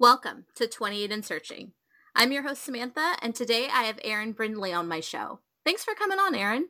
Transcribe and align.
Welcome 0.00 0.44
to 0.54 0.68
28 0.68 1.10
and 1.10 1.24
Searching. 1.24 1.72
I'm 2.14 2.30
your 2.30 2.44
host, 2.44 2.62
Samantha, 2.62 3.16
and 3.20 3.34
today 3.34 3.66
I 3.66 3.82
have 3.82 3.98
Erin 4.04 4.30
Brindley 4.30 4.72
on 4.72 4.86
my 4.86 5.00
show. 5.00 5.40
Thanks 5.64 5.82
for 5.82 5.92
coming 5.96 6.20
on, 6.20 6.36
Erin. 6.36 6.68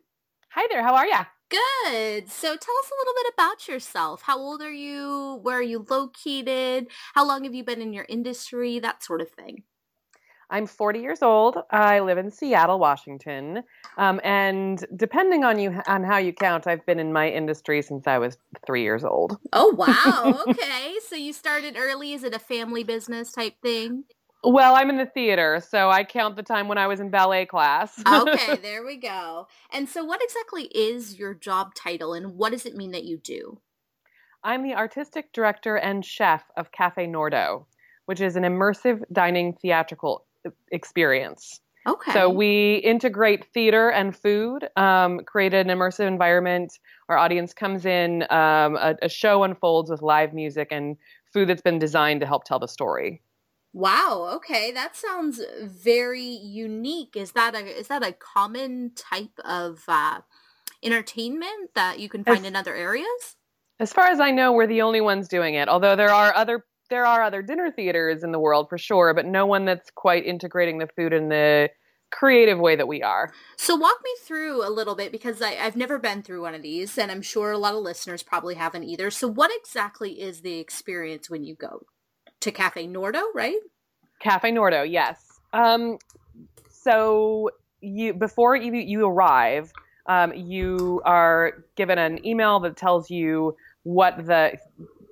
Hi 0.52 0.66
there, 0.70 0.82
how 0.82 0.94
are 0.94 1.06
ya? 1.06 1.26
Good. 1.50 2.30
So 2.30 2.46
tell 2.46 2.54
us 2.54 2.90
a 2.90 2.98
little 2.98 3.14
bit 3.22 3.34
about 3.34 3.68
yourself. 3.68 4.22
How 4.22 4.38
old 4.38 4.62
are 4.62 4.72
you? 4.72 5.40
Where 5.42 5.58
are 5.58 5.62
you 5.62 5.84
located? 5.90 6.86
How 7.14 7.26
long 7.26 7.44
have 7.44 7.52
you 7.52 7.64
been 7.64 7.82
in 7.82 7.92
your 7.92 8.06
industry? 8.08 8.78
That 8.78 9.04
sort 9.04 9.20
of 9.20 9.28
thing. 9.28 9.64
I'm 10.50 10.66
40 10.66 11.00
years 11.00 11.22
old. 11.22 11.58
I 11.70 12.00
live 12.00 12.16
in 12.16 12.30
Seattle, 12.30 12.78
Washington, 12.78 13.62
um, 13.98 14.20
and 14.24 14.84
depending 14.96 15.44
on 15.44 15.58
you 15.58 15.78
on 15.86 16.02
how 16.02 16.16
you 16.16 16.32
count, 16.32 16.66
I've 16.66 16.84
been 16.86 16.98
in 16.98 17.12
my 17.12 17.28
industry 17.28 17.82
since 17.82 18.06
I 18.06 18.18
was 18.18 18.38
three 18.66 18.82
years 18.82 19.04
old. 19.04 19.38
Oh 19.52 19.74
wow! 19.74 20.44
Okay, 20.48 20.94
so 21.06 21.14
you 21.16 21.32
started 21.32 21.76
early. 21.76 22.12
Is 22.12 22.24
it 22.24 22.34
a 22.34 22.38
family 22.38 22.82
business 22.82 23.32
type 23.32 23.54
thing? 23.62 24.04
Well, 24.42 24.76
I'm 24.76 24.88
in 24.88 24.96
the 24.96 25.06
theater, 25.06 25.62
so 25.66 25.90
I 25.90 26.04
count 26.04 26.36
the 26.36 26.42
time 26.42 26.68
when 26.68 26.78
I 26.78 26.86
was 26.86 27.00
in 27.00 27.10
ballet 27.10 27.44
class. 27.44 28.00
okay, 28.06 28.56
there 28.62 28.84
we 28.84 28.96
go. 28.96 29.48
And 29.72 29.88
so, 29.88 30.04
what 30.04 30.22
exactly 30.22 30.64
is 30.64 31.18
your 31.18 31.34
job 31.34 31.74
title, 31.74 32.14
and 32.14 32.36
what 32.36 32.52
does 32.52 32.64
it 32.64 32.76
mean 32.76 32.92
that 32.92 33.04
you 33.04 33.18
do? 33.18 33.60
I'm 34.42 34.62
the 34.62 34.74
artistic 34.74 35.32
director 35.32 35.76
and 35.76 36.04
chef 36.04 36.44
of 36.56 36.72
Cafe 36.72 37.06
Nordo, 37.06 37.66
which 38.06 38.20
is 38.20 38.36
an 38.36 38.44
immersive 38.44 39.02
dining 39.12 39.52
theatrical 39.52 40.24
experience. 40.70 41.60
Okay. 41.86 42.12
So 42.12 42.28
we 42.28 42.76
integrate 42.76 43.46
theater 43.54 43.90
and 43.90 44.14
food, 44.14 44.68
um, 44.76 45.20
create 45.20 45.54
an 45.54 45.68
immersive 45.68 46.06
environment. 46.06 46.78
Our 47.08 47.16
audience 47.16 47.54
comes 47.54 47.86
in, 47.86 48.24
um, 48.24 48.76
a, 48.76 48.96
a, 49.02 49.08
show 49.08 49.42
unfolds 49.42 49.90
with 49.90 50.02
live 50.02 50.34
music 50.34 50.68
and 50.70 50.96
food 51.32 51.48
that's 51.48 51.62
been 51.62 51.78
designed 51.78 52.20
to 52.20 52.26
help 52.26 52.44
tell 52.44 52.58
the 52.58 52.68
story. 52.68 53.22
Wow. 53.72 54.28
Okay, 54.36 54.70
that 54.72 54.96
sounds 54.96 55.40
very 55.62 56.22
unique. 56.22 57.16
Is 57.16 57.32
that 57.32 57.54
a 57.54 57.60
is 57.60 57.88
that 57.88 58.02
a 58.02 58.12
common 58.12 58.92
type 58.94 59.38
of 59.44 59.84
uh, 59.88 60.20
entertainment 60.82 61.70
that 61.74 62.00
you 62.00 62.08
can 62.08 62.24
find 62.24 62.40
as, 62.40 62.46
in 62.46 62.56
other 62.56 62.74
areas? 62.74 63.36
As 63.78 63.92
far 63.92 64.06
as 64.06 64.20
I 64.20 64.30
know, 64.30 64.52
we're 64.52 64.66
the 64.66 64.82
only 64.82 65.00
ones 65.00 65.28
doing 65.28 65.54
it. 65.54 65.68
Although 65.68 65.96
there 65.96 66.10
are 66.10 66.34
other 66.34 66.64
there 66.90 67.06
are 67.06 67.22
other 67.22 67.42
dinner 67.42 67.70
theaters 67.70 68.22
in 68.22 68.32
the 68.32 68.38
world 68.38 68.68
for 68.68 68.78
sure, 68.78 69.14
but 69.14 69.26
no 69.26 69.46
one 69.46 69.64
that's 69.64 69.90
quite 69.90 70.24
integrating 70.24 70.78
the 70.78 70.88
food 70.96 71.12
in 71.12 71.28
the 71.28 71.70
creative 72.10 72.58
way 72.58 72.76
that 72.76 72.88
we 72.88 73.02
are. 73.02 73.32
So 73.56 73.76
walk 73.76 73.98
me 74.02 74.10
through 74.24 74.66
a 74.66 74.70
little 74.70 74.94
bit 74.94 75.12
because 75.12 75.42
I, 75.42 75.52
have 75.52 75.76
never 75.76 75.98
been 75.98 76.22
through 76.22 76.42
one 76.42 76.54
of 76.54 76.62
these, 76.62 76.96
and 76.96 77.10
I'm 77.10 77.22
sure 77.22 77.52
a 77.52 77.58
lot 77.58 77.74
of 77.74 77.82
listeners 77.82 78.22
probably 78.22 78.54
haven't 78.54 78.84
either. 78.84 79.10
So 79.10 79.28
what 79.28 79.50
exactly 79.54 80.20
is 80.20 80.40
the 80.40 80.58
experience 80.58 81.28
when 81.28 81.44
you 81.44 81.54
go 81.54 81.82
to 82.40 82.50
Cafe 82.50 82.86
Nordo, 82.86 83.22
right? 83.34 83.58
Cafe 84.20 84.50
Nordo, 84.52 84.90
yes. 84.90 85.22
Um, 85.52 85.98
so 86.70 87.50
you 87.80 88.14
before 88.14 88.56
you 88.56 88.72
you 88.74 89.06
arrive, 89.06 89.72
um, 90.06 90.32
you 90.34 91.00
are 91.04 91.64
given 91.76 91.98
an 91.98 92.24
email 92.26 92.60
that 92.60 92.76
tells 92.76 93.10
you 93.10 93.54
what 93.82 94.26
the 94.26 94.58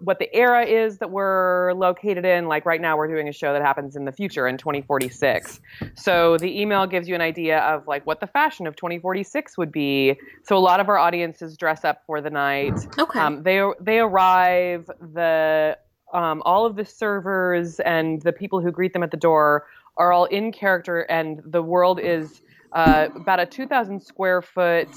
what 0.00 0.19
the 0.19 0.34
era 0.34 0.64
is 0.64 0.98
that 0.98 1.11
we're 1.11 1.72
located 1.75 2.25
in. 2.25 2.48
Like 2.48 2.66
right 2.66 2.80
now, 2.80 2.97
we're 2.97 3.08
doing 3.08 3.28
a 3.28 3.33
show 3.33 3.52
that 3.52 3.62
happens 3.62 3.97
in 3.97 4.05
the 4.05 4.12
future 4.12 4.47
in 4.47 4.56
2046. 4.56 5.61
So 5.94 6.36
the 6.38 6.61
email 6.61 6.86
gives 6.86 7.08
you 7.08 7.14
an 7.14 7.20
idea 7.20 7.61
of 7.61 7.86
like 7.86 8.06
what 8.06 8.20
the 8.20 8.27
fashion 8.27 8.66
of 8.66 8.77
2046 8.77 9.56
would 9.58 9.72
be. 9.72 10.16
So 10.44 10.56
a 10.56 10.61
lot 10.61 10.80
of 10.80 10.88
our 10.88 10.98
audiences 10.98 11.56
dress 11.56 11.84
up 11.84 12.03
for 12.06 12.20
the 12.20 12.30
night. 12.30 12.75
Okay. 12.98 13.19
Um, 13.19 13.42
they 13.42 13.62
they 13.80 13.98
arrive. 13.98 14.91
The 15.00 15.78
um, 16.12 16.42
all 16.44 16.66
of 16.66 16.77
the 16.77 16.84
servers 16.84 17.81
and 17.81 18.22
the 18.22 18.33
people 18.33 18.60
who 18.60 18.70
greet 18.70 18.92
them 18.92 19.03
at 19.03 19.10
the 19.10 19.16
door 19.16 19.66
are 19.97 20.12
all 20.12 20.27
in 20.27 20.53
character, 20.53 21.00
and 21.03 21.41
the 21.44 21.62
world 21.62 21.98
is 22.00 22.42
uh, 22.72 23.08
about 23.14 23.41
a 23.41 23.47
2,000 23.47 24.00
square 24.00 24.42
foot 24.42 24.88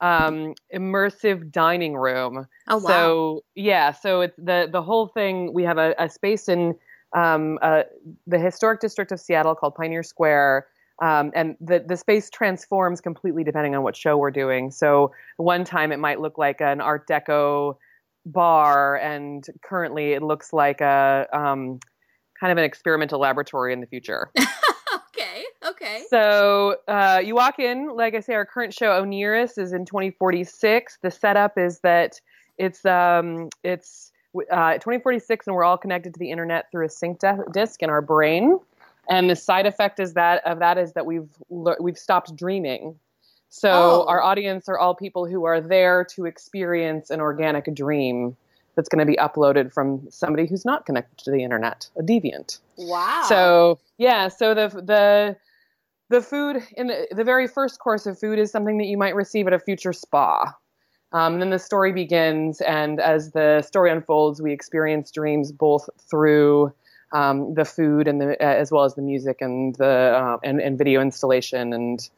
um, 0.00 0.54
immersive 0.74 1.50
dining 1.50 1.96
room. 1.96 2.46
Oh 2.68 2.78
wow! 2.78 2.88
So 2.88 3.44
yeah, 3.54 3.92
so 3.92 4.22
it's 4.22 4.36
the 4.36 4.68
the 4.70 4.82
whole 4.82 5.08
thing. 5.08 5.52
We 5.52 5.64
have 5.64 5.78
a, 5.78 5.94
a 5.98 6.08
space 6.08 6.48
in 6.48 6.74
um, 7.14 7.58
uh, 7.62 7.82
the 8.26 8.38
historic 8.38 8.80
district 8.80 9.12
of 9.12 9.20
Seattle 9.20 9.54
called 9.54 9.74
Pioneer 9.74 10.02
Square. 10.02 10.66
Um, 11.00 11.30
and 11.32 11.56
the, 11.60 11.84
the 11.86 11.96
space 11.96 12.28
transforms 12.28 13.00
completely 13.00 13.44
depending 13.44 13.76
on 13.76 13.84
what 13.84 13.96
show 13.96 14.16
we're 14.16 14.32
doing. 14.32 14.72
So 14.72 15.12
one 15.36 15.64
time 15.64 15.92
it 15.92 15.98
might 15.98 16.20
look 16.20 16.38
like 16.38 16.60
an 16.60 16.80
Art 16.80 17.06
Deco 17.06 17.76
bar, 18.26 18.96
and 18.96 19.46
currently 19.62 20.12
it 20.12 20.22
looks 20.22 20.52
like 20.52 20.80
a 20.80 21.28
um, 21.32 21.78
kind 22.38 22.50
of 22.50 22.58
an 22.58 22.64
experimental 22.64 23.20
laboratory 23.20 23.72
in 23.72 23.80
the 23.80 23.86
future. 23.86 24.30
okay. 25.88 26.04
So 26.10 26.76
uh, 26.86 27.20
you 27.24 27.34
walk 27.34 27.58
in, 27.58 27.94
like 27.94 28.14
I 28.14 28.20
say, 28.20 28.34
our 28.34 28.46
current 28.46 28.74
show 28.74 29.02
Oniris 29.02 29.58
is 29.58 29.72
in 29.72 29.84
2046. 29.84 30.98
The 31.02 31.10
setup 31.10 31.58
is 31.58 31.80
that 31.80 32.20
it's 32.56 32.84
um, 32.84 33.48
it's 33.62 34.12
uh, 34.50 34.74
2046, 34.74 35.46
and 35.46 35.56
we're 35.56 35.64
all 35.64 35.78
connected 35.78 36.14
to 36.14 36.18
the 36.18 36.30
internet 36.30 36.70
through 36.70 36.86
a 36.86 36.90
sync 36.90 37.20
de- 37.20 37.44
disk 37.52 37.82
in 37.82 37.90
our 37.90 38.02
brain. 38.02 38.58
And 39.08 39.30
the 39.30 39.36
side 39.36 39.66
effect 39.66 40.00
is 40.00 40.14
that 40.14 40.46
of 40.46 40.58
that 40.58 40.76
is 40.78 40.92
that 40.92 41.06
we've 41.06 41.28
we've 41.48 41.98
stopped 41.98 42.36
dreaming. 42.36 42.98
So 43.48 43.70
oh. 43.70 44.04
our 44.06 44.22
audience 44.22 44.68
are 44.68 44.78
all 44.78 44.94
people 44.94 45.26
who 45.26 45.44
are 45.44 45.60
there 45.60 46.04
to 46.16 46.26
experience 46.26 47.08
an 47.08 47.20
organic 47.20 47.74
dream 47.74 48.36
that's 48.76 48.90
going 48.90 49.00
to 49.00 49.10
be 49.10 49.16
uploaded 49.16 49.72
from 49.72 50.06
somebody 50.10 50.46
who's 50.46 50.64
not 50.64 50.84
connected 50.84 51.18
to 51.24 51.30
the 51.30 51.42
internet, 51.42 51.88
a 51.96 52.02
deviant. 52.02 52.60
Wow. 52.76 53.24
So 53.28 53.78
yeah, 53.96 54.28
so 54.28 54.54
the 54.54 54.68
the 54.68 55.36
the 56.08 56.22
food 56.22 56.62
in 56.76 56.88
the, 56.88 57.06
the 57.10 57.24
very 57.24 57.46
first 57.46 57.78
course 57.80 58.06
of 58.06 58.18
food 58.18 58.38
is 58.38 58.50
something 58.50 58.78
that 58.78 58.86
you 58.86 58.96
might 58.96 59.14
receive 59.14 59.46
at 59.46 59.52
a 59.52 59.58
future 59.58 59.92
spa. 59.92 60.54
Um, 61.12 61.38
then 61.38 61.50
the 61.50 61.58
story 61.58 61.92
begins, 61.92 62.60
and 62.60 63.00
as 63.00 63.32
the 63.32 63.62
story 63.62 63.90
unfolds, 63.90 64.42
we 64.42 64.52
experience 64.52 65.10
dreams 65.10 65.52
both 65.52 65.88
through 65.98 66.72
um, 67.12 67.54
the 67.54 67.64
food 67.64 68.06
and 68.06 68.20
the 68.20 68.32
uh, 68.32 68.46
as 68.46 68.70
well 68.70 68.84
as 68.84 68.94
the 68.94 69.02
music 69.02 69.38
and 69.40 69.74
the 69.76 69.86
uh, 69.86 70.36
and, 70.44 70.60
and 70.60 70.76
video 70.76 71.00
installation 71.00 71.72
and 71.72 72.10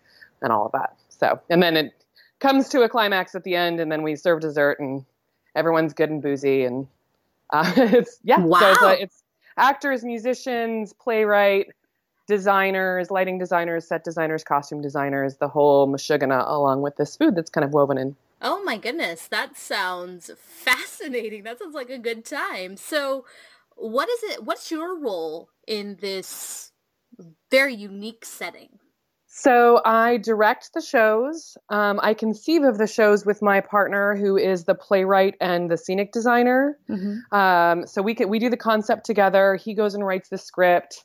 and 0.43 0.53
all 0.53 0.67
of 0.67 0.73
that. 0.73 0.97
So, 1.09 1.41
and 1.49 1.63
then 1.63 1.77
it 1.77 2.05
comes 2.41 2.69
to 2.71 2.83
a 2.83 2.89
climax 2.89 3.35
at 3.37 3.45
the 3.45 3.55
end, 3.55 3.79
and 3.79 3.93
then 3.93 4.03
we 4.03 4.17
serve 4.17 4.41
dessert, 4.41 4.81
and 4.81 5.05
everyone's 5.55 5.93
good 5.93 6.11
and 6.11 6.21
boozy, 6.21 6.65
and 6.65 6.89
uh, 7.51 7.73
it's 7.77 8.19
yeah. 8.25 8.41
Wow. 8.41 8.59
So 8.59 8.67
it's, 8.71 8.83
uh, 8.83 8.97
it's 8.99 9.23
actors, 9.57 10.03
musicians, 10.03 10.93
playwright, 10.93 11.69
designers, 12.31 13.11
lighting 13.11 13.39
designers, 13.39 13.87
set 13.87 14.05
designers, 14.05 14.45
costume 14.45 14.81
designers, 14.81 15.37
the 15.37 15.49
whole 15.49 15.89
mashugana 15.89 16.49
along 16.49 16.81
with 16.81 16.97
this 16.97 17.17
food 17.17 17.35
that's 17.35 17.51
kind 17.51 17.65
of 17.65 17.73
woven 17.73 17.99
in. 17.99 18.17
Oh 18.41 18.63
my 18.63 18.79
goodness, 18.79 19.27
that 19.27 19.59
sounds 19.59 20.31
fascinating. 20.39 21.43
That 21.43 21.59
sounds 21.59 21.75
like 21.75 21.91
a 21.91 21.99
good 21.99 22.25
time. 22.25 22.77
So, 22.77 23.27
what 23.75 24.09
is 24.09 24.23
it? 24.23 24.45
What's 24.45 24.71
your 24.71 24.97
role 24.97 25.49
in 25.67 25.99
this 26.01 26.71
very 27.51 27.75
unique 27.75 28.25
setting? 28.25 28.79
So 29.33 29.81
I 29.85 30.19
direct 30.19 30.75
the 30.75 30.81
shows. 30.81 31.57
Um, 31.69 32.01
I 32.03 32.15
conceive 32.15 32.63
of 32.63 32.79
the 32.79 32.87
shows 32.87 33.25
with 33.25 33.41
my 33.43 33.61
partner, 33.61 34.17
who 34.17 34.37
is 34.37 34.65
the 34.65 34.75
playwright 34.75 35.35
and 35.41 35.71
the 35.71 35.77
scenic 35.77 36.13
designer. 36.13 36.79
Mm-hmm. 36.89 37.35
Um, 37.35 37.87
so 37.87 38.03
we 38.03 38.15
can, 38.15 38.29
we 38.29 38.39
do 38.39 38.51
the 38.51 38.57
concept 38.57 39.07
together. 39.07 39.55
He 39.55 39.73
goes 39.73 39.95
and 39.95 40.05
writes 40.05 40.29
the 40.29 40.37
script. 40.37 41.05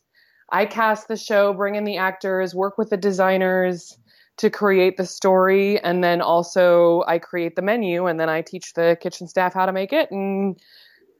I 0.51 0.66
cast 0.66 1.07
the 1.07 1.17
show, 1.17 1.53
bring 1.53 1.75
in 1.75 1.83
the 1.83 1.97
actors, 1.97 2.53
work 2.53 2.78
with 2.78 2.89
the 2.89 2.97
designers 2.97 3.97
to 4.38 4.50
create 4.50 4.97
the 4.97 5.06
story, 5.06 5.79
and 5.79 6.03
then 6.03 6.22
also 6.22 7.03
I 7.07 7.19
create 7.19 7.56
the 7.56 7.61
menu, 7.61 8.06
and 8.06 8.19
then 8.19 8.29
I 8.29 8.41
teach 8.41 8.73
the 8.73 8.97
kitchen 9.01 9.28
staff 9.28 9.53
how 9.53 9.66
to 9.66 9.72
make 9.72 9.94
it, 9.94 10.11
and 10.11 10.59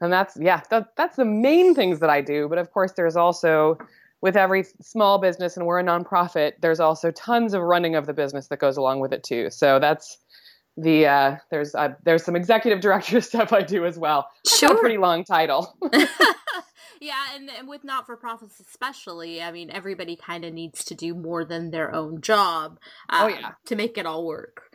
and 0.02 0.12
that's 0.12 0.38
yeah, 0.40 0.62
that, 0.70 0.96
that's 0.98 1.16
the 1.16 1.26
main 1.26 1.74
things 1.74 2.00
that 2.00 2.10
I 2.10 2.22
do. 2.22 2.48
But 2.50 2.58
of 2.58 2.72
course, 2.72 2.94
there's 2.94 3.16
also 3.16 3.78
with 4.22 4.36
every 4.36 4.66
small 4.82 5.18
business, 5.18 5.56
and 5.56 5.66
we're 5.66 5.80
a 5.80 5.84
nonprofit, 5.84 6.54
there's 6.62 6.80
also 6.80 7.12
tons 7.12 7.54
of 7.54 7.62
running 7.62 7.96
of 7.96 8.08
the 8.08 8.14
business 8.14 8.48
that 8.48 8.58
goes 8.58 8.76
along 8.78 9.00
with 9.00 9.14
it 9.14 9.24
too. 9.24 9.50
So 9.50 9.80
that's 9.80 10.18
the 10.78 11.08
uh, 11.08 11.36
there's 11.52 11.74
uh, 11.76 11.90
there's 12.04 12.24
some 12.24 12.36
executive 12.36 12.82
director 12.82 13.22
stuff 13.22 13.54
I 13.54 13.62
do 13.62 13.86
as 13.86 13.98
well. 13.98 14.28
That's 14.44 14.60
sure, 14.60 14.76
a 14.76 14.80
pretty 14.80 14.98
long 14.98 15.24
title. 15.24 15.78
yeah, 17.02 17.36
and, 17.36 17.50
and 17.50 17.68
with 17.68 17.84
not 17.84 18.06
for 18.06 18.16
profits 18.18 18.60
especially, 18.60 19.42
I 19.42 19.52
mean 19.52 19.70
everybody 19.70 20.16
kind 20.16 20.46
of 20.46 20.54
needs 20.54 20.84
to 20.86 20.96
do 20.96 21.14
more 21.14 21.46
than 21.46 21.72
their 21.72 21.94
own 21.94 22.22
job. 22.22 22.80
Um, 23.10 23.24
oh 23.24 23.28
yeah, 23.28 23.52
to 23.66 23.76
make 23.76 23.98
it 23.98 24.06
all 24.06 24.26
work. 24.26 24.72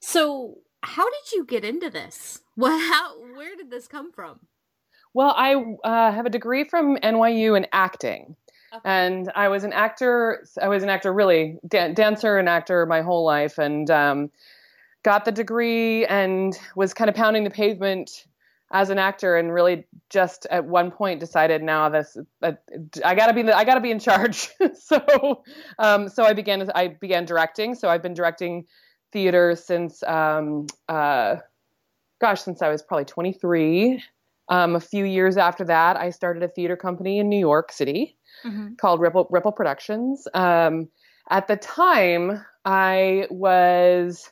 So 0.00 0.58
how 0.82 1.04
did 1.04 1.32
you 1.32 1.44
get 1.44 1.64
into 1.64 1.90
this? 1.90 2.40
Well, 2.56 2.78
how 2.78 3.18
where 3.34 3.56
did 3.56 3.72
this 3.72 3.88
come 3.88 4.12
from? 4.12 4.38
Well, 5.12 5.34
I 5.36 5.56
uh, 5.82 6.12
have 6.12 6.24
a 6.24 6.30
degree 6.30 6.62
from 6.62 6.96
NYU 6.98 7.56
in 7.56 7.66
acting. 7.72 8.36
And 8.84 9.30
I 9.34 9.48
was 9.48 9.64
an 9.64 9.72
actor. 9.72 10.44
I 10.60 10.68
was 10.68 10.84
an 10.84 10.88
actor, 10.88 11.12
really 11.12 11.58
dancer 11.66 12.38
and 12.38 12.48
actor 12.48 12.86
my 12.86 13.02
whole 13.02 13.24
life, 13.24 13.58
and 13.58 13.90
um, 13.90 14.30
got 15.04 15.24
the 15.24 15.32
degree 15.32 16.06
and 16.06 16.58
was 16.74 16.94
kind 16.94 17.08
of 17.08 17.14
pounding 17.14 17.44
the 17.44 17.50
pavement 17.50 18.26
as 18.72 18.90
an 18.90 18.98
actor 18.98 19.36
and 19.36 19.52
really 19.52 19.84
just 20.10 20.46
at 20.50 20.64
one 20.64 20.90
point 20.90 21.20
decided 21.20 21.62
now 21.62 21.88
this 21.88 22.16
uh, 22.42 22.52
I 23.04 23.14
gotta 23.14 23.32
be 23.32 23.42
the, 23.42 23.56
I 23.56 23.64
gotta 23.64 23.80
be 23.80 23.90
in 23.90 23.98
charge. 23.98 24.48
so 24.80 25.42
um, 25.78 26.08
so 26.08 26.24
I 26.24 26.32
began 26.32 26.70
I 26.74 26.88
began 26.88 27.24
directing. 27.24 27.74
So 27.74 27.88
I've 27.88 28.02
been 28.02 28.14
directing 28.14 28.64
theater 29.12 29.54
since 29.54 30.02
um, 30.04 30.66
uh, 30.88 31.36
gosh 32.20 32.42
since 32.42 32.62
I 32.62 32.68
was 32.68 32.82
probably 32.82 33.04
23. 33.04 34.02
Um, 34.50 34.76
a 34.76 34.80
few 34.80 35.04
years 35.04 35.38
after 35.38 35.64
that, 35.64 35.96
I 35.96 36.10
started 36.10 36.42
a 36.42 36.48
theater 36.48 36.76
company 36.76 37.18
in 37.18 37.28
New 37.30 37.38
York 37.38 37.72
City 37.72 38.16
mm-hmm. 38.44 38.74
called 38.74 39.00
Ripple 39.00 39.26
Ripple 39.30 39.52
Productions. 39.52 40.26
Um, 40.34 40.88
at 41.30 41.48
the 41.48 41.56
time, 41.56 42.44
I 42.64 43.26
was 43.30 44.30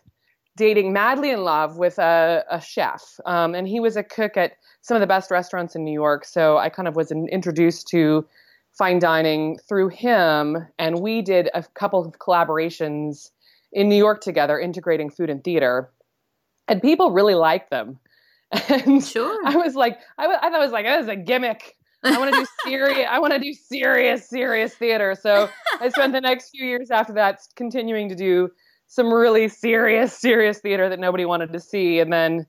dating 0.56 0.93
madly 0.93 1.31
in 1.31 1.43
love 1.43 1.78
with 1.78 1.99
a, 1.99 2.44
a 2.50 2.60
chef, 2.60 3.19
um, 3.26 3.54
and 3.54 3.66
he 3.66 3.81
was 3.81 3.96
a 3.96 4.02
cook 4.02 4.37
at 4.37 4.52
some 4.82 4.96
of 4.96 5.00
the 5.00 5.06
best 5.06 5.31
restaurants 5.31 5.75
in 5.75 5.84
New 5.84 5.93
York. 5.93 6.25
So 6.25 6.58
I 6.58 6.69
kind 6.69 6.88
of 6.88 6.96
was 6.96 7.10
introduced 7.10 7.88
to 7.88 8.26
fine 8.72 8.99
dining 8.99 9.58
through 9.69 9.88
him, 9.88 10.66
and 10.78 11.00
we 11.00 11.22
did 11.22 11.50
a 11.54 11.62
couple 11.75 12.04
of 12.04 12.12
collaborations 12.19 13.31
in 13.72 13.88
New 13.88 13.96
York 13.96 14.20
together, 14.20 14.58
integrating 14.58 15.10
food 15.10 15.31
and 15.31 15.43
theater, 15.43 15.90
and 16.69 16.82
people 16.82 17.12
really 17.12 17.34
liked 17.34 17.70
them. 17.70 17.99
And 18.69 19.02
sure. 19.02 19.40
I 19.46 19.56
was 19.56 19.75
like, 19.75 19.99
I, 20.19 20.26
I 20.26 20.50
thought 20.50 20.60
it 20.60 20.64
was 20.64 20.72
like, 20.72 20.84
that 20.84 20.99
was 20.99 21.08
a 21.08 21.16
gimmick. 21.16 21.75
I 22.04 22.19
want 22.19 22.34
to 22.34 22.40
do 22.40 22.46
serious. 22.64 23.06
I 23.10 23.19
want 23.19 23.32
to 23.32 23.38
do 23.38 23.54
serious, 23.54 24.28
serious 24.28 24.75
theater. 24.75 25.16
So 25.19 25.49
I 25.81 25.88
spent 25.88 26.12
the 26.12 26.20
next 26.20 26.50
few 26.50 26.66
years 26.66 26.90
after 26.90 27.12
that 27.14 27.40
continuing 27.56 28.08
to 28.08 28.14
do 28.14 28.50
some 28.92 29.10
really 29.10 29.48
serious, 29.48 30.12
serious 30.12 30.58
theater 30.58 30.90
that 30.90 30.98
nobody 30.98 31.24
wanted 31.24 31.50
to 31.54 31.60
see, 31.60 31.98
and 31.98 32.12
then, 32.12 32.46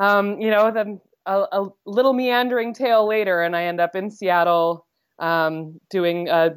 um, 0.00 0.40
you 0.40 0.50
know, 0.50 0.72
then 0.72 1.00
a, 1.24 1.46
a, 1.52 1.68
little 1.86 2.14
meandering 2.14 2.74
tale 2.74 3.06
later, 3.06 3.42
and 3.42 3.54
I 3.54 3.64
end 3.64 3.80
up 3.80 3.94
in 3.94 4.10
Seattle 4.10 4.86
um, 5.20 5.80
doing 5.88 6.28
uh, 6.28 6.50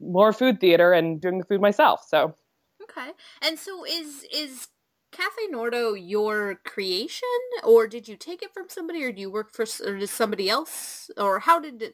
more 0.00 0.32
food 0.32 0.58
theater 0.58 0.94
and 0.94 1.20
doing 1.20 1.38
the 1.38 1.44
food 1.44 1.60
myself. 1.60 2.00
So. 2.08 2.34
Okay, 2.82 3.10
and 3.42 3.58
so 3.58 3.84
is 3.84 4.24
is 4.32 4.68
Cafe 5.12 5.52
Nordo 5.52 5.94
your 5.94 6.60
creation, 6.64 7.28
or 7.62 7.86
did 7.86 8.08
you 8.08 8.16
take 8.16 8.42
it 8.42 8.54
from 8.54 8.70
somebody, 8.70 9.04
or 9.04 9.12
do 9.12 9.20
you 9.20 9.30
work 9.30 9.52
for 9.52 9.66
or 9.84 9.98
does 9.98 10.10
somebody 10.10 10.48
else, 10.48 11.10
or 11.18 11.40
how 11.40 11.60
did 11.60 11.92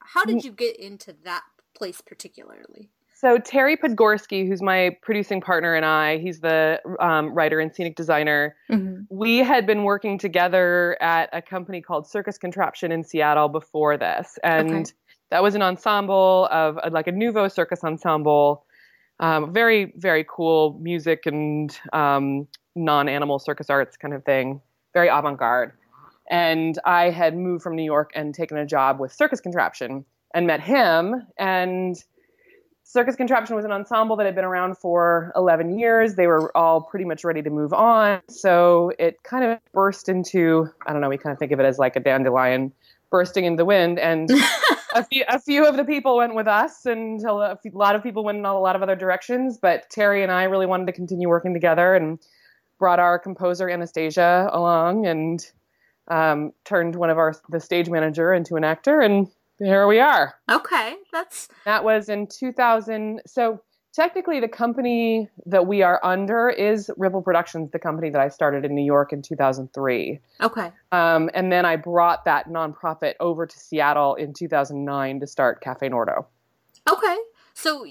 how 0.00 0.24
did 0.24 0.42
you 0.42 0.52
get 0.52 0.78
into 0.78 1.14
that 1.24 1.42
place 1.76 2.00
particularly? 2.00 2.88
So 3.20 3.36
Terry 3.38 3.76
Podgorski, 3.76 4.46
who's 4.46 4.62
my 4.62 4.96
producing 5.02 5.40
partner, 5.40 5.74
and 5.74 5.84
I, 5.84 6.18
he's 6.18 6.38
the 6.38 6.80
um, 7.00 7.34
writer 7.34 7.58
and 7.58 7.74
scenic 7.74 7.96
designer. 7.96 8.54
Mm-hmm. 8.70 9.02
We 9.10 9.38
had 9.38 9.66
been 9.66 9.82
working 9.82 10.18
together 10.18 10.96
at 11.00 11.28
a 11.32 11.42
company 11.42 11.80
called 11.80 12.06
Circus 12.06 12.38
Contraption 12.38 12.92
in 12.92 13.02
Seattle 13.02 13.48
before 13.48 13.96
this, 13.96 14.38
and 14.44 14.70
okay. 14.70 14.84
that 15.30 15.42
was 15.42 15.56
an 15.56 15.62
ensemble 15.62 16.46
of 16.52 16.78
like 16.92 17.08
a 17.08 17.12
nouveau 17.12 17.48
circus 17.48 17.82
ensemble 17.82 18.64
um, 19.20 19.52
very 19.52 19.92
very 19.96 20.24
cool 20.28 20.78
music 20.80 21.26
and 21.26 21.78
um, 21.92 22.46
non-animal 22.74 23.38
circus 23.38 23.68
arts 23.68 23.96
kind 23.96 24.14
of 24.14 24.24
thing 24.24 24.60
very 24.94 25.08
avant-garde 25.08 25.72
and 26.30 26.78
i 26.84 27.10
had 27.10 27.36
moved 27.36 27.62
from 27.62 27.74
new 27.74 27.84
york 27.84 28.10
and 28.14 28.34
taken 28.34 28.56
a 28.56 28.66
job 28.66 29.00
with 29.00 29.12
circus 29.12 29.40
contraption 29.40 30.04
and 30.34 30.46
met 30.46 30.60
him 30.60 31.26
and 31.38 32.04
circus 32.88 33.16
contraption 33.16 33.54
was 33.54 33.66
an 33.66 33.70
ensemble 33.70 34.16
that 34.16 34.24
had 34.24 34.34
been 34.34 34.46
around 34.46 34.78
for 34.78 35.30
11 35.36 35.78
years. 35.78 36.14
They 36.14 36.26
were 36.26 36.56
all 36.56 36.80
pretty 36.80 37.04
much 37.04 37.22
ready 37.22 37.42
to 37.42 37.50
move 37.50 37.74
on. 37.74 38.22
So 38.30 38.92
it 38.98 39.22
kind 39.24 39.44
of 39.44 39.58
burst 39.74 40.08
into 40.08 40.70
i 40.86 40.92
don't 40.92 41.02
know 41.02 41.10
we 41.10 41.18
kind 41.18 41.32
of 41.32 41.38
think 41.38 41.52
of 41.52 41.60
it 41.60 41.66
as 41.66 41.78
like 41.78 41.96
a 41.96 42.00
dandelion 42.00 42.72
bursting 43.10 43.44
in 43.44 43.56
the 43.56 43.66
wind. 43.66 43.98
And 43.98 44.30
a 44.94 45.04
few 45.04 45.24
a 45.28 45.38
few 45.38 45.66
of 45.66 45.76
the 45.76 45.84
people 45.84 46.16
went 46.16 46.34
with 46.34 46.48
us, 46.48 46.86
and 46.86 47.22
a, 47.24 47.32
lot 47.72 47.94
of 47.94 48.02
people 48.02 48.24
went 48.24 48.38
in 48.38 48.46
a 48.46 48.58
lot 48.58 48.74
of 48.74 48.82
other 48.82 48.96
directions. 48.96 49.58
But 49.58 49.90
Terry 49.90 50.22
and 50.22 50.32
I 50.32 50.44
really 50.44 50.66
wanted 50.66 50.86
to 50.86 50.92
continue 50.92 51.28
working 51.28 51.52
together, 51.52 51.94
and 51.94 52.18
brought 52.78 52.98
our 52.98 53.18
composer 53.18 53.68
Anastasia 53.68 54.48
along, 54.50 55.06
and 55.06 55.44
um, 56.08 56.52
turned 56.64 56.96
one 56.96 57.10
of 57.10 57.18
our 57.18 57.34
the 57.50 57.60
stage 57.60 57.90
manager 57.90 58.32
into 58.32 58.56
an 58.56 58.64
actor, 58.64 59.00
and 59.00 59.28
here 59.58 59.86
we 59.86 60.00
are. 60.00 60.34
Okay, 60.50 60.96
that's 61.12 61.48
that 61.64 61.84
was 61.84 62.08
in 62.08 62.26
2000. 62.26 63.22
So 63.26 63.60
technically 63.92 64.38
the 64.38 64.48
company 64.48 65.28
that 65.46 65.66
we 65.66 65.82
are 65.82 66.00
under 66.04 66.48
is 66.48 66.90
Ripple 66.96 67.22
Productions, 67.22 67.70
the 67.72 67.78
company 67.78 68.10
that 68.10 68.20
I 68.20 68.28
started 68.28 68.64
in 68.64 68.74
New 68.74 68.84
York 68.84 69.12
in 69.12 69.22
2003. 69.22 70.20
Okay. 70.40 70.70
Um, 70.92 71.30
and 71.34 71.50
then 71.50 71.64
I 71.64 71.76
brought 71.76 72.24
that 72.24 72.48
nonprofit 72.48 73.14
over 73.18 73.46
to 73.46 73.58
Seattle 73.58 74.14
in 74.14 74.32
2009 74.32 75.20
to 75.20 75.26
start 75.26 75.60
Cafe 75.60 75.88
Nordo. 75.88 76.26
Okay. 76.90 77.16
So 77.54 77.84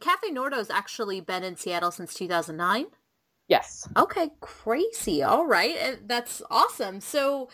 Cafe 0.00 0.30
Nordo's 0.30 0.68
actually 0.68 1.20
been 1.20 1.44
in 1.44 1.56
Seattle 1.56 1.92
since 1.92 2.12
2009? 2.14 2.86
Yes. 3.46 3.88
Okay, 3.96 4.30
crazy. 4.40 5.22
All 5.22 5.46
right. 5.46 5.96
That's 6.08 6.42
awesome. 6.50 7.00
So 7.00 7.48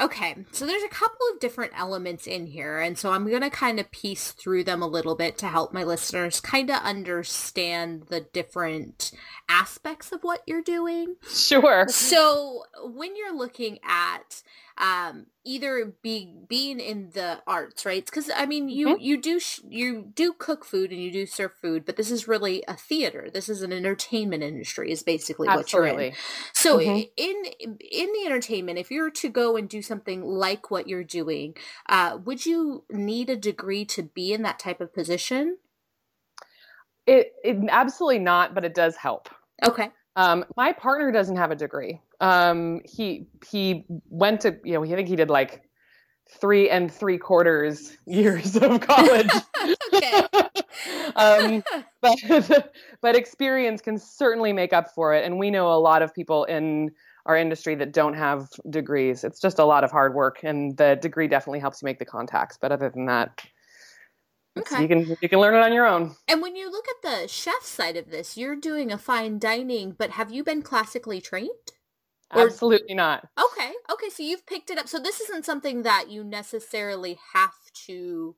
Okay, 0.00 0.34
so 0.50 0.66
there's 0.66 0.82
a 0.82 0.88
couple 0.88 1.18
of 1.32 1.40
different 1.40 1.72
elements 1.76 2.26
in 2.26 2.46
here, 2.46 2.78
and 2.78 2.96
so 2.96 3.12
I'm 3.12 3.28
going 3.28 3.42
to 3.42 3.50
kind 3.50 3.78
of 3.78 3.90
piece 3.90 4.32
through 4.32 4.64
them 4.64 4.80
a 4.80 4.86
little 4.86 5.14
bit 5.14 5.36
to 5.38 5.46
help 5.46 5.74
my 5.74 5.84
listeners 5.84 6.40
kind 6.40 6.70
of 6.70 6.76
understand 6.82 8.04
the 8.08 8.20
different 8.20 9.12
aspects 9.48 10.10
of 10.10 10.22
what 10.22 10.42
you're 10.46 10.62
doing. 10.62 11.16
Sure. 11.28 11.86
So, 11.88 12.64
when 12.82 13.14
you're 13.14 13.36
looking 13.36 13.78
at 13.84 14.42
um, 14.80 15.26
either 15.44 15.94
be 16.02 16.34
being 16.48 16.80
in 16.80 17.10
the 17.12 17.40
arts, 17.46 17.84
right? 17.84 18.04
Because 18.04 18.30
I 18.34 18.46
mean, 18.46 18.70
you 18.70 18.88
mm-hmm. 18.88 19.02
you 19.02 19.20
do 19.20 19.38
sh- 19.38 19.60
you 19.68 20.10
do 20.14 20.32
cook 20.32 20.64
food 20.64 20.90
and 20.90 21.00
you 21.00 21.12
do 21.12 21.26
serve 21.26 21.52
food, 21.52 21.84
but 21.84 21.96
this 21.96 22.10
is 22.10 22.26
really 22.26 22.64
a 22.66 22.74
theater. 22.74 23.28
This 23.32 23.50
is 23.50 23.60
an 23.60 23.72
entertainment 23.72 24.42
industry, 24.42 24.90
is 24.90 25.02
basically 25.02 25.48
Absolutely. 25.48 25.90
what 25.90 25.98
you're 25.98 26.08
in. 26.08 26.14
So 26.54 26.78
mm-hmm. 26.78 27.02
in 27.16 27.76
in 27.78 28.12
the 28.12 28.22
entertainment, 28.24 28.78
if 28.78 28.90
you 28.90 29.02
were 29.02 29.10
to 29.10 29.28
go 29.28 29.56
and 29.56 29.68
do 29.68 29.82
something 29.82 30.22
like 30.24 30.70
what 30.70 30.88
you're 30.88 31.04
doing, 31.04 31.54
uh, 31.88 32.18
would 32.24 32.46
you 32.46 32.84
need 32.90 33.28
a 33.28 33.36
degree 33.36 33.84
to 33.84 34.02
be 34.02 34.32
in 34.32 34.42
that 34.42 34.58
type 34.58 34.80
of 34.80 34.94
position? 34.94 35.58
It, 37.06 37.32
it 37.44 37.58
absolutely 37.68 38.20
not, 38.20 38.54
but 38.54 38.64
it 38.64 38.74
does 38.74 38.96
help. 38.96 39.28
Okay. 39.66 39.90
Um, 40.20 40.44
my 40.54 40.72
partner 40.72 41.10
doesn't 41.10 41.36
have 41.36 41.50
a 41.50 41.56
degree. 41.56 41.98
Um, 42.20 42.82
he 42.84 43.26
he 43.48 43.86
went 44.10 44.42
to 44.42 44.58
you 44.64 44.74
know 44.74 44.84
I 44.84 44.88
think 44.88 45.08
he 45.08 45.16
did 45.16 45.30
like 45.30 45.62
three 46.28 46.68
and 46.68 46.92
three 46.92 47.16
quarters 47.16 47.96
years 48.06 48.54
of 48.56 48.80
college. 48.80 49.30
um, 51.16 51.62
but 52.02 52.72
but 53.00 53.16
experience 53.16 53.80
can 53.80 53.98
certainly 53.98 54.52
make 54.52 54.74
up 54.74 54.94
for 54.94 55.14
it, 55.14 55.24
and 55.24 55.38
we 55.38 55.50
know 55.50 55.72
a 55.72 55.80
lot 55.80 56.02
of 56.02 56.14
people 56.14 56.44
in 56.44 56.90
our 57.24 57.36
industry 57.36 57.74
that 57.76 57.92
don't 57.92 58.14
have 58.14 58.48
degrees. 58.68 59.24
It's 59.24 59.40
just 59.40 59.58
a 59.58 59.64
lot 59.64 59.84
of 59.84 59.90
hard 59.90 60.14
work, 60.14 60.40
and 60.42 60.76
the 60.76 60.98
degree 61.00 61.28
definitely 61.28 61.60
helps 61.60 61.80
you 61.80 61.86
make 61.86 61.98
the 61.98 62.04
contacts. 62.04 62.58
But 62.60 62.72
other 62.72 62.90
than 62.90 63.06
that, 63.06 63.42
Okay. 64.58 64.82
You 64.82 64.88
can 64.88 65.16
you 65.20 65.28
can 65.28 65.38
learn 65.38 65.54
it 65.54 65.64
on 65.64 65.72
your 65.72 65.86
own. 65.86 66.16
And 66.26 66.42
when 66.42 66.56
you 66.56 66.70
look 66.70 66.86
at 66.88 67.02
the 67.02 67.28
chef 67.28 67.62
side 67.62 67.96
of 67.96 68.10
this, 68.10 68.36
you're 68.36 68.56
doing 68.56 68.90
a 68.90 68.98
fine 68.98 69.38
dining, 69.38 69.92
but 69.92 70.10
have 70.12 70.32
you 70.32 70.42
been 70.42 70.62
classically 70.62 71.20
trained? 71.20 71.50
Or... 72.34 72.46
Absolutely 72.46 72.94
not. 72.94 73.28
Okay. 73.38 73.72
Okay, 73.92 74.08
so 74.08 74.22
you've 74.22 74.46
picked 74.46 74.70
it 74.70 74.78
up. 74.78 74.88
So 74.88 74.98
this 74.98 75.20
isn't 75.20 75.44
something 75.44 75.82
that 75.82 76.10
you 76.10 76.24
necessarily 76.24 77.18
have 77.32 77.54
to 77.86 78.36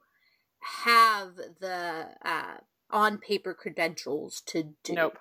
have 0.85 1.37
the 1.61 2.09
uh, 2.23 2.57
on 2.91 3.19
paper 3.19 3.55
credentials 3.55 4.43
to 4.47 4.75
do. 4.85 4.93
Nope. 4.93 5.19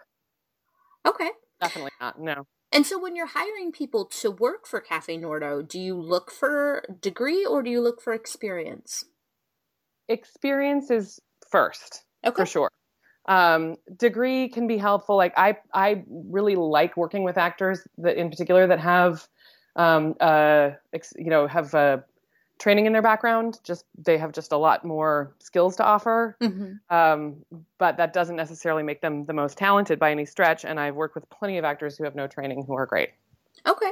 Okay. 1.07 1.31
Definitely 1.59 1.91
not. 1.99 2.19
No. 2.19 2.47
And 2.71 2.85
so 2.85 2.97
when 2.99 3.15
you're 3.15 3.27
hiring 3.27 3.71
people 3.71 4.05
to 4.05 4.31
work 4.31 4.65
for 4.65 4.79
Cafe 4.79 5.17
Nordo, 5.17 5.67
do 5.67 5.79
you 5.79 5.95
look 5.95 6.31
for 6.31 6.85
degree 7.01 7.45
or 7.45 7.61
do 7.61 7.69
you 7.69 7.81
look 7.81 8.01
for 8.01 8.13
experience? 8.13 9.05
Experience 10.11 10.91
is 10.91 11.19
first 11.49 12.03
okay. 12.25 12.35
for 12.35 12.45
sure. 12.45 12.71
Um, 13.27 13.75
degree 13.97 14.49
can 14.49 14.67
be 14.67 14.77
helpful. 14.77 15.15
Like 15.15 15.33
I, 15.37 15.57
I 15.73 16.03
really 16.09 16.55
like 16.55 16.97
working 16.97 17.23
with 17.23 17.37
actors 17.37 17.87
that, 17.99 18.17
in 18.17 18.29
particular, 18.29 18.67
that 18.67 18.79
have, 18.79 19.27
um, 19.75 20.15
uh, 20.19 20.71
ex, 20.91 21.13
you 21.17 21.29
know, 21.29 21.47
have 21.47 21.73
uh, 21.75 21.97
training 22.57 22.87
in 22.87 22.93
their 22.93 23.01
background. 23.01 23.59
Just 23.63 23.85
they 23.97 24.17
have 24.17 24.31
just 24.31 24.51
a 24.51 24.57
lot 24.57 24.83
more 24.83 25.35
skills 25.39 25.75
to 25.77 25.83
offer. 25.83 26.35
Mm-hmm. 26.41 26.95
Um, 26.95 27.45
but 27.77 27.97
that 27.97 28.11
doesn't 28.11 28.35
necessarily 28.35 28.83
make 28.83 29.01
them 29.01 29.25
the 29.25 29.33
most 29.33 29.57
talented 29.57 29.99
by 29.99 30.11
any 30.11 30.25
stretch. 30.25 30.65
And 30.65 30.79
I've 30.79 30.95
worked 30.95 31.15
with 31.15 31.29
plenty 31.29 31.57
of 31.57 31.65
actors 31.65 31.97
who 31.97 32.03
have 32.03 32.15
no 32.15 32.27
training 32.27 32.63
who 32.65 32.73
are 32.73 32.85
great. 32.85 33.11
Okay. 33.67 33.91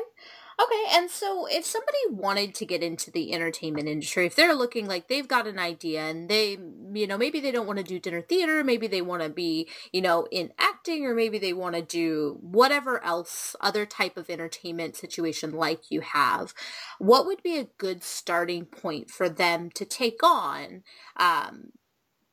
Okay, 0.61 0.97
and 0.97 1.09
so 1.09 1.45
if 1.45 1.63
somebody 1.65 1.97
wanted 2.09 2.53
to 2.55 2.65
get 2.65 2.83
into 2.83 3.11
the 3.11 3.33
entertainment 3.33 3.87
industry, 3.87 4.25
if 4.25 4.35
they're 4.35 4.53
looking 4.53 4.87
like 4.87 5.07
they've 5.07 5.27
got 5.27 5.47
an 5.47 5.57
idea 5.57 6.01
and 6.01 6.27
they, 6.27 6.57
you 6.93 7.07
know, 7.07 7.17
maybe 7.17 7.39
they 7.39 7.51
don't 7.51 7.65
want 7.65 7.77
to 7.77 7.83
do 7.83 7.97
dinner 7.97 8.19
theater, 8.21 8.61
maybe 8.61 8.85
they 8.85 9.01
want 9.01 9.23
to 9.23 9.29
be, 9.29 9.69
you 9.93 10.01
know, 10.01 10.27
in 10.31 10.51
acting, 10.59 11.05
or 11.05 11.15
maybe 11.15 11.39
they 11.39 11.53
want 11.53 11.75
to 11.75 11.81
do 11.81 12.37
whatever 12.41 13.01
else, 13.05 13.55
other 13.61 13.85
type 13.85 14.17
of 14.17 14.29
entertainment 14.29 14.97
situation 14.97 15.51
like 15.51 15.89
you 15.89 16.01
have, 16.01 16.53
what 16.97 17.25
would 17.25 17.41
be 17.41 17.57
a 17.57 17.69
good 17.77 18.03
starting 18.03 18.65
point 18.65 19.09
for 19.09 19.29
them 19.29 19.69
to 19.71 19.85
take 19.85 20.21
on? 20.23 20.83
Um, 21.15 21.71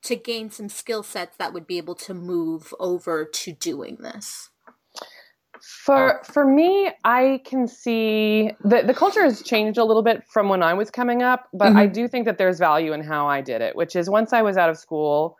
to 0.02 0.16
gain 0.16 0.50
some 0.50 0.68
skill 0.68 1.02
sets 1.02 1.36
that 1.36 1.52
would 1.52 1.66
be 1.66 1.78
able 1.78 1.96
to 1.96 2.14
move 2.14 2.72
over 2.78 3.24
to 3.24 3.52
doing 3.52 3.98
this? 4.00 4.50
For 5.68 6.20
for 6.22 6.46
me, 6.46 6.90
I 7.02 7.40
can 7.44 7.66
see 7.66 8.52
that 8.64 8.86
the 8.86 8.94
culture 8.94 9.24
has 9.24 9.42
changed 9.42 9.78
a 9.78 9.84
little 9.84 10.02
bit 10.02 10.22
from 10.24 10.48
when 10.48 10.62
I 10.62 10.74
was 10.74 10.92
coming 10.92 11.22
up, 11.22 11.48
but 11.52 11.70
mm-hmm. 11.70 11.78
I 11.78 11.86
do 11.86 12.06
think 12.06 12.24
that 12.26 12.38
there's 12.38 12.60
value 12.60 12.92
in 12.92 13.02
how 13.02 13.26
I 13.26 13.40
did 13.40 13.62
it, 13.62 13.74
which 13.74 13.96
is 13.96 14.08
once 14.08 14.32
I 14.32 14.42
was 14.42 14.56
out 14.56 14.70
of 14.70 14.78
school, 14.78 15.36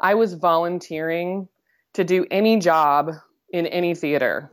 I 0.00 0.14
was 0.14 0.34
volunteering 0.34 1.46
to 1.92 2.02
do 2.02 2.26
any 2.32 2.58
job 2.58 3.12
in 3.52 3.66
any 3.68 3.94
theater 3.94 4.50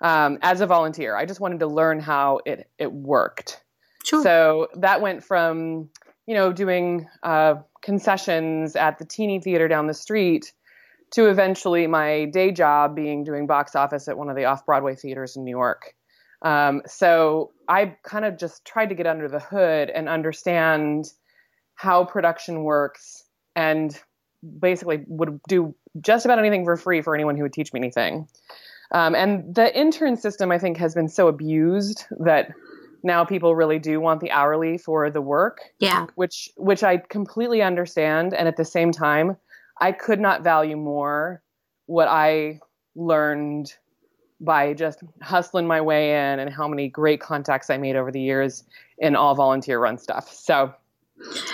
um, 0.00 0.38
as 0.42 0.60
a 0.60 0.66
volunteer. 0.66 1.14
I 1.14 1.24
just 1.24 1.38
wanted 1.38 1.60
to 1.60 1.68
learn 1.68 2.00
how 2.00 2.40
it 2.44 2.68
it 2.78 2.92
worked. 2.92 3.62
Sure. 4.04 4.24
So 4.24 4.68
that 4.74 5.00
went 5.00 5.22
from 5.22 5.88
you 6.26 6.34
know 6.34 6.52
doing 6.52 7.06
uh, 7.22 7.56
concessions 7.80 8.74
at 8.74 8.98
the 8.98 9.04
teeny 9.04 9.38
theater 9.40 9.68
down 9.68 9.86
the 9.86 9.94
street 9.94 10.52
to 11.12 11.28
eventually 11.28 11.86
my 11.86 12.26
day 12.26 12.52
job 12.52 12.94
being 12.94 13.24
doing 13.24 13.46
box 13.46 13.74
office 13.74 14.08
at 14.08 14.18
one 14.18 14.28
of 14.28 14.36
the 14.36 14.44
off 14.44 14.66
Broadway 14.66 14.94
theaters 14.94 15.36
in 15.36 15.44
New 15.44 15.50
York. 15.50 15.94
Um, 16.42 16.82
so 16.86 17.52
I 17.68 17.96
kind 18.04 18.24
of 18.24 18.38
just 18.38 18.64
tried 18.64 18.90
to 18.90 18.94
get 18.94 19.06
under 19.06 19.28
the 19.28 19.40
hood 19.40 19.90
and 19.90 20.08
understand 20.08 21.06
how 21.74 22.04
production 22.04 22.62
works 22.62 23.24
and 23.56 23.98
basically 24.60 25.04
would 25.08 25.40
do 25.48 25.74
just 26.00 26.24
about 26.24 26.38
anything 26.38 26.64
for 26.64 26.76
free 26.76 27.02
for 27.02 27.14
anyone 27.14 27.36
who 27.36 27.42
would 27.42 27.52
teach 27.52 27.72
me 27.72 27.80
anything. 27.80 28.28
Um, 28.92 29.14
and 29.14 29.54
the 29.54 29.76
intern 29.76 30.16
system, 30.16 30.50
I 30.50 30.58
think, 30.58 30.76
has 30.78 30.94
been 30.94 31.08
so 31.08 31.28
abused 31.28 32.04
that 32.20 32.52
now 33.02 33.24
people 33.24 33.54
really 33.54 33.78
do 33.78 34.00
want 34.00 34.20
the 34.20 34.30
hourly 34.30 34.78
for 34.78 35.10
the 35.10 35.20
work. 35.20 35.60
Yeah. 35.78 36.06
Which 36.14 36.50
which 36.56 36.82
I 36.82 36.98
completely 36.98 37.62
understand 37.62 38.34
and 38.34 38.48
at 38.48 38.56
the 38.56 38.64
same 38.64 38.92
time 38.92 39.36
I 39.80 39.92
could 39.92 40.20
not 40.20 40.42
value 40.42 40.76
more 40.76 41.42
what 41.86 42.08
I 42.08 42.60
learned 42.94 43.74
by 44.40 44.72
just 44.72 45.02
hustling 45.22 45.66
my 45.66 45.80
way 45.80 46.10
in 46.10 46.38
and 46.38 46.50
how 46.50 46.68
many 46.68 46.88
great 46.88 47.20
contacts 47.20 47.70
I 47.70 47.78
made 47.78 47.96
over 47.96 48.12
the 48.12 48.20
years 48.20 48.64
in 48.98 49.16
all 49.16 49.34
volunteer 49.34 49.80
run 49.80 49.98
stuff. 49.98 50.32
So, 50.32 50.72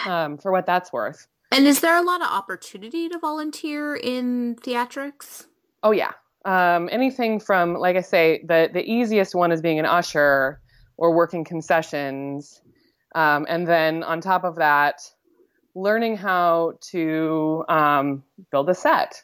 um, 0.07 0.37
for 0.37 0.53
what 0.53 0.67
that's 0.67 0.93
worth. 0.93 1.27
And 1.51 1.67
is 1.67 1.81
there 1.81 1.97
a 1.97 2.03
lot 2.03 2.21
of 2.21 2.29
opportunity 2.29 3.09
to 3.09 3.19
volunteer 3.19 3.95
in 3.95 4.57
theatrics? 4.57 5.47
Oh 5.83 5.93
yeah. 5.93 6.13
Um, 6.45 6.89
anything 6.93 7.41
from, 7.41 7.75
like 7.75 7.97
I 7.97 8.01
say, 8.03 8.45
the 8.47 8.69
the 8.73 8.85
easiest 8.85 9.35
one 9.35 9.53
is 9.53 9.63
being 9.63 9.79
an 9.79 9.87
usher 9.87 10.61
or 10.97 11.15
working 11.15 11.45
concessions, 11.45 12.61
um, 13.15 13.47
and 13.49 13.67
then 13.67 14.03
on 14.03 14.21
top 14.21 14.45
of 14.45 14.57
that, 14.57 15.01
learning 15.75 16.17
how 16.17 16.75
to 16.81 17.65
um, 17.69 18.23
build 18.51 18.69
a 18.69 18.75
set 18.75 19.23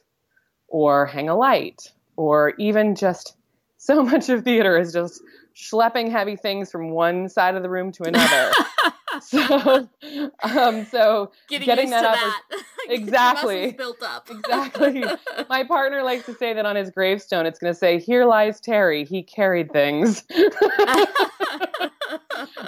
or 0.69 1.07
hang 1.07 1.29
a 1.29 1.37
light 1.37 1.93
or 2.17 2.55
even 2.59 2.95
just 2.95 3.37
so 3.77 4.03
much 4.03 4.29
of 4.29 4.45
theater 4.45 4.77
is 4.77 4.93
just 4.93 5.23
schlepping 5.57 6.11
heavy 6.11 6.37
things 6.37 6.71
from 6.71 6.91
one 6.91 7.29
side 7.29 7.55
of 7.55 7.63
the 7.63 7.71
room 7.71 7.93
to 7.93 8.05
another. 8.05 8.53
so, 9.21 9.89
um, 10.43 10.85
so 10.87 11.33
getting, 11.49 11.67
getting 11.67 11.91
that 11.91 12.05
up 12.05 12.15
that. 12.15 12.41
Is, 12.53 12.63
exactly 13.01 13.73
built 13.73 14.03
up. 14.03 14.29
exactly. 14.31 15.05
My 15.49 15.65
partner 15.65 16.03
likes 16.03 16.27
to 16.27 16.35
say 16.35 16.53
that 16.53 16.67
on 16.67 16.77
his 16.77 16.91
gravestone, 16.91 17.47
it's 17.47 17.59
going 17.59 17.73
to 17.73 17.79
say, 17.79 17.99
"Here 17.99 18.25
lies 18.25 18.61
Terry. 18.61 19.05
He 19.05 19.23
carried 19.23 19.73
things." 19.73 20.25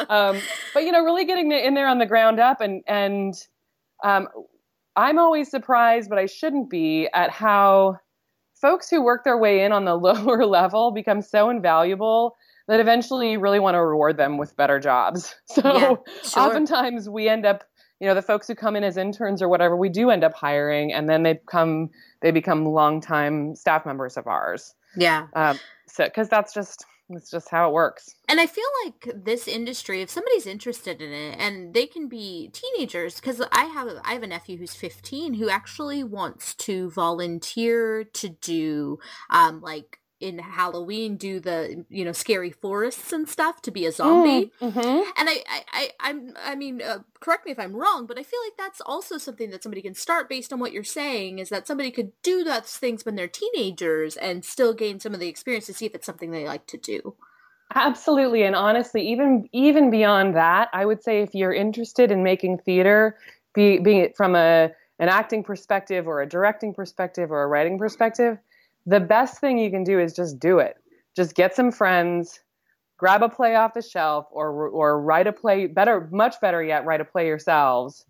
um, 0.09 0.41
but 0.75 0.85
you 0.85 0.93
know, 0.93 1.03
really 1.05 1.25
getting 1.25 1.53
in 1.53 1.75
there 1.75 1.89
on 1.89 1.99
the 1.99 2.07
ground 2.07 2.41
up 2.41 2.61
and 2.61 2.83
and 2.87 3.35
um, 4.03 4.29
I'm 4.97 5.19
always 5.19 5.51
surprised, 5.51 6.09
but 6.09 6.19
I 6.19 6.27
shouldn't 6.27 6.71
be, 6.71 7.09
at 7.15 7.31
how 7.31 7.99
folks 8.61 8.89
who 8.89 9.03
work 9.03 9.25
their 9.25 9.39
way 9.39 9.65
in 9.65 9.73
on 9.73 9.85
the 9.85 9.95
lower 9.99 10.47
level 10.47 10.91
become 10.91 11.23
so 11.23 11.51
invaluable 11.51 12.37
that 12.69 12.81
eventually 12.81 13.33
you 13.33 13.41
really 13.41 13.59
want 13.59 13.75
to 13.75 13.83
reward 13.83 14.17
them 14.17 14.39
with 14.39 14.57
better 14.57 14.79
jobs. 14.79 15.35
So 15.47 15.63
yeah, 15.65 15.95
sure. 16.23 16.43
oftentimes 16.43 17.09
we 17.09 17.29
end 17.29 17.45
up, 17.45 17.65
you 18.01 18.07
know, 18.07 18.15
the 18.15 18.23
folks 18.23 18.49
who 18.49 18.55
come 18.55 18.75
in 18.77 18.85
as 18.85 18.97
interns 18.97 19.43
or 19.43 19.49
whatever, 19.49 19.77
we 19.77 19.89
do 19.89 20.11
end 20.11 20.25
up 20.25 20.33
hiring, 20.35 20.93
and 20.93 21.09
then 21.09 21.23
they 21.23 21.35
become 21.35 21.91
they 22.23 22.31
become 22.31 22.65
longtime 22.65 23.55
staff 23.55 23.85
members 23.85 24.17
of 24.17 24.27
ours. 24.27 24.75
Yeah. 24.97 25.27
Um, 25.35 25.59
so 25.89 26.05
because 26.05 26.29
that's 26.29 26.55
just 26.55 26.87
it's 27.17 27.31
just 27.31 27.49
how 27.49 27.69
it 27.69 27.73
works. 27.73 28.15
And 28.29 28.41
I 28.41 28.47
feel 28.47 28.65
like 28.85 29.25
this 29.25 29.49
industry, 29.49 30.03
if 30.03 30.11
somebody's 30.11 30.47
interested 30.47 31.01
in 31.01 31.13
it, 31.13 31.37
and 31.39 31.75
they 31.75 31.87
can 31.87 32.09
be 32.09 32.51
teenagers, 32.53 33.17
because 33.17 33.43
I 33.53 33.65
have 33.65 33.89
I 34.05 34.13
have 34.13 34.23
a 34.23 34.27
nephew 34.27 34.59
who's 34.59 34.75
15 34.75 35.35
who 35.35 35.49
actually 35.49 36.05
wants 36.05 36.55
to 36.55 36.91
volunteer 36.91 38.05
to 38.05 38.29
do 38.29 38.99
um, 39.31 39.61
like 39.61 39.99
in 40.23 40.39
Halloween 40.39 41.17
do 41.17 41.41
the 41.41 41.85
you 41.91 42.05
know 42.05 42.13
scary 42.13 42.51
forests 42.51 43.13
and 43.13 43.29
stuff 43.29 43.61
to 43.63 43.73
be 43.73 43.85
a 43.85 43.93
zombie. 43.93 44.53
Mm, 44.61 44.73
mm-hmm. 44.73 45.11
And 45.19 45.29
I, 45.29 45.43
I, 45.49 45.63
I 45.73 45.91
I'm 46.01 46.35
I 46.43 46.55
mean, 46.55 46.81
uh, 46.81 47.01
correct 47.21 47.45
me 47.45 47.51
if 47.53 47.59
I'm 47.59 47.75
wrong, 47.75 48.07
but 48.07 48.19
I 48.19 48.23
feel 48.23 48.39
like 48.47 48.57
that's 48.57 48.81
also 48.81 49.19
something 49.19 49.51
that 49.51 49.63
somebody 49.63 49.83
can 49.83 49.95
start 49.95 50.29
based 50.29 50.53
on 50.53 50.61
what 50.61 50.73
you're 50.73 50.85
saying. 50.85 51.41
Is 51.41 51.49
that 51.49 51.67
somebody 51.67 51.91
could 51.91 52.13
do 52.23 52.45
those 52.45 52.77
things 52.77 53.05
when 53.05 53.17
they're 53.17 53.27
teenagers 53.27 54.17
and 54.17 54.45
still 54.45 54.73
gain 54.73 55.01
some 55.01 55.13
of 55.13 55.21
the 55.21 55.29
experience 55.29 55.67
to 55.67 55.75
see 55.75 55.87
if 55.87 55.95
it's 55.95 56.07
something 56.07 56.31
they 56.31 56.47
like 56.47 56.67
to 56.69 56.79
do. 56.79 57.17
Absolutely, 57.75 58.45
and 58.45 58.55
honestly, 58.55 59.07
even 59.09 59.49
even 59.53 59.91
beyond 59.91 60.37
that, 60.37 60.69
I 60.73 60.87
would 60.87 61.03
say 61.03 61.23
if 61.23 61.35
you're 61.35 61.53
interested 61.53 62.13
in 62.13 62.23
making 62.23 62.59
theater, 62.59 63.17
be 63.55 63.79
being 63.79 63.99
it 63.99 64.17
from 64.17 64.37
a 64.37 64.71
an 65.01 65.09
acting 65.09 65.43
perspective 65.43 66.07
or 66.07 66.23
a 66.23 66.29
directing 66.29 66.73
perspective 66.73 67.33
or 67.33 67.43
a 67.43 67.49
writing 67.49 67.77
perspective 67.77 68.39
the 68.87 69.01
best 69.01 69.41
thing 69.41 69.59
you 69.59 69.71
can 69.71 69.85
do 69.85 69.99
is 69.99 70.15
just 70.15 70.39
do 70.39 70.59
it. 70.59 70.77
Just 71.15 71.35
get 71.35 71.55
some 71.55 71.71
friends, 71.71 72.41
grab 72.99 73.23
a 73.23 73.29
play 73.29 73.55
off 73.55 73.75
the 73.75 73.83
shelf, 73.83 74.27
or 74.31 74.69
or 74.69 75.01
write 75.01 75.27
a 75.27 75.33
play. 75.33 75.67
Better, 75.67 76.09
much 76.11 76.41
better 76.41 76.63
yet, 76.63 76.85
write 76.85 77.01
a 77.01 77.05
play 77.05 77.27
yourselves, 77.27 78.05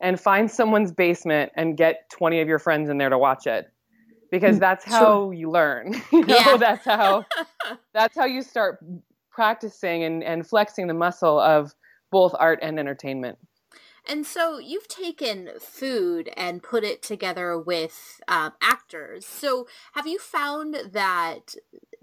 and 0.00 0.20
find 0.20 0.50
someone's 0.50 0.92
basement 0.92 1.52
and 1.56 1.76
get 1.76 2.10
twenty 2.10 2.40
of 2.40 2.48
your 2.48 2.58
friends 2.58 2.90
in 2.90 2.98
there 2.98 3.08
to 3.08 3.18
watch 3.18 3.46
it, 3.46 3.72
because 4.30 4.56
mm, 4.56 4.60
that's 4.60 4.84
how 4.84 5.26
sure. 5.26 5.32
you 5.32 5.50
learn. 5.50 5.94
you 6.12 6.26
know, 6.26 6.36
yeah. 6.36 6.56
that's 6.56 6.84
how 6.84 7.24
that's 7.94 8.16
how 8.16 8.26
you 8.26 8.42
start 8.42 8.84
practicing 9.30 10.04
and, 10.04 10.22
and 10.22 10.46
flexing 10.46 10.86
the 10.86 10.94
muscle 10.94 11.40
of 11.40 11.74
both 12.10 12.34
art 12.38 12.58
and 12.60 12.78
entertainment. 12.78 13.38
And 14.08 14.26
so 14.26 14.58
you've 14.58 14.88
taken 14.88 15.50
food 15.60 16.30
and 16.36 16.62
put 16.62 16.84
it 16.84 17.02
together 17.02 17.58
with 17.58 18.20
um, 18.26 18.52
actors. 18.60 19.24
So 19.26 19.66
have 19.94 20.06
you 20.06 20.18
found 20.18 20.76
that 20.92 21.54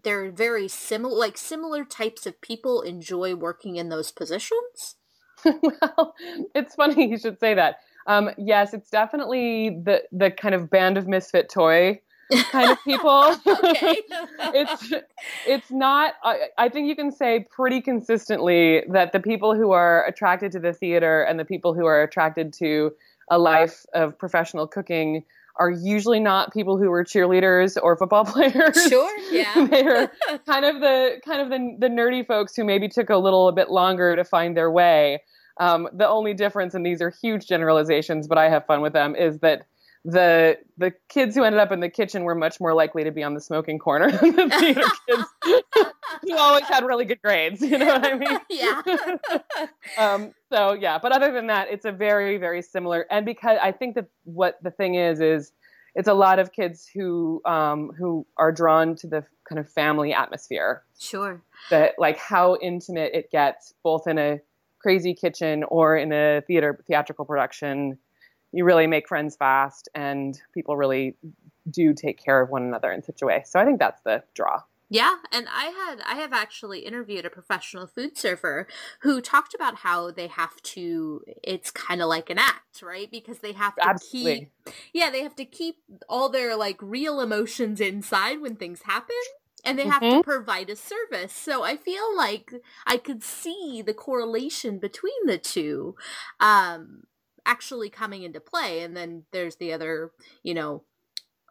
they're 0.04 0.32
very 0.32 0.68
similar, 0.68 1.16
like 1.16 1.38
similar 1.38 1.84
types 1.84 2.26
of 2.26 2.40
people 2.42 2.82
enjoy 2.82 3.36
working 3.36 3.76
in 3.76 3.90
those 3.90 4.12
positions? 4.12 4.96
well, 5.46 6.16
it's 6.56 6.76
funny 6.76 7.10
you 7.10 7.18
should 7.18 7.40
say 7.40 7.54
that. 7.54 7.78
Um, 8.08 8.32
yes, 8.38 8.74
it's 8.74 8.90
definitely 8.90 9.70
the 9.84 10.04
the 10.12 10.32
kind 10.32 10.56
of 10.56 10.70
band 10.70 10.98
of 10.98 11.08
misfit 11.08 11.50
toy 11.50 12.02
kind 12.52 12.72
of 12.72 12.84
people. 12.84 13.36
it's 13.46 14.94
it's 15.48 15.72
not. 15.72 16.14
I, 16.24 16.48
I 16.58 16.70
think 16.70 16.88
you 16.88 16.96
can 16.96 17.12
say 17.12 17.46
pretty 17.50 17.82
consistently 17.82 18.84
that 18.90 19.12
the 19.12 19.20
people 19.20 19.56
who 19.56 19.72
are 19.72 20.06
attracted 20.06 20.52
to 20.54 20.60
the 20.60 20.74
theater 20.74 21.24
and 21.24 21.40
the 21.40 21.46
people 21.46 21.74
who 21.74 21.86
are 21.86 22.04
attracted 22.04 22.54
to 22.54 22.92
a 23.30 23.38
life 23.38 23.86
of 23.94 24.18
professional 24.18 24.68
cooking 24.68 25.24
are 25.60 25.70
usually 25.70 26.20
not 26.20 26.54
people 26.54 26.78
who 26.78 26.90
were 26.90 27.04
cheerleaders 27.04 27.78
or 27.82 27.98
football 27.98 28.26
players. 28.34 28.82
Sure, 28.88 29.20
yeah. 29.32 29.68
They're 29.70 30.12
kind 30.46 30.66
of 30.66 30.80
the 30.80 31.22
kind 31.26 31.42
of 31.42 31.50
the, 31.50 31.76
the 31.80 31.94
nerdy 31.94 32.26
folks 32.26 32.56
who 32.56 32.64
maybe 32.64 32.88
took 32.88 33.10
a 33.10 33.18
little 33.18 33.52
bit 33.52 33.70
longer 33.70 34.16
to 34.16 34.24
find 34.24 34.56
their 34.56 34.72
way. 34.72 35.22
Um, 35.60 35.90
the 35.94 36.08
only 36.08 36.34
difference, 36.34 36.74
and 36.74 36.86
these 36.86 37.02
are 37.02 37.10
huge 37.10 37.46
generalizations, 37.46 38.28
but 38.30 38.38
I 38.38 38.48
have 38.50 38.66
fun 38.66 38.80
with 38.80 38.94
them, 38.94 39.14
is 39.14 39.40
that 39.40 39.68
the 40.06 40.58
the 40.78 40.94
kids 41.10 41.36
who 41.36 41.44
ended 41.44 41.60
up 41.60 41.72
in 41.72 41.82
the 41.82 41.90
kitchen 41.90 42.24
were 42.24 42.36
much 42.36 42.60
more 42.60 42.74
likely 42.74 43.04
to 43.04 43.12
be 43.12 43.22
on 43.22 43.34
the 43.34 43.42
smoking 43.42 43.78
corner 43.80 44.12
than 44.18 44.36
the 44.36 44.50
theater 44.50 44.82
kids 45.08 45.94
who 46.24 46.38
always 46.38 46.64
had 46.64 46.86
really 46.86 47.06
good 47.06 47.22
grades. 47.22 47.62
You 47.62 47.78
know 47.78 47.86
what 47.86 48.06
I 48.06 48.16
mean? 48.16 48.40
Yeah. 48.50 48.82
um, 49.98 50.34
so 50.52 50.74
yeah, 50.74 50.98
but 51.00 51.12
other 51.12 51.32
than 51.32 51.48
that, 51.48 51.70
it's 51.70 51.86
a 51.86 51.92
very 51.92 52.38
very 52.38 52.62
similar. 52.62 53.06
And 53.12 53.26
because 53.26 53.58
I 53.62 53.72
think 53.72 53.96
that 53.96 54.06
what 54.24 54.58
the 54.64 54.72
thing 54.72 54.96
is 54.96 55.20
is 55.20 55.52
it's 55.96 56.08
a 56.08 56.14
lot 56.14 56.40
of 56.40 56.54
kids 56.54 56.90
who 56.94 57.42
um, 57.46 57.92
who 57.98 58.26
are 58.38 58.52
drawn 58.52 58.96
to 58.98 59.08
the 59.08 59.26
kind 59.48 59.60
of 59.60 59.70
family 59.70 60.14
atmosphere. 60.14 60.84
Sure. 60.98 61.42
That 61.72 61.96
like 61.98 62.18
how 62.18 62.58
intimate 62.62 63.12
it 63.14 63.32
gets, 63.32 63.74
both 63.84 64.08
in 64.08 64.18
a 64.18 64.40
crazy 64.80 65.14
kitchen 65.14 65.64
or 65.66 65.98
in 65.98 66.14
a 66.14 66.42
theater 66.48 66.80
theatrical 66.88 67.26
production. 67.26 67.98
You 68.52 68.66
really 68.66 68.88
make 68.88 69.08
friends 69.08 69.36
fast, 69.36 69.90
and 69.94 70.40
people 70.54 70.76
really 70.76 71.16
do 71.70 71.94
take 71.94 72.24
care 72.24 72.42
of 72.42 72.50
one 72.50 72.64
another 72.64 72.92
in 72.92 73.04
such 73.04 73.22
a 73.22 73.26
way. 73.26 73.44
So 73.46 73.60
I 73.60 73.66
think 73.66 73.80
that's 73.80 74.02
the 74.02 74.24
draw. 74.34 74.64
Yeah, 74.92 75.18
and 75.32 75.48
I 75.54 75.66
had 75.66 76.02
I 76.04 76.16
have 76.16 76.34
actually 76.34 76.80
interviewed 76.80 77.24
a 77.24 77.30
professional 77.30 77.86
food 77.86 78.18
server 78.18 78.68
who 79.02 79.22
talked 79.22 79.54
about 79.54 79.76
how 79.76 80.10
they 80.10 80.26
have 80.28 80.60
to 80.64 81.24
it's 81.44 81.70
kind 81.70 82.02
of 82.02 82.08
like 82.10 82.32
an 82.32 82.40
act, 82.40 82.82
right? 82.82 83.10
Because 83.10 83.40
they 83.40 83.52
have 83.52 83.76
to 83.76 83.88
Absolutely. 83.88 84.50
keep 84.66 84.76
Yeah, 84.92 85.12
they 85.12 85.22
have 85.22 85.36
to 85.36 85.46
keep 85.46 85.76
all 86.08 86.30
their 86.30 86.56
like 86.56 86.78
real 86.82 87.22
emotions 87.22 87.80
inside 87.80 88.42
when 88.42 88.56
things 88.56 88.82
happen 88.84 89.16
and 89.64 89.78
they 89.78 89.86
have 89.86 90.02
mm-hmm. 90.02 90.18
to 90.18 90.24
provide 90.24 90.72
a 90.72 90.76
service. 90.76 91.34
So 91.34 91.62
I 91.64 91.78
feel 91.78 92.16
like 92.18 92.52
I 92.88 92.98
could 92.98 93.22
see 93.24 93.84
the 93.86 93.94
correlation 93.94 94.80
between 94.80 95.28
the 95.28 95.38
two 95.38 95.96
um 96.40 97.04
actually 97.46 97.90
coming 97.90 98.24
into 98.24 98.40
play 98.40 98.82
and 98.82 98.96
then 98.96 99.24
there's 99.32 99.58
the 99.58 99.74
other, 99.74 100.12
you 100.44 100.54
know, 100.54 100.84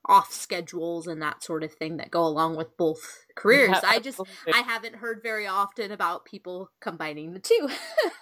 off 0.07 0.33
schedules 0.33 1.07
and 1.07 1.21
that 1.21 1.43
sort 1.43 1.63
of 1.63 1.73
thing 1.73 1.99
that 1.99 2.11
go 2.11 2.25
along 2.25 2.57
with 2.57 2.75
both 2.77 3.27
careers. 3.35 3.71
Yeah, 3.71 3.81
I 3.85 3.99
just 3.99 4.21
I 4.53 4.59
haven't 4.59 4.97
heard 4.97 5.21
very 5.23 5.47
often 5.47 5.93
about 5.93 6.25
people 6.25 6.71
combining 6.81 7.33
the 7.33 7.41
two. 7.41 7.69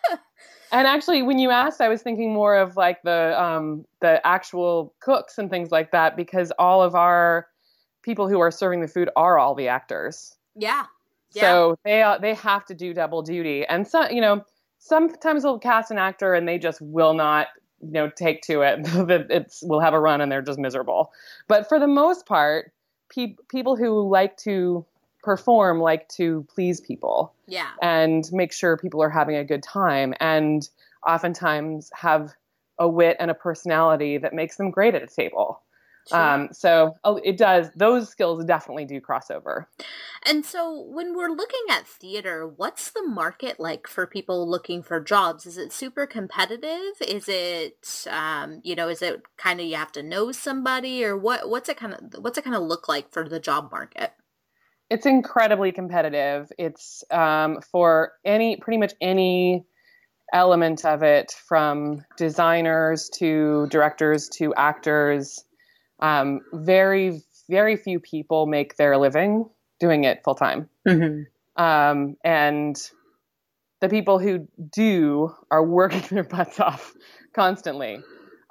and 0.72 0.86
actually 0.86 1.22
when 1.22 1.38
you 1.38 1.50
asked 1.50 1.80
I 1.80 1.88
was 1.88 2.02
thinking 2.02 2.32
more 2.32 2.56
of 2.56 2.76
like 2.76 3.02
the 3.02 3.40
um 3.40 3.84
the 4.00 4.26
actual 4.26 4.94
cooks 5.00 5.38
and 5.38 5.48
things 5.48 5.70
like 5.70 5.92
that 5.92 6.16
because 6.16 6.52
all 6.58 6.82
of 6.82 6.94
our 6.94 7.46
people 8.06 8.28
who 8.28 8.38
are 8.40 8.52
serving 8.52 8.80
the 8.80 8.88
food 8.88 9.10
are 9.16 9.38
all 9.38 9.54
the 9.54 9.68
actors. 9.68 10.36
Yeah. 10.54 10.84
yeah. 11.34 11.42
So 11.42 11.76
they 11.84 12.02
uh, 12.02 12.18
they 12.18 12.34
have 12.34 12.64
to 12.66 12.74
do 12.74 12.94
double 12.94 13.20
duty. 13.20 13.66
And 13.66 13.86
so, 13.86 14.08
you 14.08 14.20
know, 14.20 14.44
sometimes 14.78 15.42
they'll 15.42 15.58
cast 15.58 15.90
an 15.90 15.98
actor 15.98 16.34
and 16.34 16.46
they 16.46 16.58
just 16.58 16.80
will 16.80 17.14
not 17.14 17.48
you 17.80 17.92
know 17.92 18.10
take 18.10 18.42
to 18.42 18.62
it. 18.62 18.84
That 19.06 19.26
it's 19.30 19.62
will 19.62 19.80
have 19.80 19.94
a 19.94 20.00
run 20.00 20.20
and 20.20 20.30
they're 20.30 20.42
just 20.42 20.58
miserable. 20.58 21.12
But 21.48 21.68
for 21.68 21.78
the 21.78 21.86
most 21.86 22.26
part 22.26 22.72
pe- 23.08 23.36
people 23.48 23.76
who 23.76 24.08
like 24.08 24.36
to 24.38 24.84
perform 25.22 25.80
like 25.80 26.08
to 26.08 26.46
please 26.54 26.80
people 26.80 27.34
yeah. 27.48 27.70
and 27.82 28.30
make 28.32 28.52
sure 28.52 28.76
people 28.76 29.02
are 29.02 29.10
having 29.10 29.34
a 29.34 29.44
good 29.44 29.62
time 29.62 30.14
and 30.20 30.70
oftentimes 31.06 31.90
have 31.94 32.32
a 32.78 32.88
wit 32.88 33.16
and 33.18 33.28
a 33.28 33.34
personality 33.34 34.18
that 34.18 34.32
makes 34.32 34.56
them 34.56 34.70
great 34.70 34.94
at 34.94 35.02
a 35.02 35.06
table 35.08 35.60
Sure. 36.08 36.20
Um, 36.20 36.48
so 36.52 36.94
oh, 37.02 37.20
it 37.24 37.36
does. 37.36 37.68
Those 37.74 38.08
skills 38.08 38.44
definitely 38.44 38.84
do 38.84 39.00
cross 39.00 39.30
over. 39.30 39.68
And 40.24 40.44
so 40.44 40.86
when 40.88 41.16
we're 41.16 41.30
looking 41.30 41.62
at 41.70 41.86
theater, 41.86 42.46
what's 42.46 42.90
the 42.90 43.02
market 43.02 43.58
like 43.58 43.88
for 43.88 44.06
people 44.06 44.48
looking 44.48 44.82
for 44.82 45.00
jobs? 45.00 45.46
Is 45.46 45.58
it 45.58 45.72
super 45.72 46.06
competitive? 46.06 46.94
Is 47.06 47.28
it, 47.28 48.06
um, 48.08 48.60
you 48.62 48.76
know, 48.76 48.88
is 48.88 49.02
it 49.02 49.22
kind 49.36 49.60
of 49.60 49.66
you 49.66 49.76
have 49.76 49.92
to 49.92 50.02
know 50.02 50.30
somebody, 50.30 51.04
or 51.04 51.16
what? 51.16 51.48
What's 51.48 51.68
it 51.68 51.76
kind 51.76 51.94
of 51.94 52.22
what's 52.22 52.38
it 52.38 52.44
kind 52.44 52.56
of 52.56 52.62
look 52.62 52.88
like 52.88 53.12
for 53.12 53.28
the 53.28 53.40
job 53.40 53.72
market? 53.72 54.12
It's 54.88 55.06
incredibly 55.06 55.72
competitive. 55.72 56.52
It's 56.56 57.02
um, 57.10 57.60
for 57.72 58.12
any 58.24 58.56
pretty 58.58 58.78
much 58.78 58.94
any 59.00 59.66
element 60.32 60.84
of 60.84 61.02
it, 61.02 61.34
from 61.48 62.04
designers 62.16 63.08
to 63.14 63.66
directors 63.70 64.28
to 64.28 64.54
actors 64.54 65.44
um, 66.00 66.40
very 66.52 67.22
very 67.48 67.76
few 67.76 68.00
people 68.00 68.46
make 68.46 68.76
their 68.76 68.98
living 68.98 69.48
doing 69.78 70.04
it 70.04 70.22
full 70.24 70.34
time 70.34 70.68
mm-hmm. 70.86 71.22
um, 71.62 72.16
and 72.24 72.90
the 73.80 73.88
people 73.88 74.18
who 74.18 74.46
do 74.70 75.34
are 75.50 75.64
working 75.64 76.02
their 76.10 76.24
butts 76.24 76.60
off 76.60 76.94
constantly. 77.34 78.00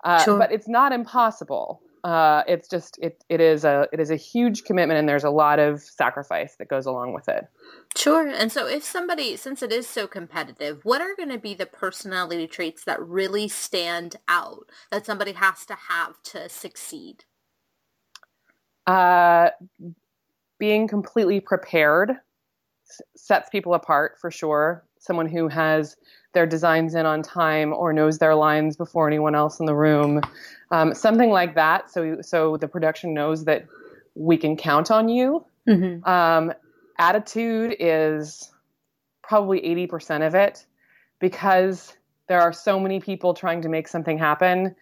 Uh, 0.03 0.23
sure. 0.23 0.37
but 0.37 0.51
it's 0.51 0.67
not 0.67 0.91
impossible. 0.91 1.81
Uh, 2.03 2.43
it's 2.47 2.69
just 2.69 2.99
it, 3.01 3.23
it 3.29 3.41
is 3.41 3.65
a 3.65 3.87
it 3.91 3.99
is 3.99 4.11
a 4.11 4.15
huge 4.15 4.63
commitment 4.63 4.99
and 4.99 5.09
there's 5.09 5.23
a 5.23 5.29
lot 5.31 5.57
of 5.57 5.81
sacrifice 5.81 6.55
that 6.57 6.67
goes 6.67 6.85
along 6.85 7.13
with 7.13 7.27
it. 7.27 7.47
Sure. 7.97 8.27
And 8.27 8.51
so 8.51 8.67
if 8.67 8.83
somebody 8.83 9.35
since 9.35 9.63
it 9.63 9.71
is 9.71 9.87
so 9.87 10.05
competitive 10.05 10.85
what 10.85 11.01
are 11.01 11.15
going 11.15 11.29
to 11.29 11.39
be 11.39 11.55
the 11.55 11.65
personality 11.65 12.45
traits 12.45 12.83
that 12.83 13.01
really 13.01 13.47
stand 13.47 14.17
out 14.27 14.69
that 14.91 15.07
somebody 15.07 15.31
has 15.31 15.65
to 15.65 15.75
have 15.89 16.21
to 16.25 16.47
succeed 16.47 17.25
uh, 18.87 19.49
being 20.59 20.87
completely 20.87 21.39
prepared 21.39 22.13
sets 23.15 23.49
people 23.49 23.73
apart 23.73 24.17
for 24.19 24.31
sure. 24.31 24.83
Someone 24.99 25.27
who 25.27 25.47
has 25.47 25.97
their 26.33 26.45
designs 26.45 26.95
in 26.95 27.05
on 27.05 27.21
time 27.21 27.73
or 27.73 27.93
knows 27.93 28.19
their 28.19 28.35
lines 28.35 28.75
before 28.75 29.07
anyone 29.07 29.35
else 29.35 29.59
in 29.59 29.65
the 29.65 29.75
room, 29.75 30.21
um, 30.71 30.93
something 30.93 31.29
like 31.29 31.55
that. 31.55 31.89
So 31.89 32.21
so 32.21 32.57
the 32.57 32.67
production 32.67 33.13
knows 33.13 33.45
that 33.45 33.65
we 34.15 34.37
can 34.37 34.55
count 34.55 34.91
on 34.91 35.09
you. 35.09 35.45
Mm-hmm. 35.67 36.07
Um, 36.07 36.53
attitude 36.97 37.75
is 37.79 38.51
probably 39.23 39.61
80% 39.61 40.25
of 40.25 40.35
it 40.35 40.65
because 41.19 41.97
there 42.27 42.41
are 42.41 42.53
so 42.53 42.79
many 42.79 42.99
people 42.99 43.33
trying 43.33 43.61
to 43.63 43.69
make 43.69 43.87
something 43.87 44.17
happen 44.17 44.75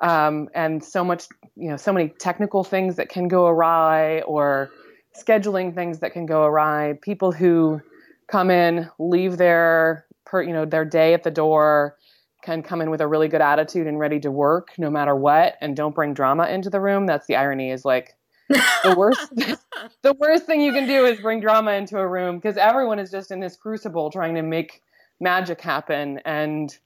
um, 0.00 0.48
and 0.54 0.82
so 0.82 1.04
much, 1.04 1.26
you 1.56 1.68
know, 1.70 1.76
so 1.76 1.92
many 1.92 2.08
technical 2.08 2.64
things 2.64 2.96
that 2.96 3.08
can 3.08 3.28
go 3.28 3.46
awry 3.46 4.20
or 4.22 4.70
scheduling 5.16 5.74
things 5.74 5.98
that 6.00 6.12
can 6.12 6.26
go 6.26 6.44
awry. 6.44 6.98
People 7.02 7.32
who 7.32 7.80
come 8.28 8.50
in, 8.50 8.88
leave 8.98 9.36
their, 9.36 10.06
per, 10.24 10.42
you 10.42 10.52
know, 10.52 10.64
their 10.64 10.84
day 10.84 11.14
at 11.14 11.22
the 11.22 11.30
door, 11.30 11.96
can 12.42 12.62
come 12.62 12.80
in 12.80 12.90
with 12.90 13.00
a 13.00 13.06
really 13.06 13.28
good 13.28 13.40
attitude 13.40 13.86
and 13.86 13.98
ready 13.98 14.20
to 14.20 14.30
work 14.30 14.70
no 14.78 14.90
matter 14.90 15.14
what, 15.14 15.56
and 15.60 15.76
don't 15.76 15.94
bring 15.94 16.14
drama 16.14 16.46
into 16.46 16.70
the 16.70 16.80
room. 16.80 17.06
That's 17.06 17.26
the 17.26 17.36
irony. 17.36 17.70
Is 17.70 17.84
like 17.84 18.16
the 18.48 18.94
worst. 18.96 19.32
the 20.02 20.14
worst 20.14 20.44
thing 20.44 20.60
you 20.60 20.72
can 20.72 20.86
do 20.86 21.04
is 21.04 21.20
bring 21.20 21.40
drama 21.40 21.72
into 21.72 21.98
a 21.98 22.06
room 22.06 22.36
because 22.36 22.56
everyone 22.56 22.98
is 22.98 23.10
just 23.10 23.30
in 23.30 23.40
this 23.40 23.56
crucible 23.56 24.10
trying 24.10 24.34
to 24.34 24.42
make 24.42 24.82
magic 25.20 25.60
happen 25.60 26.20
and 26.24 26.78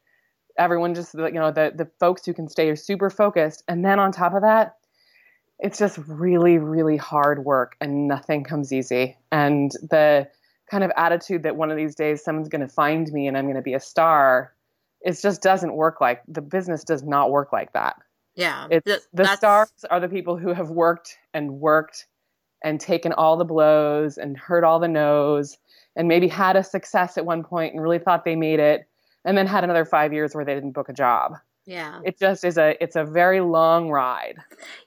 everyone 0.59 0.95
just 0.95 1.15
you 1.15 1.33
know 1.33 1.51
the 1.51 1.73
the 1.75 1.91
folks 2.01 2.25
who 2.25 2.35
can 2.35 2.49
stay 2.49 2.69
are 2.69 2.77
super 2.77 3.11
focused. 3.11 3.63
And 3.69 3.85
then 3.85 3.99
on 3.99 4.13
top 4.13 4.35
of 4.35 4.43
that 4.43 4.77
it's 5.59 5.79
just 5.79 5.99
really 6.09 6.59
really 6.59 6.97
hard 6.97 7.45
work 7.45 7.77
and 7.81 8.09
nothing 8.09 8.45
comes 8.45 8.73
easy. 8.73 9.17
And 9.31 9.71
the 9.83 10.29
kind 10.73 10.85
of 10.85 10.91
attitude 10.97 11.43
that 11.43 11.57
one 11.57 11.71
of 11.71 11.77
these 11.77 11.95
days 11.95 12.25
someone's 12.25 12.49
going 12.49 12.63
to 12.63 12.69
find 12.69 13.13
me 13.13 13.27
and 13.27 13.37
i'm 13.37 13.45
going 13.45 13.57
to 13.57 13.63
be 13.63 13.75
a 13.75 13.81
star 13.81 14.55
it 15.03 15.21
just 15.21 15.43
doesn't 15.43 15.75
work 15.75 16.01
like 16.01 16.23
the 16.27 16.41
business 16.41 16.83
does 16.83 17.03
not 17.03 17.31
work 17.31 17.53
like 17.53 17.73
that. 17.75 17.97
Yeah 18.35 18.69
it's, 18.71 18.87
th- 18.87 19.01
the 19.13 19.37
stars 19.37 19.71
are 19.91 20.01
the 20.01 20.09
people 20.09 20.39
who 20.39 20.55
have 20.55 20.71
worked 20.71 21.19
and 21.35 21.61
worked 21.61 22.07
and 22.65 22.81
taken 22.81 23.13
all 23.13 23.37
the 23.37 23.45
blows 23.45 24.17
and 24.17 24.39
heard 24.39 24.65
all 24.65 24.79
the 24.79 24.89
no's 24.89 25.59
and 25.95 26.09
maybe 26.09 26.29
had 26.29 26.57
a 26.57 26.65
success 26.65 27.19
at 27.19 27.27
one 27.27 27.45
point 27.45 27.75
and 27.75 27.83
really 27.83 27.99
thought 27.99 28.25
they 28.25 28.37
made 28.37 28.59
it 28.59 28.89
and 29.25 29.37
then 29.37 29.47
had 29.47 29.65
another 29.65 29.85
five 29.85 30.13
years 30.13 30.35
where 30.35 30.45
they 30.45 30.55
didn't 30.55 30.73
book 30.73 30.89
a 30.89 30.93
job. 30.93 31.35
Yeah. 31.65 32.01
It 32.05 32.19
just 32.19 32.45
is 32.45 32.59
a 32.59 32.77
it's 32.83 32.97
a 32.97 33.05
very 33.05 33.41
long 33.41 33.89
ride. 33.89 34.39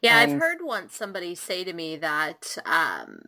Yeah, 0.01 0.21
and, 0.21 0.33
I've 0.33 0.39
heard 0.39 0.57
once 0.61 0.95
somebody 0.95 1.35
say 1.35 1.63
to 1.63 1.73
me 1.73 1.95
that 1.97 2.57
um, 2.65 3.21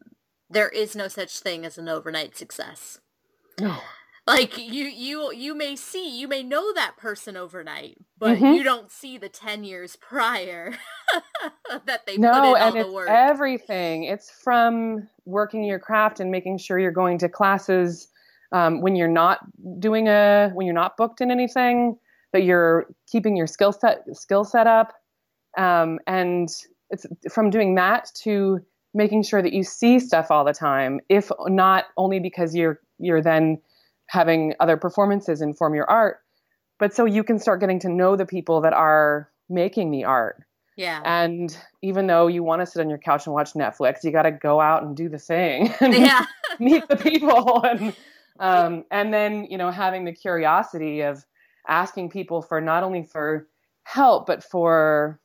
there 0.50 0.70
is 0.70 0.96
no 0.96 1.08
such 1.08 1.40
thing 1.40 1.66
as 1.66 1.78
an 1.78 1.88
overnight 1.88 2.38
success. 2.38 3.00
No. 3.60 3.78
Like 4.26 4.58
you 4.58 4.84
you 4.84 5.32
you 5.32 5.56
may 5.56 5.78
see 5.78 6.20
you 6.20 6.28
may 6.28 6.44
know 6.44 6.74
that 6.74 6.98
person 6.98 7.38
overnight, 7.38 7.98
but 8.18 8.36
mm-hmm. 8.36 8.56
you 8.56 8.64
don't 8.64 8.92
see 8.92 9.18
the 9.18 9.30
10 9.30 9.64
years 9.64 9.96
prior 9.96 10.74
that 11.86 12.06
they 12.06 12.18
no, 12.18 12.34
put 12.34 12.38
in 12.40 12.56
and 12.56 12.78
all 12.78 12.84
the 12.84 12.92
work. 12.92 13.08
Everything. 13.10 14.04
It's 14.04 14.30
from 14.30 15.08
working 15.24 15.64
your 15.64 15.80
craft 15.80 16.20
and 16.20 16.30
making 16.30 16.58
sure 16.58 16.78
you're 16.78 16.92
going 16.92 17.18
to 17.20 17.30
classes 17.30 18.10
um, 18.52 18.82
when 18.82 18.96
you're 18.96 19.08
not 19.08 19.40
doing 19.80 20.08
a 20.08 20.52
when 20.54 20.66
you're 20.66 20.76
not 20.76 20.98
booked 20.98 21.22
in 21.22 21.32
anything 21.32 21.98
that 22.34 22.44
you're 22.44 22.88
keeping 23.10 23.36
your 23.36 23.48
skill 23.48 23.72
set 23.72 24.04
skill 24.14 24.44
set 24.44 24.68
up 24.68 24.94
um, 25.58 26.00
and 26.08 26.50
it's 26.90 27.06
from 27.32 27.50
doing 27.50 27.76
that 27.76 28.10
to 28.16 28.60
making 28.94 29.24
sure 29.24 29.42
that 29.42 29.54
you 29.54 29.64
see 29.64 30.00
stuff 30.00 30.32
all 30.32 30.46
the 30.46 30.54
time 30.54 31.00
if 31.10 31.32
not 31.48 31.86
only 31.98 32.20
because 32.20 32.56
you're 32.56 32.80
you're 33.00 33.22
then 33.22 33.60
having 34.08 34.54
other 34.60 34.78
performances 34.78 35.42
inform 35.42 35.76
your 35.76 35.90
art 35.90 36.20
but 36.80 36.94
so 36.94 37.06
you 37.06 37.24
can 37.24 37.40
start 37.40 37.60
getting 37.60 37.80
to 37.80 37.90
know 37.90 38.16
the 38.16 38.26
people 38.26 38.62
that 38.62 38.74
are 38.74 39.30
making 39.50 39.92
the 39.92 40.04
art 40.04 40.44
yeah. 40.78 41.02
And 41.04 41.58
even 41.82 42.06
though 42.06 42.28
you 42.28 42.44
want 42.44 42.62
to 42.62 42.66
sit 42.68 42.80
on 42.80 42.88
your 42.88 43.00
couch 43.00 43.26
and 43.26 43.34
watch 43.34 43.54
Netflix, 43.54 44.04
you 44.04 44.12
got 44.12 44.22
to 44.22 44.32
go 44.32 44.62
out 44.62 44.84
and 44.84 44.96
do 44.96 45.10
the 45.10 45.18
thing. 45.18 45.74
yeah. 45.82 46.26
meet 46.60 46.88
the 46.88 46.96
people 46.96 47.64
and 47.64 47.96
um, 48.40 48.84
and 48.92 49.14
then, 49.14 49.46
you 49.46 49.58
know, 49.58 49.72
having 49.72 50.06
the 50.06 50.14
curiosity 50.14 51.02
of 51.02 51.26
asking 51.68 52.10
people 52.10 52.42
for 52.42 52.62
not 52.62 52.84
only 52.84 53.04
for 53.04 53.48
help, 53.84 54.26
but 54.28 54.44
for 54.44 55.20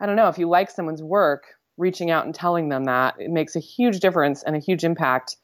I 0.00 0.06
don't 0.06 0.16
know, 0.16 0.28
if 0.28 0.38
you 0.38 0.48
like 0.48 0.70
someone's 0.70 1.02
work, 1.02 1.44
reaching 1.76 2.10
out 2.10 2.24
and 2.24 2.34
telling 2.34 2.68
them 2.68 2.84
that 2.84 3.14
it 3.18 3.30
makes 3.30 3.56
a 3.56 3.60
huge 3.60 4.00
difference 4.00 4.42
and 4.42 4.56
a 4.56 4.58
huge 4.58 4.84
impact 4.84 5.36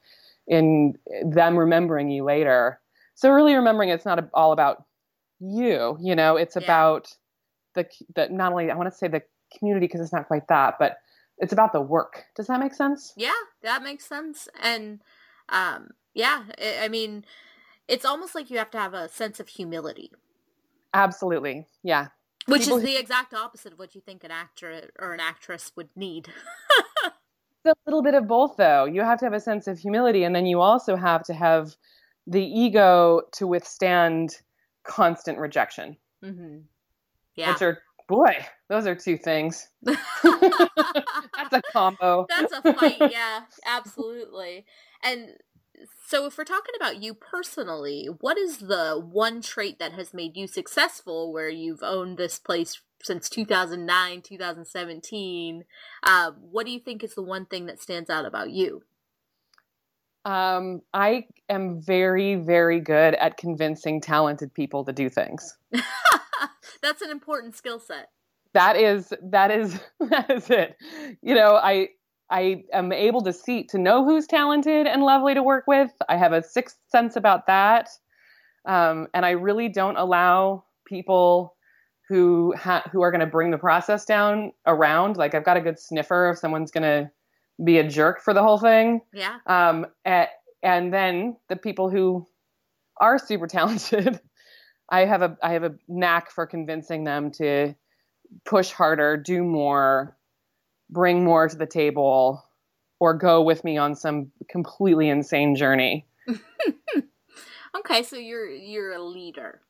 in 0.46 0.94
them 1.24 1.59
remembering 1.59 2.11
you 2.11 2.24
later. 2.24 2.81
So 3.14 3.31
really 3.31 3.55
remembering 3.55 3.88
it's 3.88 4.05
not 4.05 4.29
all 4.35 4.52
about 4.52 4.85
you, 5.40 5.96
you 6.00 6.14
know, 6.14 6.37
it's 6.37 6.57
yeah. 6.57 6.62
about 6.62 7.14
the 7.74 7.87
the 8.14 8.29
not 8.29 8.52
only 8.52 8.70
I 8.70 8.76
want 8.76 8.90
to 8.90 8.96
say 8.96 9.09
the 9.09 9.22
community 9.59 9.87
because 9.87 10.00
it's 10.00 10.12
not 10.12 10.29
quite 10.29 10.48
that, 10.48 10.74
but 10.79 10.98
it's 11.38 11.52
about 11.52 11.72
the 11.72 11.81
work. 11.81 12.24
Does 12.35 12.46
that 12.46 12.61
make 12.61 12.74
sense? 12.74 13.12
Yeah, 13.16 13.33
that 13.62 13.83
makes 13.83 14.07
sense. 14.07 14.48
And 14.61 15.00
um 15.48 15.90
yeah, 16.16 16.44
I 16.81 16.88
mean, 16.88 17.24
it's 17.88 18.07
almost 18.07 18.35
like 18.35 18.50
you 18.50 18.57
have 18.57 18.70
to 18.70 18.79
have 18.79 18.94
a 18.94 19.09
sense 19.09 19.38
of 19.38 19.48
humility. 19.48 20.11
Absolutely. 20.94 21.66
Yeah. 21.83 22.09
Which 22.46 22.62
People 22.62 22.79
is 22.79 22.85
the 22.85 22.96
exact 22.96 23.35
opposite 23.35 23.74
of 23.74 23.79
what 23.79 23.94
you 23.94 24.00
think 24.00 24.24
an 24.24 24.31
actor 24.31 24.90
or 24.98 25.12
an 25.12 25.20
actress 25.20 25.72
would 25.76 25.90
need. 25.94 26.29
a 27.66 27.74
little 27.85 28.02
bit 28.02 28.14
of 28.14 28.26
both 28.26 28.57
though. 28.57 28.87
You 28.87 29.02
have 29.02 29.18
to 29.18 29.26
have 29.26 29.35
a 29.35 29.40
sense 29.40 29.66
of 29.66 29.79
humility 29.79 30.24
and 30.24 30.35
then 30.35 30.46
you 30.46 30.61
also 30.61 30.96
have 30.96 31.22
to 31.24 31.35
have 31.35 31.76
the 32.26 32.42
ego 32.42 33.22
to 33.33 33.46
withstand 33.46 34.37
constant 34.85 35.38
rejection. 35.38 35.98
Mm-hmm. 36.24 36.59
Yeah. 37.35 37.52
Which 37.52 37.62
are 37.62 37.79
boy, 38.09 38.37
those 38.68 38.87
are 38.87 38.94
two 38.94 39.18
things. 39.18 39.68
That's 39.83 39.98
a 41.52 41.62
combo. 41.72 42.26
That's 42.29 42.52
a 42.52 42.72
fight, 42.72 43.11
yeah, 43.11 43.40
absolutely. 43.66 44.64
And 45.02 45.31
so 46.06 46.26
if 46.26 46.38
we're 46.38 46.44
talking 46.44 46.74
about 46.76 47.02
you 47.02 47.14
personally, 47.14 48.08
what 48.20 48.38
is 48.38 48.58
the 48.58 49.00
one 49.00 49.40
trait 49.42 49.78
that 49.78 49.92
has 49.92 50.14
made 50.14 50.36
you 50.36 50.46
successful 50.46 51.32
where 51.32 51.48
you've 51.48 51.82
owned 51.82 52.18
this 52.18 52.38
place 52.38 52.80
since 53.02 53.28
2009, 53.28 54.22
2017? 54.22 55.64
Uh, 56.02 56.30
what 56.32 56.66
do 56.66 56.72
you 56.72 56.80
think 56.80 57.02
is 57.02 57.14
the 57.14 57.22
one 57.22 57.46
thing 57.46 57.66
that 57.66 57.80
stands 57.80 58.10
out 58.10 58.26
about 58.26 58.50
you? 58.50 58.82
Um, 60.24 60.82
I 60.92 61.26
am 61.48 61.80
very, 61.80 62.34
very 62.34 62.80
good 62.80 63.14
at 63.14 63.36
convincing 63.36 64.00
talented 64.00 64.52
people 64.52 64.84
to 64.84 64.92
do 64.92 65.08
things. 65.08 65.56
That's 66.82 67.00
an 67.00 67.10
important 67.10 67.56
skill 67.56 67.78
set. 67.78 68.08
That 68.52 68.76
is 68.76 69.12
that 69.22 69.50
is 69.50 69.78
that 70.00 70.30
is 70.30 70.50
it. 70.50 70.76
You 71.22 71.34
know, 71.34 71.56
I 71.56 71.88
I 72.30 72.64
am 72.72 72.92
able 72.92 73.22
to 73.22 73.32
see 73.32 73.64
to 73.64 73.78
know 73.78 74.04
who's 74.04 74.26
talented 74.26 74.86
and 74.86 75.02
lovely 75.02 75.34
to 75.34 75.42
work 75.42 75.66
with. 75.66 75.90
I 76.08 76.16
have 76.16 76.32
a 76.32 76.42
sixth 76.42 76.76
sense 76.88 77.16
about 77.16 77.46
that, 77.46 77.88
um, 78.64 79.08
and 79.14 79.24
I 79.24 79.30
really 79.30 79.68
don't 79.68 79.96
allow 79.96 80.64
people 80.86 81.54
who 82.08 82.54
ha- 82.56 82.88
who 82.92 83.02
are 83.02 83.10
going 83.10 83.20
to 83.20 83.26
bring 83.26 83.50
the 83.50 83.58
process 83.58 84.04
down 84.04 84.52
around. 84.66 85.16
Like 85.16 85.34
I've 85.34 85.44
got 85.44 85.56
a 85.56 85.60
good 85.60 85.78
sniffer 85.78 86.30
if 86.30 86.38
someone's 86.38 86.70
going 86.70 86.82
to 86.82 87.10
be 87.64 87.78
a 87.78 87.88
jerk 87.88 88.20
for 88.22 88.34
the 88.34 88.42
whole 88.42 88.58
thing. 88.58 89.00
Yeah. 89.12 89.36
Um, 89.46 89.86
and, 90.04 90.28
and 90.62 90.92
then 90.92 91.36
the 91.48 91.56
people 91.56 91.90
who 91.90 92.26
are 93.00 93.18
super 93.18 93.46
talented, 93.46 94.20
I 94.90 95.04
have 95.04 95.22
a 95.22 95.36
I 95.42 95.52
have 95.52 95.64
a 95.64 95.74
knack 95.88 96.30
for 96.30 96.46
convincing 96.46 97.04
them 97.04 97.30
to 97.32 97.74
push 98.44 98.70
harder, 98.70 99.16
do 99.16 99.42
more, 99.42 100.16
bring 100.90 101.25
more 101.25 101.49
to 101.49 101.57
the 101.57 101.66
table 101.66 102.44
or 102.99 103.14
go 103.14 103.42
with 103.42 103.64
me 103.64 103.77
on 103.77 103.94
some 103.94 104.31
completely 104.49 105.09
insane 105.09 105.55
journey. 105.55 106.07
okay, 107.77 108.03
so 108.03 108.16
you're 108.16 108.49
you're 108.49 108.92
a 108.92 109.03
leader. 109.03 109.61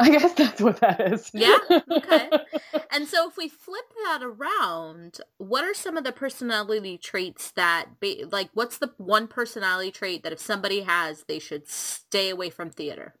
I 0.00 0.10
guess 0.10 0.32
that's 0.34 0.60
what 0.60 0.78
that 0.80 1.12
is. 1.12 1.28
Yeah. 1.34 1.58
Okay. 1.90 2.30
and 2.92 3.08
so 3.08 3.28
if 3.28 3.36
we 3.36 3.48
flip 3.48 3.92
that 4.04 4.20
around, 4.22 5.20
what 5.38 5.64
are 5.64 5.74
some 5.74 5.96
of 5.96 6.04
the 6.04 6.12
personality 6.12 6.96
traits 6.98 7.50
that 7.52 7.98
be, 7.98 8.24
like 8.30 8.50
what's 8.54 8.78
the 8.78 8.92
one 8.96 9.26
personality 9.26 9.90
trait 9.90 10.22
that 10.22 10.32
if 10.32 10.38
somebody 10.38 10.82
has 10.82 11.24
they 11.26 11.40
should 11.40 11.68
stay 11.68 12.30
away 12.30 12.48
from 12.48 12.70
theater? 12.70 13.14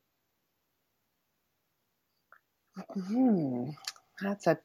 Hmm. 2.92 3.70
That's 4.22 4.46
a 4.46 4.58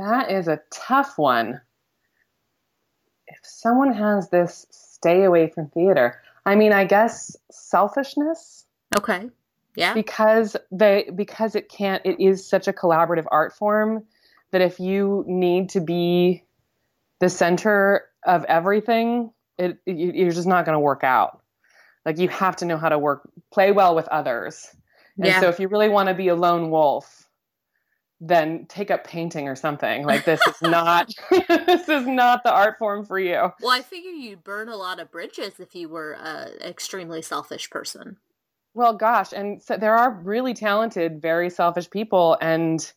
that 0.00 0.30
is 0.30 0.48
a 0.48 0.60
tough 0.70 1.18
one. 1.18 1.60
If 3.28 3.38
someone 3.42 3.92
has 3.92 4.30
this, 4.30 4.66
stay 4.70 5.24
away 5.24 5.48
from 5.48 5.68
theater. 5.68 6.20
I 6.46 6.54
mean, 6.56 6.72
I 6.72 6.84
guess 6.84 7.36
selfishness. 7.50 8.64
Okay. 8.98 9.28
Yeah. 9.76 9.94
Because 9.94 10.56
they 10.72 11.08
because 11.14 11.54
it 11.54 11.68
can't 11.68 12.02
it 12.04 12.18
is 12.18 12.46
such 12.46 12.66
a 12.66 12.72
collaborative 12.72 13.26
art 13.30 13.52
form 13.52 14.04
that 14.50 14.62
if 14.62 14.80
you 14.80 15.24
need 15.28 15.70
to 15.70 15.80
be 15.80 16.44
the 17.20 17.28
center 17.28 18.06
of 18.24 18.44
everything, 18.44 19.30
it, 19.58 19.78
it 19.86 20.16
you're 20.16 20.32
just 20.32 20.48
not 20.48 20.64
going 20.64 20.74
to 20.74 20.80
work 20.80 21.04
out. 21.04 21.42
Like 22.06 22.18
you 22.18 22.28
have 22.28 22.56
to 22.56 22.64
know 22.64 22.78
how 22.78 22.88
to 22.88 22.98
work 22.98 23.30
play 23.52 23.70
well 23.70 23.94
with 23.94 24.08
others. 24.08 24.66
And 25.16 25.26
yeah. 25.26 25.40
so 25.40 25.50
if 25.50 25.60
you 25.60 25.68
really 25.68 25.90
want 25.90 26.08
to 26.08 26.14
be 26.14 26.28
a 26.28 26.34
lone 26.34 26.70
wolf, 26.70 27.28
then 28.20 28.66
take 28.66 28.90
up 28.90 29.04
painting 29.04 29.48
or 29.48 29.56
something. 29.56 30.04
Like 30.04 30.24
this 30.24 30.40
is 30.46 30.60
not 30.62 31.12
this 31.48 31.88
is 31.88 32.06
not 32.06 32.44
the 32.44 32.52
art 32.52 32.78
form 32.78 33.04
for 33.04 33.18
you. 33.18 33.50
Well, 33.60 33.70
I 33.70 33.80
figure 33.80 34.10
you'd 34.10 34.44
burn 34.44 34.68
a 34.68 34.76
lot 34.76 35.00
of 35.00 35.10
bridges 35.10 35.58
if 35.58 35.74
you 35.74 35.88
were 35.88 36.12
an 36.12 36.52
extremely 36.62 37.22
selfish 37.22 37.70
person. 37.70 38.18
Well, 38.74 38.94
gosh, 38.94 39.32
and 39.32 39.60
so 39.60 39.76
there 39.76 39.96
are 39.96 40.12
really 40.12 40.54
talented, 40.54 41.20
very 41.20 41.50
selfish 41.50 41.90
people, 41.90 42.38
and 42.40 42.92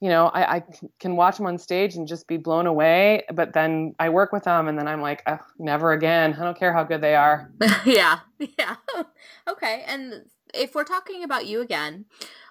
you 0.00 0.10
know, 0.10 0.26
I, 0.26 0.56
I 0.56 0.62
can 1.00 1.16
watch 1.16 1.38
them 1.38 1.46
on 1.46 1.56
stage 1.56 1.94
and 1.94 2.06
just 2.06 2.26
be 2.26 2.36
blown 2.36 2.66
away. 2.66 3.22
But 3.32 3.54
then 3.54 3.94
I 3.98 4.10
work 4.10 4.32
with 4.32 4.42
them, 4.42 4.68
and 4.68 4.78
then 4.78 4.86
I'm 4.86 5.00
like, 5.00 5.22
oh, 5.26 5.38
never 5.58 5.92
again. 5.92 6.34
I 6.34 6.44
don't 6.44 6.58
care 6.58 6.74
how 6.74 6.84
good 6.84 7.00
they 7.00 7.14
are. 7.14 7.50
yeah, 7.86 8.18
yeah. 8.58 8.76
okay, 9.48 9.82
and 9.86 10.26
if 10.52 10.74
we're 10.74 10.84
talking 10.84 11.24
about 11.24 11.46
you 11.46 11.62
again. 11.62 12.04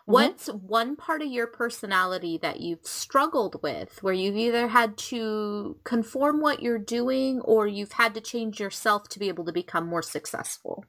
What's 0.05 0.47
one 0.47 0.97
part 0.97 1.21
of 1.21 1.29
your 1.29 1.47
personality 1.47 2.37
that 2.41 2.59
you've 2.59 2.85
struggled 2.85 3.61
with 3.63 4.03
where 4.03 4.13
you've 4.13 4.35
either 4.35 4.67
had 4.67 4.97
to 4.97 5.77
conform 5.85 6.41
what 6.41 6.61
you're 6.61 6.77
doing 6.77 7.39
or 7.41 7.67
you've 7.67 7.93
had 7.93 8.13
to 8.15 8.21
change 8.21 8.59
yourself 8.59 9.07
to 9.09 9.19
be 9.19 9.29
able 9.29 9.45
to 9.45 9.53
become 9.53 9.87
more 9.87 10.01
successful? 10.01 10.83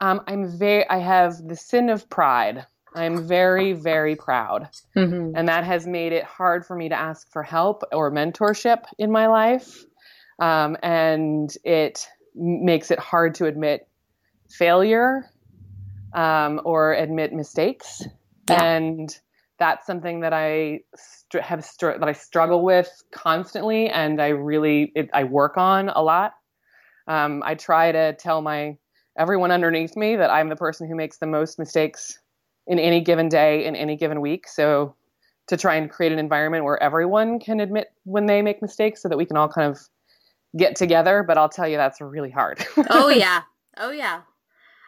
Um, 0.00 0.22
I'm 0.26 0.58
very, 0.58 0.88
I 0.88 0.98
have 0.98 1.36
the 1.46 1.56
sin 1.56 1.90
of 1.90 2.08
pride. 2.08 2.66
I'm 2.94 3.28
very, 3.28 3.74
very 3.74 4.16
proud. 4.16 4.70
Mm-hmm. 4.96 5.36
And 5.36 5.48
that 5.48 5.64
has 5.64 5.86
made 5.86 6.14
it 6.14 6.24
hard 6.24 6.64
for 6.64 6.74
me 6.74 6.88
to 6.88 6.98
ask 6.98 7.30
for 7.30 7.42
help 7.42 7.82
or 7.92 8.10
mentorship 8.10 8.84
in 8.98 9.12
my 9.12 9.26
life. 9.26 9.84
Um, 10.40 10.78
and 10.82 11.54
it 11.62 12.08
makes 12.34 12.90
it 12.90 12.98
hard 12.98 13.34
to 13.34 13.44
admit 13.44 13.86
failure 14.48 15.30
um, 16.12 16.60
or 16.64 16.92
admit 16.92 17.32
mistakes. 17.32 18.02
Yeah. 18.48 18.62
And 18.62 19.16
that's 19.58 19.86
something 19.86 20.20
that 20.20 20.32
I 20.32 20.80
st- 20.96 21.44
have 21.44 21.64
str- 21.64 21.98
that 21.98 22.08
I 22.08 22.12
struggle 22.12 22.64
with 22.64 22.90
constantly, 23.12 23.88
and 23.88 24.20
I 24.20 24.28
really 24.28 24.90
it, 24.94 25.10
I 25.12 25.24
work 25.24 25.56
on 25.56 25.90
a 25.90 26.02
lot. 26.02 26.32
Um, 27.06 27.42
I 27.44 27.54
try 27.54 27.92
to 27.92 28.14
tell 28.14 28.40
my 28.42 28.76
everyone 29.18 29.50
underneath 29.50 29.96
me 29.96 30.16
that 30.16 30.30
I'm 30.30 30.48
the 30.48 30.56
person 30.56 30.88
who 30.88 30.96
makes 30.96 31.18
the 31.18 31.26
most 31.26 31.58
mistakes 31.58 32.18
in 32.66 32.78
any 32.78 33.00
given 33.00 33.28
day 33.28 33.64
in 33.64 33.76
any 33.76 33.96
given 33.96 34.20
week. 34.20 34.48
So 34.48 34.96
to 35.48 35.56
try 35.56 35.74
and 35.74 35.90
create 35.90 36.12
an 36.12 36.18
environment 36.18 36.64
where 36.64 36.82
everyone 36.82 37.38
can 37.38 37.60
admit 37.60 37.88
when 38.04 38.26
they 38.26 38.40
make 38.40 38.62
mistakes, 38.62 39.02
so 39.02 39.08
that 39.08 39.18
we 39.18 39.26
can 39.26 39.36
all 39.36 39.48
kind 39.48 39.70
of 39.70 39.78
get 40.56 40.74
together. 40.74 41.22
But 41.26 41.36
I'll 41.36 41.48
tell 41.48 41.68
you, 41.68 41.76
that's 41.76 42.00
really 42.00 42.30
hard. 42.30 42.64
oh 42.90 43.08
yeah, 43.08 43.42
oh 43.76 43.90
yeah. 43.90 44.22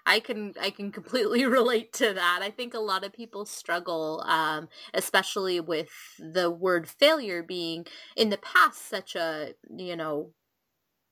I 0.07 0.21
can 0.21 0.55
I 0.61 0.71
can 0.71 0.91
completely 0.93 1.45
relate 1.47 1.93
to 1.95 2.13
that. 2.13 2.41
I 2.43 2.51
think 2.51 2.75
a 2.75 2.81
lot 2.81 3.05
of 3.05 3.13
people 3.13 3.47
struggle, 3.47 4.23
um, 4.27 4.69
especially 4.95 5.61
with 5.61 5.91
the 6.19 6.51
word 6.51 6.89
failure 6.89 7.43
being 7.43 7.87
in 8.17 8.31
the 8.31 8.39
past 8.39 8.89
such 8.89 9.15
a 9.15 9.55
you 9.77 9.97
know 9.97 10.31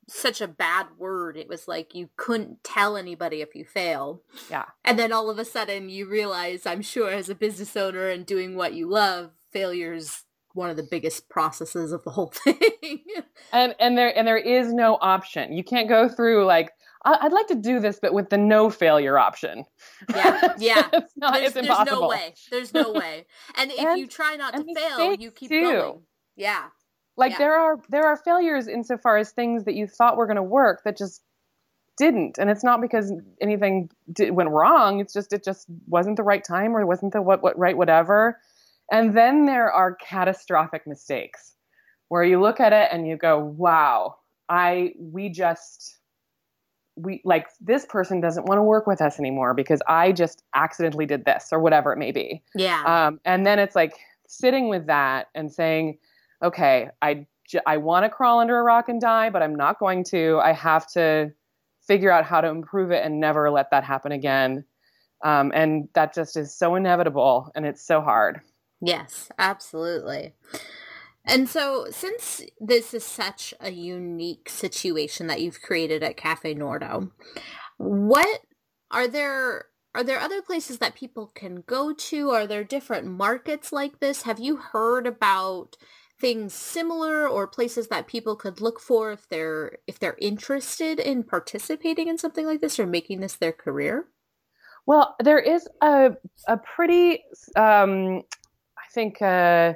such 0.09 0.41
a 0.41 0.49
bad 0.49 0.89
word. 0.99 1.37
It 1.37 1.49
was 1.49 1.69
like 1.69 1.95
you 1.95 2.11
couldn't 2.17 2.65
tell 2.65 2.97
anybody 2.97 3.41
if 3.41 3.55
you 3.55 3.65
failed. 3.65 4.21
Yeah. 4.51 4.65
And 4.85 4.99
then 4.99 5.13
all 5.13 5.31
of 5.31 5.39
a 5.39 5.45
sudden 5.45 5.89
you 5.89 6.09
realize, 6.09 6.67
I'm 6.67 6.83
sure 6.83 7.11
as 7.11 7.29
a 7.29 7.35
business 7.35 7.77
owner 7.77 8.09
and 8.09 8.27
doing 8.27 8.57
what 8.57 8.75
you 8.75 8.89
love, 8.89 9.31
failure's 9.53 10.25
one 10.53 10.69
of 10.69 10.77
the 10.77 10.87
biggest 10.91 11.29
processes 11.29 11.93
of 11.93 12.03
the 12.03 12.11
whole 12.11 12.33
thing. 12.45 13.05
and 13.53 13.75
and 13.79 13.97
there 13.97 14.17
and 14.17 14.27
there 14.27 14.37
is 14.37 14.73
no 14.73 14.99
option. 15.01 15.53
You 15.53 15.65
can't 15.65 15.89
go 15.89 16.09
through 16.09 16.45
like 16.45 16.73
I'd 17.05 17.33
like 17.33 17.47
to 17.47 17.55
do 17.55 17.81
this, 17.81 17.99
but 18.01 18.13
with 18.13 18.29
the 18.29 18.37
no 18.37 18.69
failure 18.69 19.19
option. 19.19 19.65
Yeah, 20.11 20.55
yeah. 20.59 20.89
it's 20.93 21.13
not. 21.17 21.35
There's, 21.35 21.49
it's 21.49 21.57
impossible. 21.57 21.85
There's 21.87 22.01
no 22.01 22.09
way. 22.09 22.35
There's 22.51 22.75
no 22.75 22.93
way. 22.93 23.27
And 23.57 23.71
if 23.73 23.99
you 23.99 24.07
try 24.07 24.37
not 24.37 24.55
to 24.55 24.75
fail, 24.75 25.15
you 25.15 25.31
keep 25.31 25.49
too. 25.49 25.63
going. 25.63 26.03
Yeah. 26.37 26.65
Like 27.17 27.33
yeah. 27.33 27.39
there 27.39 27.55
are 27.55 27.79
there 27.89 28.05
are 28.05 28.17
failures 28.17 28.69
insofar 28.69 29.17
as 29.17 29.31
things 29.31 29.65
that 29.65 29.75
you 29.75 29.87
thought 29.87 30.17
were 30.17 30.27
going 30.27 30.37
to 30.37 30.43
work 30.43 30.83
that 30.85 30.97
just 30.97 31.23
didn't, 31.97 32.39
and 32.39 32.51
it's 32.51 32.65
not 32.65 32.81
because 32.81 33.13
anything 33.41 33.91
did, 34.13 34.31
went 34.33 34.51
wrong. 34.51 35.01
It's 35.01 35.13
just 35.13 35.33
it 35.33 35.45
just 35.45 35.67
wasn't 35.87 36.17
the 36.17 36.23
right 36.23 36.45
time 36.45 36.77
or 36.77 36.85
wasn't 36.87 37.13
the 37.13 37.23
what 37.23 37.43
what 37.43 37.59
right 37.59 37.77
whatever. 37.77 38.39
And 38.91 39.17
then 39.17 39.47
there 39.47 39.71
are 39.73 39.95
catastrophic 39.95 40.87
mistakes 40.87 41.55
where 42.09 42.25
you 42.25 42.41
look 42.41 42.59
at 42.59 42.73
it 42.73 42.89
and 42.93 43.07
you 43.07 43.17
go, 43.17 43.39
wow, 43.39 44.17
I, 44.49 44.95
we 44.99 45.29
just, 45.29 46.00
we 47.03 47.21
like 47.25 47.47
this 47.61 47.87
person 47.87 48.21
doesn't 48.21 48.47
want 48.47 48.59
to 48.59 48.63
work 48.63 48.87
with 48.87 49.01
us 49.01 49.19
anymore 49.19 49.55
because 49.55 49.81
I 49.87 50.13
just 50.13 50.43
accidentally 50.55 51.07
did 51.07 51.25
this 51.25 51.49
or 51.53 51.61
whatever 51.61 51.93
it 51.93 51.99
may 51.99 52.13
be. 52.13 52.43
Yeah. 52.55 52.83
Um, 52.85 53.21
and 53.25 53.47
then 53.47 53.59
it's 53.59 53.75
like 53.75 53.95
sitting 54.27 54.69
with 54.69 54.87
that 54.87 55.29
and 55.35 55.53
saying, 55.53 55.99
okay, 56.43 56.89
I, 57.03 57.27
I 57.67 57.79
want 57.79 58.05
to 58.05 58.09
crawl 58.09 58.41
under 58.41 58.59
a 58.59 58.63
rock 58.63 58.89
and 58.89 59.01
die, 59.01 59.31
but 59.31 59.43
I'm 59.43 59.55
not 59.55 59.79
going 59.79 60.05
to. 60.05 60.41
I 60.43 60.53
have 60.53 60.87
to 60.93 61.33
figure 61.87 62.11
out 62.11 62.25
how 62.25 62.41
to 62.41 62.49
improve 62.49 62.91
it 62.91 63.05
and 63.05 63.19
never 63.19 63.51
let 63.51 63.71
that 63.71 63.85
happen 63.85 64.13
again. 64.13 64.65
Um, 65.25 65.53
and 65.55 65.89
that 65.95 66.15
just 66.15 66.37
is 66.37 66.55
so 66.55 66.77
inevitable 66.77 67.51
and 67.55 67.67
it's 67.67 67.85
so 67.85 68.01
hard. 68.01 68.41
Yes, 68.81 69.29
absolutely. 69.39 70.35
And 71.25 71.49
so, 71.49 71.87
since 71.91 72.43
this 72.59 72.95
is 72.95 73.05
such 73.05 73.53
a 73.61 73.71
unique 73.71 74.49
situation 74.49 75.27
that 75.27 75.41
you've 75.41 75.63
created 75.63 76.03
at 76.03 76.17
Cafe 76.17 76.55
Nordo, 76.55 77.11
what 77.77 78.41
are 78.91 79.07
there 79.07 79.67
are 79.95 80.05
there 80.05 80.21
other 80.21 80.41
places 80.41 80.79
that 80.79 80.95
people 80.95 81.27
can 81.35 81.63
go 81.67 81.93
to? 81.93 82.31
Are 82.31 82.47
there 82.47 82.65
different 82.65 83.07
markets 83.07 83.73
like 83.73 83.99
this? 83.99 84.23
Have 84.23 84.39
you 84.39 84.57
heard 84.57 85.07
about 85.07 85.77
things 86.21 86.53
similar 86.53 87.27
or 87.27 87.47
places 87.47 87.89
that 87.89 88.07
people 88.07 88.37
could 88.37 88.61
look 88.61 88.79
for 88.79 89.11
if 89.11 89.29
they're 89.29 89.79
if 89.87 89.99
they're 89.99 90.19
interested 90.21 91.01
in 91.01 91.25
participating 91.25 92.09
in 92.09 92.19
something 92.19 92.47
like 92.47 92.61
this 92.61 92.79
or 92.79 92.87
making 92.87 93.21
this 93.21 93.35
their 93.35 93.53
career? 93.53 94.07
Well, 94.87 95.17
there 95.23 95.39
is 95.39 95.69
a 95.81 96.13
a 96.47 96.57
pretty 96.59 97.25
um, 97.57 98.23
I 98.79 98.93
think 98.93 99.21
uh, 99.21 99.75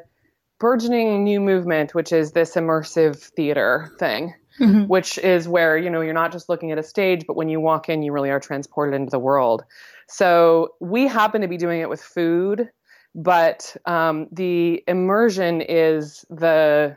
burgeoning 0.58 1.24
new 1.24 1.40
movement, 1.40 1.94
which 1.94 2.12
is 2.12 2.32
this 2.32 2.54
immersive 2.54 3.16
theater 3.16 3.92
thing. 3.98 4.34
Mm-hmm. 4.60 4.82
Which 4.84 5.18
is 5.18 5.48
where 5.48 5.76
you 5.76 5.90
know 5.90 6.00
you're 6.00 6.14
not 6.14 6.30
just 6.30 6.48
looking 6.48 6.70
at 6.70 6.78
a 6.78 6.82
stage, 6.84 7.24
but 7.26 7.34
when 7.34 7.48
you 7.48 7.58
walk 7.58 7.88
in, 7.88 8.04
you 8.04 8.12
really 8.12 8.30
are 8.30 8.38
transported 8.38 8.94
into 8.94 9.10
the 9.10 9.18
world. 9.18 9.64
So 10.06 10.74
we 10.80 11.08
happen 11.08 11.40
to 11.40 11.48
be 11.48 11.56
doing 11.56 11.80
it 11.80 11.88
with 11.88 12.00
food, 12.00 12.70
but 13.16 13.76
um, 13.84 14.28
the 14.30 14.84
immersion 14.86 15.60
is 15.60 16.24
the 16.30 16.96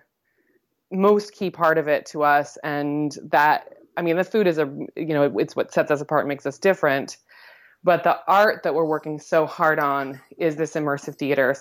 most 0.92 1.34
key 1.34 1.50
part 1.50 1.78
of 1.78 1.88
it 1.88 2.06
to 2.06 2.24
us 2.24 2.58
and 2.64 3.18
that 3.24 3.74
i 3.98 4.02
mean 4.02 4.16
the 4.16 4.24
food 4.24 4.48
is 4.48 4.58
a 4.58 4.66
you 4.96 5.14
know 5.14 5.38
it's 5.38 5.56
what 5.56 5.74
sets 5.74 5.92
us 5.92 6.00
apart 6.02 6.22
and 6.22 6.30
makes 6.30 6.46
us 6.46 6.58
different 6.58 7.18
but 7.84 8.04
the 8.04 8.18
art 8.28 8.64
that 8.64 8.74
we're 8.74 8.86
working 8.86 9.20
so 9.20 9.46
hard 9.46 9.80
on 9.80 10.20
is 10.38 10.56
this 10.56 10.76
immersive 10.76 11.16
theater 11.16 11.56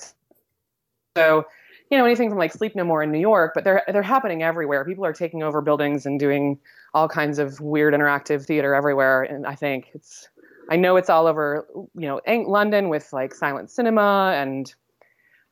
so 1.16 1.44
you 1.90 1.98
know 1.98 2.04
anything 2.04 2.28
from 2.28 2.38
like 2.38 2.52
sleep 2.52 2.74
no 2.74 2.84
more 2.84 3.02
in 3.02 3.12
new 3.12 3.18
york 3.18 3.52
but 3.54 3.64
they're 3.64 3.82
they're 3.88 4.02
happening 4.02 4.42
everywhere 4.42 4.84
people 4.84 5.04
are 5.04 5.12
taking 5.12 5.42
over 5.42 5.60
buildings 5.60 6.06
and 6.06 6.18
doing 6.18 6.58
all 6.94 7.08
kinds 7.08 7.38
of 7.38 7.60
weird 7.60 7.94
interactive 7.94 8.44
theater 8.44 8.74
everywhere 8.74 9.22
and 9.22 9.46
i 9.46 9.54
think 9.54 9.90
it's 9.94 10.28
I 10.68 10.76
know 10.76 10.96
it's 10.96 11.10
all 11.10 11.26
over, 11.26 11.66
you 11.94 12.08
know, 12.08 12.20
London 12.26 12.88
with 12.88 13.12
like 13.12 13.34
Secret 13.34 13.70
Cinema, 13.70 14.32
and 14.36 14.72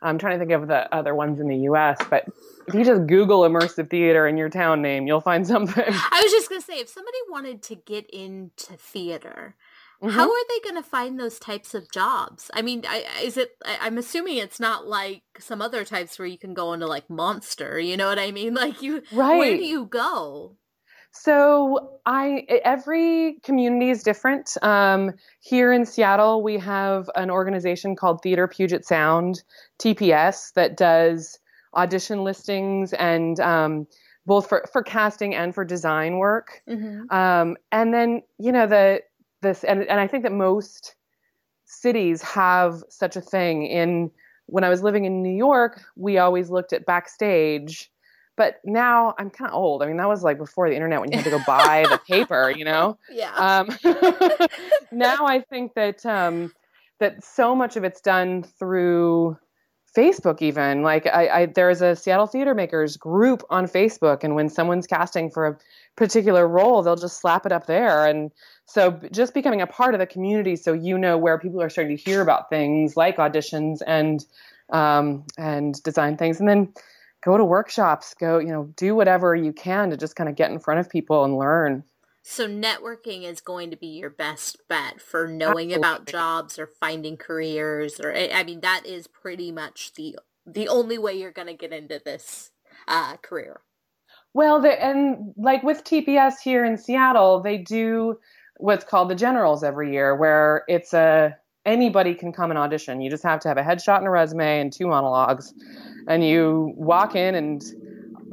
I'm 0.02 0.18
trying 0.18 0.34
to 0.34 0.38
think 0.38 0.50
of 0.50 0.68
the 0.68 0.92
other 0.94 1.14
ones 1.14 1.40
in 1.40 1.48
the 1.48 1.56
U.S. 1.58 1.98
But 2.10 2.24
if 2.66 2.74
you 2.74 2.84
just 2.84 3.06
Google 3.06 3.42
immersive 3.42 3.90
theater 3.90 4.26
in 4.26 4.36
your 4.36 4.48
town 4.48 4.82
name, 4.82 5.06
you'll 5.06 5.20
find 5.20 5.46
something. 5.54 5.84
I 5.86 6.20
was 6.22 6.32
just 6.32 6.48
gonna 6.48 6.60
say, 6.60 6.80
if 6.80 6.88
somebody 6.88 7.18
wanted 7.30 7.62
to 7.64 7.76
get 7.76 8.08
into 8.10 8.74
theater, 8.74 9.54
mm-hmm. 10.02 10.14
how 10.14 10.28
are 10.28 10.44
they 10.48 10.60
going 10.60 10.82
to 10.82 10.88
find 10.88 11.18
those 11.18 11.38
types 11.38 11.74
of 11.74 11.90
jobs? 11.90 12.50
I 12.54 12.62
mean, 12.62 12.84
I, 12.88 13.04
is 13.22 13.36
it? 13.36 13.50
I, 13.64 13.86
am 13.86 13.98
assuming 13.98 14.38
it's 14.38 14.60
not 14.60 14.86
like 14.86 15.22
some 15.38 15.60
other 15.60 15.84
types 15.84 16.18
where 16.18 16.28
you 16.28 16.38
can 16.38 16.54
go 16.54 16.72
into 16.72 16.86
like 16.86 17.08
Monster. 17.10 17.78
You 17.78 17.96
know 17.96 18.08
what 18.08 18.18
I 18.18 18.30
mean? 18.30 18.54
Like 18.64 18.82
you, 18.82 19.02
right? 19.12 19.38
Where 19.38 19.56
do 19.56 19.64
you 19.64 19.84
go? 19.84 20.56
So 21.16 21.98
I 22.06 22.44
every 22.64 23.38
community 23.44 23.90
is 23.90 24.02
different. 24.02 24.56
Um, 24.62 25.12
here 25.40 25.72
in 25.72 25.86
Seattle, 25.86 26.42
we 26.42 26.58
have 26.58 27.08
an 27.14 27.30
organization 27.30 27.94
called 27.94 28.20
Theater 28.22 28.48
Puget 28.48 28.84
Sound 28.84 29.42
(TPS) 29.78 30.52
that 30.54 30.76
does 30.76 31.38
audition 31.74 32.24
listings 32.24 32.92
and 32.94 33.38
um, 33.40 33.86
both 34.26 34.48
for 34.48 34.64
for 34.72 34.82
casting 34.82 35.34
and 35.34 35.54
for 35.54 35.64
design 35.64 36.18
work. 36.18 36.62
Mm-hmm. 36.68 37.14
Um, 37.14 37.56
and 37.70 37.94
then 37.94 38.22
you 38.38 38.50
know 38.50 38.66
the 38.66 39.00
this 39.44 39.62
and 39.62 39.84
and 39.84 40.00
I 40.00 40.08
think 40.08 40.24
that 40.24 40.32
most 40.32 40.96
cities 41.64 42.22
have 42.22 42.82
such 42.88 43.14
a 43.16 43.20
thing. 43.20 43.66
In 43.66 44.10
when 44.46 44.64
I 44.64 44.68
was 44.68 44.82
living 44.82 45.04
in 45.04 45.22
New 45.22 45.34
York, 45.34 45.80
we 45.96 46.18
always 46.18 46.50
looked 46.50 46.72
at 46.72 46.84
backstage 46.84 47.90
but 48.36 48.60
now 48.64 49.14
I'm 49.18 49.30
kind 49.30 49.50
of 49.50 49.56
old. 49.56 49.82
I 49.82 49.86
mean, 49.86 49.96
that 49.98 50.08
was 50.08 50.22
like 50.22 50.38
before 50.38 50.68
the 50.68 50.74
internet 50.74 51.00
when 51.00 51.10
you 51.12 51.18
had 51.18 51.24
to 51.24 51.30
go 51.30 51.40
buy 51.46 51.86
the 51.88 51.98
paper, 52.08 52.52
you 52.54 52.64
know? 52.64 52.98
Yeah. 53.10 53.32
Um, 53.34 53.68
now 54.92 55.26
I 55.26 55.40
think 55.40 55.74
that 55.74 56.04
um, 56.04 56.52
that 56.98 57.22
so 57.24 57.54
much 57.54 57.76
of 57.76 57.84
it's 57.84 58.00
done 58.00 58.42
through 58.42 59.38
Facebook 59.96 60.42
even. 60.42 60.82
Like 60.82 61.06
I, 61.06 61.28
I 61.28 61.46
there's 61.46 61.80
a 61.80 61.94
Seattle 61.94 62.26
Theater 62.26 62.54
Makers 62.54 62.96
group 62.96 63.44
on 63.50 63.66
Facebook 63.66 64.24
and 64.24 64.34
when 64.34 64.48
someone's 64.48 64.86
casting 64.86 65.30
for 65.30 65.46
a 65.46 65.58
particular 65.96 66.48
role, 66.48 66.82
they'll 66.82 66.96
just 66.96 67.20
slap 67.20 67.46
it 67.46 67.52
up 67.52 67.66
there 67.66 68.04
and 68.04 68.32
so 68.66 68.98
just 69.12 69.34
becoming 69.34 69.60
a 69.60 69.66
part 69.66 69.94
of 69.94 70.00
the 70.00 70.06
community 70.06 70.56
so 70.56 70.72
you 70.72 70.98
know 70.98 71.16
where 71.18 71.38
people 71.38 71.60
are 71.60 71.68
starting 71.68 71.96
to 71.96 72.02
hear 72.02 72.20
about 72.20 72.48
things 72.50 72.96
like 72.96 73.16
auditions 73.18 73.78
and 73.86 74.24
um, 74.70 75.24
and 75.36 75.82
design 75.82 76.16
things 76.16 76.40
and 76.40 76.48
then 76.48 76.72
go 77.24 77.38
to 77.38 77.44
workshops, 77.44 78.14
go, 78.14 78.38
you 78.38 78.48
know, 78.52 78.70
do 78.76 78.94
whatever 78.94 79.34
you 79.34 79.52
can 79.52 79.90
to 79.90 79.96
just 79.96 80.14
kind 80.14 80.28
of 80.28 80.36
get 80.36 80.50
in 80.50 80.58
front 80.58 80.80
of 80.80 80.90
people 80.90 81.24
and 81.24 81.38
learn. 81.38 81.82
So 82.22 82.46
networking 82.46 83.24
is 83.24 83.40
going 83.40 83.70
to 83.70 83.76
be 83.76 83.86
your 83.88 84.10
best 84.10 84.58
bet 84.68 85.00
for 85.00 85.26
knowing 85.26 85.72
Absolutely. 85.72 85.74
about 85.74 86.06
jobs 86.06 86.58
or 86.58 86.66
finding 86.66 87.16
careers 87.16 88.00
or 88.00 88.14
I 88.14 88.44
mean 88.44 88.60
that 88.60 88.86
is 88.86 89.06
pretty 89.06 89.52
much 89.52 89.92
the 89.94 90.18
the 90.46 90.68
only 90.68 90.96
way 90.98 91.14
you're 91.14 91.32
going 91.32 91.48
to 91.48 91.54
get 91.54 91.72
into 91.72 92.00
this 92.02 92.50
uh, 92.86 93.16
career. 93.18 93.60
Well, 94.34 94.60
the, 94.60 94.82
and 94.82 95.32
like 95.36 95.62
with 95.62 95.84
TPS 95.84 96.34
here 96.42 96.64
in 96.64 96.76
Seattle, 96.76 97.40
they 97.40 97.58
do 97.58 98.18
what's 98.64 98.84
called 98.84 99.10
the 99.10 99.14
generals 99.14 99.62
every 99.62 99.92
year 99.92 100.16
where 100.16 100.64
it's 100.68 100.94
a 100.94 101.36
anybody 101.66 102.14
can 102.14 102.32
come 102.32 102.50
and 102.50 102.58
audition. 102.58 103.02
You 103.02 103.10
just 103.10 103.22
have 103.22 103.38
to 103.40 103.48
have 103.48 103.58
a 103.58 103.62
headshot 103.62 103.98
and 103.98 104.06
a 104.06 104.10
resume 104.10 104.58
and 104.58 104.72
two 104.72 104.86
monologues. 104.86 105.52
And 106.08 106.26
you 106.26 106.72
walk 106.74 107.14
in 107.14 107.34
and 107.34 107.62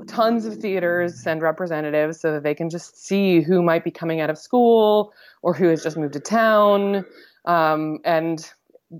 tons 0.07 0.45
of 0.45 0.55
theaters 0.55 1.21
send 1.21 1.41
representatives 1.41 2.21
so 2.21 2.31
that 2.31 2.43
they 2.43 2.55
can 2.55 2.69
just 2.69 3.05
see 3.05 3.41
who 3.41 3.61
might 3.61 3.83
be 3.83 3.91
coming 3.91 4.21
out 4.21 4.29
of 4.29 4.37
school 4.37 5.13
or 5.41 5.53
who 5.53 5.67
has 5.67 5.83
just 5.83 5.97
moved 5.97 6.13
to 6.13 6.21
town. 6.21 7.05
Um, 7.43 7.99
and 8.05 8.49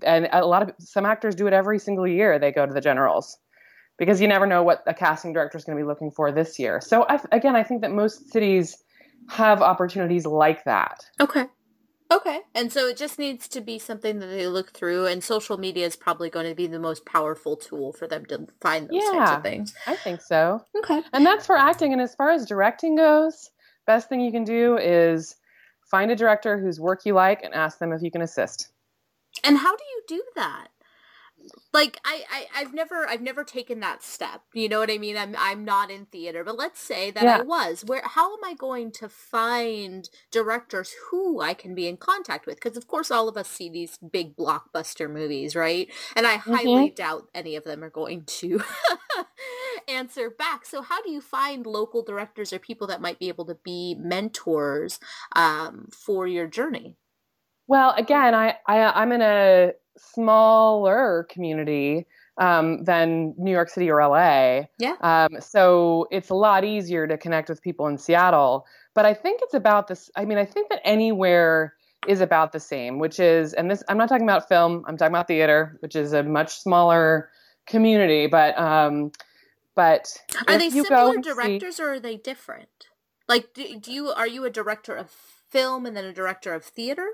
and 0.04 0.28
a 0.34 0.46
lot 0.46 0.64
of 0.64 0.72
some 0.80 1.06
actors 1.06 1.34
do 1.34 1.48
it 1.48 1.54
every 1.54 1.80
single 1.80 2.08
year. 2.08 2.40
They 2.40 2.52
go 2.52 2.66
to 2.66 2.74
the 2.74 2.82
generals 2.82 3.38
because 3.98 4.20
you 4.20 4.28
never 4.28 4.46
know 4.46 4.64
what 4.64 4.84
a 4.86 4.94
casting 4.94 5.32
director 5.32 5.58
is 5.58 5.64
going 5.64 5.78
to 5.78 5.82
be 5.82 5.88
looking 5.88 6.12
for 6.12 6.30
this 6.32 6.60
year. 6.60 6.82
So 6.82 7.06
I, 7.08 7.22
again, 7.32 7.56
I 7.56 7.64
think 7.64 7.82
that 7.82 7.92
most 7.92 8.32
cities 8.32 8.84
have 9.32 9.62
opportunities 9.62 10.26
like 10.26 10.66
that. 10.66 11.06
Okay. 11.22 11.46
Okay. 12.12 12.42
And 12.54 12.72
so 12.74 12.88
it 12.88 12.98
just 12.98 13.18
needs 13.18 13.48
to 13.48 13.62
be 13.62 13.80
something 13.80 14.20
that 14.20 14.26
they 14.26 14.46
look 14.48 14.74
through 14.74 15.06
and 15.06 15.24
social 15.24 15.58
media 15.58 15.86
is 15.86 15.96
probably 15.96 16.30
going 16.30 16.50
to 16.50 16.54
be 16.54 16.68
the 16.68 16.80
most 16.80 17.06
powerful 17.06 17.56
tool 17.56 17.94
for 17.94 18.08
them 18.08 18.26
to 18.26 18.48
find 18.60 18.90
those 18.90 19.02
yeah, 19.02 19.20
types 19.20 19.32
of 19.32 19.44
things. 19.44 19.74
I 19.88 19.96
think 19.96 20.22
so. 20.22 20.66
Okay. 20.80 21.02
And 21.14 21.26
that's 21.26 21.46
for 21.46 21.56
acting. 21.56 21.94
And 21.94 22.02
as 22.02 22.14
far 22.14 22.32
as 22.32 22.46
directing 22.46 22.98
goes, 22.98 23.50
best 23.88 24.10
thing 24.10 24.20
you 24.20 24.34
can 24.34 24.44
do 24.44 24.78
is 24.78 25.38
find 25.90 26.12
a 26.12 26.16
director 26.16 26.60
whose 26.60 26.82
work 26.82 27.06
you 27.06 27.14
like 27.14 27.42
and 27.42 27.54
ask 27.54 27.80
them 27.80 27.94
if 27.94 28.02
you 28.02 28.12
can 28.12 28.22
assist. 28.22 28.68
And 29.46 29.58
how 29.58 29.74
do 29.74 29.84
you 29.84 30.04
do 30.10 30.24
that? 30.36 30.68
Like 31.74 31.98
I, 32.06 32.24
I 32.32 32.46
I've 32.56 32.74
never 32.74 33.08
I've 33.08 33.22
never 33.22 33.44
taken 33.44 33.80
that 33.80 34.04
step. 34.04 34.42
You 34.54 34.70
know 34.70 34.80
what 34.80 34.92
I 34.92 34.98
mean? 34.98 35.18
I'm 35.18 35.36
I'm 35.38 35.64
not 35.66 35.90
in 35.90 36.06
theater, 36.06 36.44
but 36.44 36.58
let's 36.58 36.80
say 36.80 37.12
that 37.12 37.24
yeah. 37.24 37.38
I 37.38 37.42
was. 37.42 37.84
Where 37.86 38.02
how 38.04 38.34
am 38.34 38.44
I 38.44 38.54
going 38.54 38.92
to 38.94 39.10
find 39.10 40.10
directors 40.32 40.94
who 41.10 41.42
I 41.42 41.54
can 41.54 41.76
be 41.76 41.88
in 41.88 41.98
contact 41.98 42.46
with? 42.46 42.56
Because 42.56 42.78
of 42.78 42.88
course 42.88 43.12
all 43.12 43.28
of 43.28 43.38
us 43.38 43.48
see 43.48 43.70
these 43.70 43.98
big 43.98 44.36
blockbuster 44.36 45.10
movies, 45.10 45.56
right? 45.56 45.90
And 46.16 46.28
I 46.28 46.38
mm-hmm. 46.38 46.54
highly 46.54 46.90
doubt 46.90 47.28
any 47.34 47.56
of 47.56 47.64
them 47.64 47.84
are 47.84 47.90
going 47.90 48.24
to 48.26 48.62
answer 49.88 50.30
back. 50.30 50.66
So 50.66 50.82
how 50.82 51.02
do 51.02 51.12
you 51.12 51.22
find 51.22 51.66
local 51.66 52.04
directors 52.04 52.54
or 52.54 52.60
people 52.60 52.88
that 52.88 53.02
might 53.02 53.20
be 53.20 53.28
able 53.28 53.46
to 53.46 53.56
be 53.56 53.96
mentors 54.00 55.00
um, 55.36 55.88
for 55.92 56.28
your 56.28 56.48
journey? 56.48 56.98
Well, 57.68 57.94
again, 57.98 58.36
I, 58.36 58.56
I 58.68 59.02
I'm 59.02 59.12
in 59.14 59.22
a 59.22 59.72
smaller 59.98 61.28
community 61.30 62.06
um, 62.38 62.84
than 62.84 63.34
New 63.38 63.52
York 63.52 63.70
City 63.70 63.90
or 63.90 64.02
LA. 64.02 64.62
Yeah. 64.80 64.96
Um, 65.02 65.40
so 65.40 66.08
it's 66.12 66.30
a 66.30 66.36
lot 66.36 66.64
easier 66.64 67.08
to 67.08 67.18
connect 67.18 67.50
with 67.50 67.62
people 67.62 67.88
in 67.88 67.98
Seattle. 67.98 68.66
But 68.94 69.06
I 69.06 69.14
think 69.14 69.42
it's 69.44 69.54
about 69.54 69.88
this. 69.88 70.10
I 70.16 70.26
mean, 70.26 70.38
I 70.38 70.46
think 70.46 70.70
that 70.70 70.82
anywhere 70.84 71.76
is 72.08 72.20
about 72.20 72.52
the 72.52 72.60
same, 72.60 73.00
which 73.00 73.20
is, 73.20 73.54
and 73.54 73.70
this, 73.70 73.84
I'm 73.88 73.98
not 73.98 74.10
talking 74.10 74.26
about 74.26 74.48
film, 74.48 74.84
I'm 74.88 74.98
talking 74.98 75.14
about 75.14 75.28
theater, 75.28 75.78
which 75.82 75.96
is 75.96 76.14
a 76.14 76.24
much 76.24 76.60
smaller 76.60 77.30
community. 77.68 78.28
But 78.28 78.58
um, 78.58 79.12
but 79.76 80.18
are 80.48 80.58
they 80.58 80.70
similar 80.70 81.18
directors 81.18 81.78
see... 81.78 81.84
or 81.84 81.94
are 81.94 82.00
they 82.00 82.18
different? 82.18 82.70
Like, 83.28 83.54
do, 83.54 83.80
do 83.80 83.92
you 83.92 84.10
are 84.10 84.28
you 84.28 84.46
a 84.46 84.50
director 84.50 84.96
of 84.96 85.10
film 85.10 85.86
and 85.86 85.96
then 85.96 86.06
a 86.06 86.14
director 86.14 86.54
of 86.54 86.66
theater? 86.66 87.08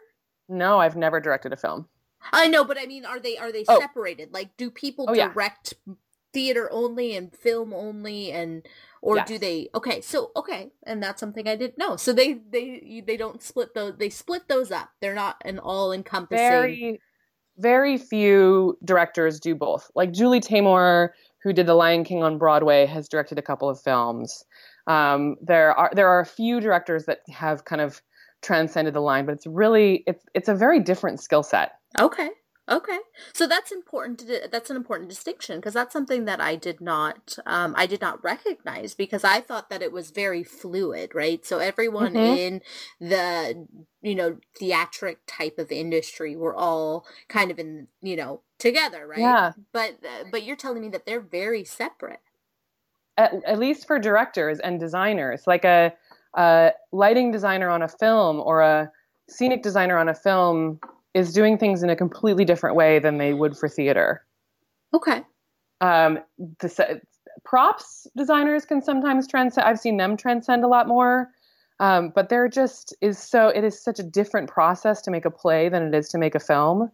No, 0.49 0.79
I've 0.79 0.95
never 0.95 1.19
directed 1.19 1.53
a 1.53 1.57
film. 1.57 1.87
I 2.32 2.47
know, 2.47 2.63
but 2.63 2.77
I 2.77 2.86
mean, 2.86 3.06
are 3.06 3.19
they 3.19 3.38
are 3.38 3.51
they 3.51 3.65
oh. 3.67 3.80
separated? 3.80 4.34
Like, 4.34 4.56
do 4.58 4.69
people 4.69 5.06
oh, 5.08 5.15
direct 5.15 5.73
yeah. 5.86 5.93
theater 6.34 6.69
only 6.71 7.15
and 7.15 7.34
film 7.34 7.73
only, 7.73 8.32
and 8.32 8.65
or 9.01 9.17
yes. 9.17 9.27
do 9.27 9.38
they? 9.38 9.69
Okay, 9.75 10.01
so 10.01 10.32
okay, 10.36 10.71
and 10.84 11.01
that's 11.01 11.19
something 11.19 11.47
I 11.47 11.56
didn't 11.56 11.77
know. 11.77 11.95
So 11.95 12.13
they 12.13 12.34
they 12.34 13.03
they 13.06 13.17
don't 13.17 13.41
split 13.41 13.73
those. 13.73 13.95
They 13.97 14.10
split 14.10 14.47
those 14.47 14.71
up. 14.71 14.89
They're 15.01 15.15
not 15.15 15.38
an 15.45 15.60
all 15.60 15.91
encompassing. 15.91 16.38
Very, 16.38 17.01
very 17.58 17.97
few 17.97 18.77
directors 18.84 19.39
do 19.39 19.56
both. 19.56 19.89
Like 19.95 20.12
Julie 20.12 20.41
Taymor, 20.41 21.10
who 21.43 21.53
did 21.53 21.65
The 21.65 21.75
Lion 21.75 22.03
King 22.03 22.23
on 22.23 22.38
Broadway, 22.38 22.86
has 22.86 23.08
directed 23.08 23.39
a 23.39 23.43
couple 23.43 23.69
of 23.69 23.82
films. 23.82 24.43
Um, 24.88 25.36
there 25.41 25.73
are 25.73 25.91
there 25.93 26.08
are 26.08 26.19
a 26.19 26.25
few 26.25 26.60
directors 26.60 27.06
that 27.06 27.19
have 27.30 27.65
kind 27.65 27.82
of 27.82 28.01
transcended 28.41 28.93
the 28.93 29.01
line, 29.01 29.25
but 29.25 29.34
it's 29.34 29.47
really 29.47 30.03
it's 30.08 30.23
it's 30.34 30.49
a 30.49 30.56
very 30.56 30.80
different 30.80 31.19
skill 31.19 31.43
set. 31.43 31.76
Okay. 32.00 32.30
Okay, 32.69 33.00
so 33.32 33.47
that's 33.47 33.71
important. 33.71 34.19
To, 34.19 34.50
that's 34.52 34.69
an 34.69 34.76
important 34.76 35.08
distinction 35.08 35.58
because 35.58 35.73
that's 35.73 35.93
something 35.93 36.26
that 36.26 36.41
I 36.41 36.58
did 36.58 36.82
not, 36.82 37.38
um, 37.45 37.73
I 37.78 37.86
did 37.86 38.02
not 38.02 38.21
recognize 38.21 38.93
because 38.93 39.23
I 39.23 39.39
thought 39.39 39.69
that 39.69 39.82
it 39.82 39.93
was 39.93 40.12
very 40.12 40.43
fluid, 40.43 41.15
right? 41.15 41.45
So 41.45 41.60
everyone 41.60 42.13
mm-hmm. 42.13 42.38
in 42.38 42.62
the, 43.00 43.67
you 44.02 44.15
know, 44.15 44.39
theatric 44.60 45.19
type 45.26 45.58
of 45.60 45.71
industry 45.71 46.36
were 46.36 46.54
all 46.54 47.06
kind 47.30 47.52
of 47.52 47.60
in, 47.60 47.88
you 48.02 48.17
know, 48.17 48.41
together, 48.60 49.08
right? 49.08 49.19
Yeah. 49.19 49.54
But 49.71 50.00
uh, 50.04 50.26
but 50.30 50.43
you're 50.43 50.58
telling 50.58 50.82
me 50.82 50.89
that 50.89 51.06
they're 51.06 51.21
very 51.21 51.63
separate. 51.63 52.19
At, 53.15 53.34
at 53.45 53.60
least 53.60 53.88
for 53.88 53.97
directors 53.97 54.60
and 54.60 54.78
designers, 54.78 55.43
like 55.47 55.63
a, 55.63 55.93
a 56.36 56.73
lighting 56.91 57.32
designer 57.32 57.69
on 57.69 57.82
a 57.82 57.88
film 57.88 58.41
or 58.41 58.60
a 58.62 58.91
scenic 59.30 59.63
designer 59.63 59.97
on 59.97 60.10
a 60.10 60.13
film 60.13 60.82
is 61.17 61.34
doing 61.34 61.58
things 61.58 61.82
in 61.82 61.89
a 61.89 61.95
completely 61.95 62.45
different 62.45 62.75
way 62.75 62.99
than 62.99 63.17
they 63.17 63.34
would 63.34 63.58
for 63.58 63.67
theater. 63.67 64.23
Okay. 64.93 65.23
Um, 65.82 66.19
the 66.60 67.01
props 67.43 68.08
designers 68.15 68.65
can 68.65 68.82
sometimes 68.82 69.27
transcend. 69.27 69.67
I've 69.67 69.80
seen 69.80 69.97
them 69.97 70.15
transcend 70.15 70.63
a 70.63 70.67
lot 70.67 70.88
more. 70.88 71.30
Um, 71.80 72.12
but 72.15 72.30
there 72.30 72.47
just 72.47 72.95
is 73.01 73.19
so 73.19 73.49
it 73.49 73.63
is 73.63 73.82
such 73.82 73.99
a 73.99 74.03
different 74.03 74.49
process 74.49 75.01
to 75.03 75.12
make 75.12 75.25
a 75.25 75.32
play 75.32 75.69
than 75.69 75.84
it 75.84 75.93
is 75.93 76.10
to 76.10 76.17
make 76.17 76.36
a 76.36 76.39
film. 76.39 76.91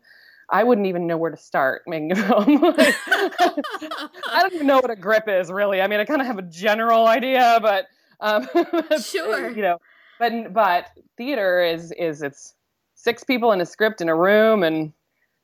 I 0.50 0.64
wouldn't 0.64 0.88
even 0.88 1.08
know 1.08 1.18
where 1.18 1.32
to 1.32 1.38
start 1.38 1.84
making 1.88 2.12
a 2.12 2.16
film. 2.16 2.64
I 2.76 4.40
don't 4.42 4.54
even 4.54 4.68
know 4.68 4.80
what 4.80 4.92
a 4.92 4.96
grip 4.96 5.26
is 5.28 5.52
really. 5.52 5.82
I 5.82 5.88
mean, 5.88 6.00
I 6.00 6.06
kind 6.06 6.20
of 6.20 6.28
have 6.28 6.38
a 6.38 6.44
general 6.44 7.08
idea, 7.08 7.60
but 7.62 7.88
um, 8.20 8.48
sure, 9.02 9.50
you 9.52 9.62
know, 9.62 9.80
but 10.20 10.54
but 10.54 10.88
theater 11.18 11.64
is 11.64 11.94
is 11.94 12.22
it's 12.22 12.54
six 13.04 13.22
people 13.24 13.52
in 13.52 13.60
a 13.60 13.66
script 13.66 14.00
in 14.00 14.08
a 14.08 14.16
room 14.16 14.64
and 14.64 14.94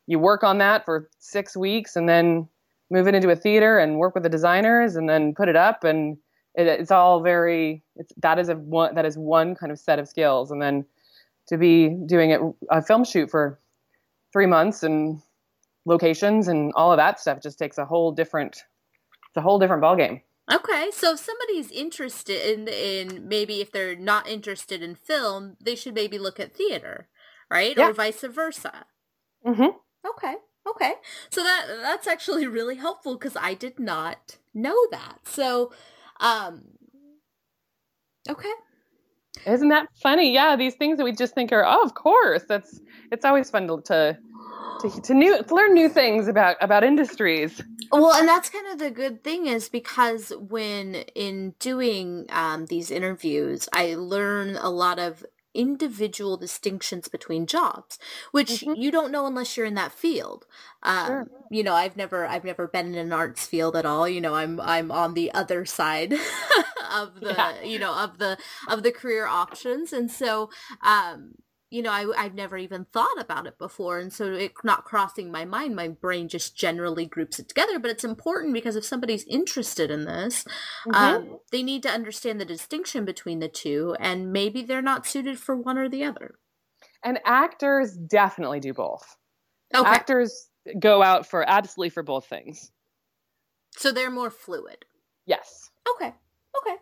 you 0.08 0.18
work 0.18 0.44
on 0.46 0.60
that 0.60 0.86
for 0.86 1.10
six 1.20 1.58
weeks 1.58 1.98
and 1.98 2.08
then 2.08 2.48
move 2.90 3.06
it 3.06 3.14
into 3.14 3.30
a 3.30 3.36
theater 3.36 3.78
and 3.78 3.98
work 3.98 4.14
with 4.14 4.24
the 4.24 4.30
designers 4.30 4.96
and 4.96 5.10
then 5.10 5.36
put 5.36 5.50
it 5.50 5.58
up 5.58 5.84
and 5.84 6.18
it, 6.56 6.68
it's 6.68 6.90
all 6.90 7.22
very 7.22 7.84
it's 7.98 8.14
that 8.18 8.40
is 8.40 8.48
a 8.48 8.56
one 8.56 8.96
that 8.96 9.06
is 9.06 9.18
one 9.18 9.56
kind 9.56 9.74
of 9.74 9.78
set 9.78 10.00
of 10.00 10.08
skills. 10.08 10.52
And 10.52 10.62
then 10.62 10.86
to 11.48 11.58
be 11.58 11.90
doing 12.06 12.32
it 12.32 12.40
a 12.72 12.82
film 12.82 13.04
shoot 13.04 13.30
for 13.30 13.60
three 14.32 14.46
months 14.46 14.82
and 14.82 15.22
locations 15.86 16.48
and 16.48 16.72
all 16.76 16.94
of 16.94 16.98
that 16.98 17.20
stuff 17.20 17.42
just 17.42 17.60
takes 17.60 17.78
a 17.78 17.86
whole 17.86 18.14
different 18.14 18.64
it's 19.28 19.38
a 19.38 19.42
whole 19.42 19.60
different 19.60 19.84
ballgame. 19.84 20.22
Okay, 20.52 20.90
so 20.92 21.12
if 21.12 21.20
somebody's 21.20 21.70
interested 21.70 22.42
in, 22.52 22.68
in 22.68 23.28
maybe 23.28 23.62
if 23.62 23.72
they're 23.72 23.96
not 23.96 24.28
interested 24.28 24.82
in 24.82 24.96
film, 24.96 25.58
they 25.62 25.76
should 25.76 25.94
maybe 25.94 26.18
look 26.18 26.40
at 26.40 26.56
theater 26.56 27.08
right? 27.50 27.76
Yeah. 27.78 27.90
Or 27.90 27.94
vice 27.94 28.22
versa. 28.22 28.86
Mm-hmm. 29.46 29.78
Okay. 30.08 30.36
Okay. 30.68 30.94
So 31.30 31.44
that 31.44 31.66
that's 31.82 32.08
actually 32.08 32.48
really 32.48 32.76
helpful 32.76 33.16
because 33.16 33.36
I 33.36 33.54
did 33.54 33.80
not 33.80 34.38
know 34.54 34.78
that. 34.92 35.20
So, 35.24 35.72
um, 36.20 36.64
okay. 38.30 38.52
Isn't 39.46 39.70
that 39.70 39.88
funny? 40.02 40.34
Yeah, 40.34 40.56
these 40.56 40.76
things 40.76 40.98
that 40.98 41.04
we 41.04 41.12
just 41.12 41.34
think 41.34 41.52
are, 41.52 41.66
oh, 41.66 41.82
of 41.84 41.94
course. 41.94 42.44
That's 42.48 42.80
it's 43.12 43.26
always 43.26 43.50
fun 43.50 43.68
to 43.68 43.82
to 43.86 44.18
to, 44.82 45.02
to 45.02 45.14
new 45.14 45.42
to 45.44 45.56
learn 45.56 45.74
new 45.74 45.90
things 45.90 46.28
about 46.28 46.58
about 46.62 46.84
industries. 46.84 47.62
Well, 47.92 48.14
and 48.14 48.28
that's 48.28 48.50
kind 48.50 48.68
of 48.68 48.78
the 48.78 48.92
good 48.92 49.24
thing 49.24 49.48
is 49.48 49.70
because 49.70 50.32
when 50.38 50.96
in 51.16 51.56
doing 51.60 52.28
um, 52.30 52.68
these 52.68 52.92
interviews, 52.92 53.68
I 53.74 53.96
learn 53.96 54.58
a 54.58 54.70
lot 54.70 55.00
of 55.00 55.26
individual 55.54 56.38
distinctions 56.38 57.08
between 57.08 57.46
jobs 57.46 57.98
which 58.32 58.50
mm-hmm. 58.50 58.80
you 58.80 58.92
don't 58.92 59.12
know 59.12 59.26
unless 59.26 59.58
you're 59.58 59.66
in 59.66 59.74
that 59.74 59.92
field 59.92 60.46
um, 60.84 61.08
sure. 61.08 61.28
you 61.50 61.64
know 61.64 61.74
i've 61.74 61.98
never 61.98 62.26
i've 62.28 62.44
never 62.44 62.68
been 62.68 62.88
in 62.88 62.96
an 62.96 63.14
arts 63.14 63.46
field 63.48 63.76
at 63.76 63.86
all 63.86 64.08
you 64.08 64.22
know 64.22 64.36
i'm 64.36 64.60
i'm 64.62 64.92
on 64.92 65.14
the 65.14 65.32
other 65.34 65.66
side 65.66 66.14
of 66.94 67.20
the 67.20 67.34
yeah. 67.36 67.62
you 67.62 67.80
know 67.80 67.94
of 67.94 68.20
the 68.20 68.38
of 68.68 68.84
the 68.84 68.92
career 68.92 69.26
options 69.26 69.92
and 69.92 70.12
so 70.12 70.50
um 70.84 71.34
you 71.70 71.82
know, 71.84 71.92
I, 71.92 72.12
I've 72.18 72.34
never 72.34 72.58
even 72.58 72.86
thought 72.86 73.20
about 73.20 73.46
it 73.46 73.58
before. 73.58 74.00
And 74.00 74.12
so 74.12 74.34
it 74.34 74.54
not 74.64 74.86
crossing 74.86 75.32
my 75.32 75.46
mind, 75.46 75.76
my 75.76 75.88
brain 75.88 76.28
just 76.28 76.56
generally 76.56 77.06
groups 77.06 77.40
it 77.40 77.48
together. 77.48 77.78
But 77.78 77.92
it's 77.92 78.04
important 78.04 78.54
because 78.54 78.76
if 78.76 78.86
somebody's 78.86 79.24
interested 79.26 79.92
in 79.92 80.06
this, 80.06 80.44
mm-hmm. 80.88 80.96
um, 80.96 81.40
they 81.52 81.62
need 81.62 81.84
to 81.84 81.90
understand 81.90 82.42
the 82.42 82.46
distinction 82.46 83.06
between 83.06 83.40
the 83.40 83.48
two. 83.48 83.96
And 84.00 84.34
maybe 84.34 84.64
they're 84.64 84.82
not 84.82 85.06
suited 85.06 85.40
for 85.40 85.56
one 85.56 85.78
or 85.78 85.90
the 85.90 86.04
other. 86.04 86.36
And 87.04 87.20
actors 87.26 87.96
definitely 87.96 88.60
do 88.60 88.74
both. 88.74 89.16
Okay. 89.74 89.88
Actors 89.88 90.50
go 90.80 91.04
out 91.04 91.28
for 91.28 91.48
absolutely 91.48 91.92
for 91.92 92.04
both 92.04 92.26
things. 92.26 92.72
So 93.78 93.92
they're 93.92 94.12
more 94.12 94.32
fluid. 94.32 94.86
Yes. 95.26 95.70
Okay. 95.96 96.14
Okay. 96.58 96.76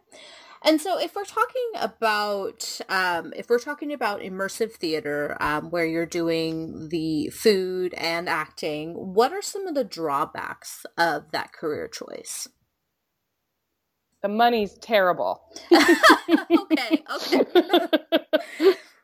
And 0.63 0.81
so, 0.81 0.99
if 0.99 1.15
we're 1.15 1.23
talking 1.25 1.71
about 1.75 2.79
um, 2.89 3.33
if 3.35 3.49
we're 3.49 3.59
talking 3.59 3.93
about 3.93 4.21
immersive 4.21 4.73
theater, 4.73 5.37
um, 5.39 5.69
where 5.69 5.85
you're 5.85 6.05
doing 6.05 6.89
the 6.89 7.29
food 7.29 7.93
and 7.93 8.27
acting, 8.27 8.93
what 8.93 9.31
are 9.31 9.41
some 9.41 9.67
of 9.67 9.75
the 9.75 9.83
drawbacks 9.83 10.85
of 10.97 11.31
that 11.31 11.53
career 11.53 11.87
choice? 11.87 12.47
The 14.23 14.29
money's 14.29 14.77
terrible. 14.79 15.41
okay. 15.71 17.03
Okay. 17.15 17.45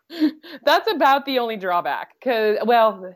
That's 0.66 0.92
about 0.92 1.26
the 1.26 1.40
only 1.40 1.58
drawback. 1.58 2.14
Cause 2.24 2.58
well, 2.66 3.16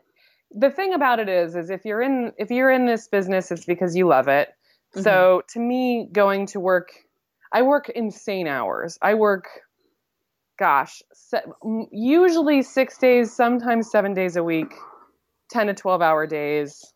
the 0.50 0.70
thing 0.70 0.94
about 0.94 1.20
it 1.20 1.28
is, 1.28 1.54
is 1.54 1.70
if 1.70 1.84
you're 1.84 2.02
in 2.02 2.32
if 2.38 2.50
you're 2.50 2.70
in 2.70 2.86
this 2.86 3.08
business, 3.08 3.50
it's 3.50 3.64
because 3.64 3.96
you 3.96 4.06
love 4.06 4.28
it. 4.28 4.48
Mm-hmm. 4.94 5.02
So 5.02 5.42
to 5.50 5.60
me, 5.60 6.08
going 6.12 6.46
to 6.46 6.60
work 6.60 6.90
I 7.52 7.62
work 7.62 7.88
insane 7.88 8.46
hours. 8.46 8.98
I 9.02 9.14
work, 9.14 9.48
gosh, 10.58 11.02
se- 11.12 11.44
usually 11.92 12.62
six 12.62 12.98
days, 12.98 13.34
sometimes 13.34 13.90
seven 13.90 14.14
days 14.14 14.36
a 14.36 14.44
week, 14.44 14.74
10 15.50 15.68
to 15.68 15.74
12 15.74 16.02
hour 16.02 16.26
days 16.26 16.92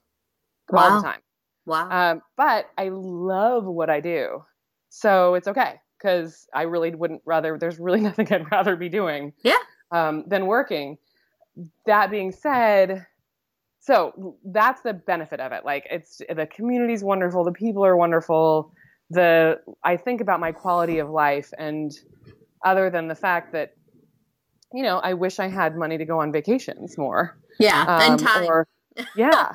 wow. 0.71 0.81
all 0.81 0.97
the 0.97 1.03
time. 1.03 1.21
Wow. 1.65 1.91
Um, 1.91 2.23
but 2.37 2.67
I 2.77 2.91
love 2.93 3.65
what 3.65 3.89
I 3.89 4.01
do. 4.01 4.45
So 4.89 5.35
it's 5.35 5.49
okay 5.49 5.81
because 5.99 6.47
I 6.53 6.63
really 6.63 6.95
wouldn't 6.95 7.23
rather, 7.25 7.57
there's 7.59 7.79
really 7.79 8.01
nothing 8.09 8.31
I'd 8.31 8.51
rather 8.51 8.77
be 8.77 8.89
doing 8.89 9.33
yeah. 9.43 9.55
um, 9.91 10.25
than 10.27 10.47
working. 10.47 10.99
That 11.87 12.11
being 12.11 12.33
said, 12.33 13.07
so 13.81 14.37
that's 14.45 14.83
the 14.83 14.95
benefit 14.95 15.41
of 15.41 15.53
it. 15.53 15.65
Like 15.65 15.87
it's 15.91 16.19
the 16.19 16.47
community's 16.47 17.05
wonderful, 17.05 17.45
the 17.45 17.53
people 17.53 17.85
are 17.85 17.97
wonderful 17.97 18.73
the 19.13 19.61
I 19.85 19.97
think 19.97 20.21
about 20.21 20.41
my 20.41 20.53
quality 20.53 20.99
of 20.99 21.11
life 21.11 21.51
and 21.59 21.93
other 22.65 22.91
than 22.91 23.09
the 23.09 23.15
fact 23.15 23.53
that 23.53 23.75
you 24.73 24.83
know 24.83 24.99
I 24.99 25.15
wish 25.15 25.39
I 25.39 25.49
had 25.49 25.77
money 25.77 25.99
to 25.99 26.05
go 26.05 26.21
on 26.21 26.33
vacations 26.33 26.97
more. 26.97 27.39
Yeah, 27.59 27.83
um, 27.83 28.13
and 28.13 28.21
time. 28.21 28.49
Or, 28.49 28.67
yeah, 29.17 29.53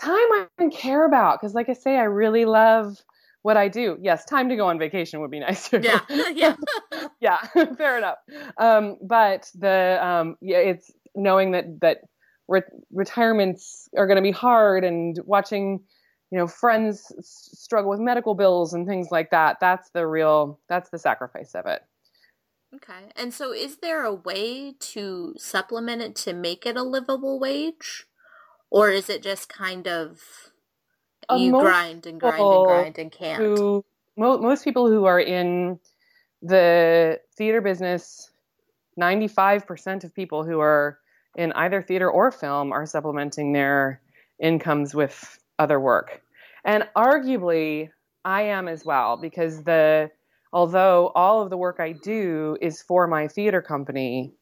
time 0.00 0.16
I 0.16 0.46
don't 0.58 0.72
care 0.72 1.06
about 1.06 1.40
because, 1.40 1.54
like 1.54 1.68
I 1.68 1.72
say, 1.72 1.96
I 1.96 2.04
really 2.04 2.44
love 2.44 2.96
what 3.42 3.56
I 3.56 3.68
do. 3.68 3.96
Yes, 4.00 4.24
time 4.24 4.48
to 4.48 4.56
go 4.56 4.66
on 4.66 4.78
vacation 4.78 5.20
would 5.20 5.30
be 5.30 5.40
nice. 5.48 5.72
Yeah, 5.72 6.00
yeah, 6.34 6.56
yeah. 7.20 7.38
Fair 7.76 7.98
enough. 7.98 8.18
Um, 8.58 8.96
but 9.02 9.50
the 9.54 9.98
um, 10.04 10.36
yeah, 10.40 10.58
it's 10.58 10.90
knowing 11.14 11.52
that 11.52 11.80
that 11.80 11.98
re- 12.48 12.62
retirements 12.92 13.88
are 13.96 14.06
going 14.06 14.16
to 14.16 14.22
be 14.22 14.30
hard 14.30 14.84
and 14.84 15.18
watching 15.24 15.80
you 16.30 16.38
know 16.38 16.46
friends 16.46 17.12
struggle 17.20 17.90
with 17.90 18.00
medical 18.00 18.34
bills 18.34 18.74
and 18.74 18.86
things 18.86 19.08
like 19.10 19.30
that 19.30 19.58
that's 19.60 19.90
the 19.90 20.06
real 20.06 20.58
that's 20.68 20.90
the 20.90 20.98
sacrifice 20.98 21.54
of 21.54 21.66
it 21.66 21.82
okay 22.74 23.10
and 23.16 23.32
so 23.32 23.52
is 23.52 23.76
there 23.76 24.04
a 24.04 24.14
way 24.14 24.74
to 24.78 25.34
supplement 25.38 26.02
it 26.02 26.14
to 26.14 26.32
make 26.32 26.66
it 26.66 26.76
a 26.76 26.82
livable 26.82 27.40
wage 27.40 28.06
or 28.70 28.90
is 28.90 29.08
it 29.08 29.22
just 29.22 29.48
kind 29.48 29.86
of 29.88 30.20
uh, 31.28 31.36
you 31.36 31.50
grind 31.50 32.06
and 32.06 32.20
grind 32.20 32.40
and 32.40 32.66
grind 32.66 32.98
and 32.98 33.12
can't. 33.12 33.38
Who, 33.38 33.84
mo- 34.16 34.38
most 34.38 34.64
people 34.64 34.88
who 34.88 35.04
are 35.04 35.20
in 35.20 35.78
the 36.42 37.20
theater 37.36 37.60
business, 37.60 38.30
95% 38.98 40.04
of 40.04 40.14
people 40.14 40.44
who 40.44 40.60
are 40.60 40.98
in 41.36 41.52
either 41.52 41.82
theater 41.82 42.10
or 42.10 42.32
film 42.32 42.72
are 42.72 42.86
supplementing 42.86 43.52
their 43.52 44.00
incomes 44.40 44.94
with 44.94 45.38
other 45.58 45.80
work. 45.80 46.22
And 46.64 46.88
arguably, 46.96 47.90
I 48.24 48.42
am 48.42 48.68
as 48.68 48.84
well 48.84 49.16
because 49.16 49.64
the 49.64 50.10
although 50.52 51.12
all 51.14 51.42
of 51.42 51.50
the 51.50 51.56
work 51.56 51.76
I 51.78 51.92
do 51.92 52.56
is 52.60 52.82
for 52.82 53.06
my 53.06 53.28
theater 53.28 53.62
company, 53.62 54.32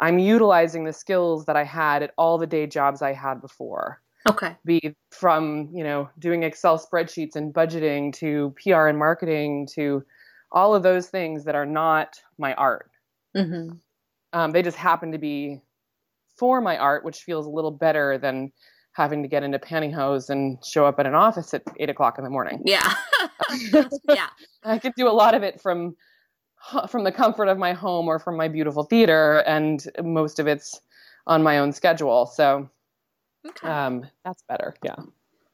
I'm 0.00 0.18
utilizing 0.18 0.84
the 0.84 0.92
skills 0.92 1.46
that 1.46 1.56
I 1.56 1.64
had 1.64 2.02
at 2.02 2.12
all 2.16 2.38
the 2.38 2.46
day 2.46 2.66
jobs 2.66 3.02
I 3.02 3.12
had 3.12 3.40
before. 3.40 4.00
Okay. 4.28 4.56
Be 4.64 4.94
from, 5.10 5.70
you 5.72 5.84
know, 5.84 6.08
doing 6.18 6.42
Excel 6.42 6.78
spreadsheets 6.78 7.36
and 7.36 7.52
budgeting 7.52 8.12
to 8.14 8.54
PR 8.62 8.88
and 8.88 8.98
marketing 8.98 9.68
to 9.74 10.04
all 10.52 10.74
of 10.74 10.82
those 10.82 11.08
things 11.08 11.44
that 11.44 11.54
are 11.54 11.66
not 11.66 12.16
my 12.38 12.54
art. 12.54 12.90
Mm-hmm. 13.36 13.76
Um, 14.32 14.50
they 14.52 14.62
just 14.62 14.76
happen 14.76 15.12
to 15.12 15.18
be 15.18 15.60
for 16.36 16.60
my 16.60 16.76
art, 16.76 17.04
which 17.04 17.20
feels 17.20 17.46
a 17.46 17.50
little 17.50 17.70
better 17.70 18.18
than 18.18 18.52
having 18.92 19.22
to 19.22 19.28
get 19.28 19.42
into 19.42 19.58
pantyhose 19.58 20.30
and 20.30 20.64
show 20.64 20.86
up 20.86 20.98
at 20.98 21.06
an 21.06 21.14
office 21.14 21.54
at 21.54 21.62
eight 21.78 21.90
o'clock 21.90 22.18
in 22.18 22.24
the 22.24 22.30
morning. 22.30 22.62
Yeah. 22.64 22.94
yeah. 24.08 24.28
I 24.64 24.78
could 24.78 24.94
do 24.96 25.08
a 25.08 25.12
lot 25.12 25.34
of 25.34 25.42
it 25.42 25.60
from 25.60 25.96
from 26.88 27.04
the 27.04 27.12
comfort 27.12 27.46
of 27.46 27.56
my 27.56 27.72
home 27.72 28.08
or 28.08 28.18
from 28.18 28.36
my 28.36 28.48
beautiful 28.48 28.82
theater, 28.82 29.44
and 29.46 29.84
most 30.02 30.40
of 30.40 30.48
it's 30.48 30.80
on 31.26 31.42
my 31.42 31.58
own 31.58 31.72
schedule. 31.72 32.26
So 32.26 32.68
okay. 33.46 33.68
um, 33.68 34.06
that's 34.24 34.42
better. 34.48 34.74
Yeah. 34.82 34.96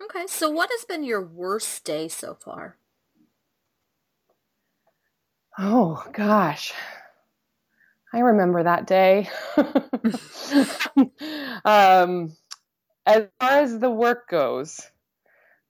Okay. 0.04 0.26
So, 0.26 0.50
what 0.50 0.70
has 0.70 0.84
been 0.84 1.04
your 1.04 1.24
worst 1.24 1.84
day 1.84 2.08
so 2.08 2.34
far? 2.34 2.76
Oh, 5.58 6.04
gosh. 6.12 6.74
I 8.12 8.18
remember 8.20 8.62
that 8.62 8.86
day. 8.86 9.28
um, 11.64 12.36
as 13.06 13.26
far 13.40 13.50
as 13.60 13.78
the 13.78 13.90
work 13.90 14.28
goes, 14.28 14.80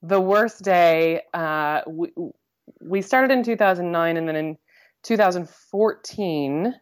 the 0.03 0.21
worst 0.21 0.63
day, 0.63 1.23
uh, 1.33 1.81
we, 1.87 2.13
we 2.81 3.03
started 3.03 3.31
in 3.31 3.43
2009 3.43 4.17
and 4.17 4.29
then 4.29 4.37
in 4.37 4.59
2014, 5.03 6.75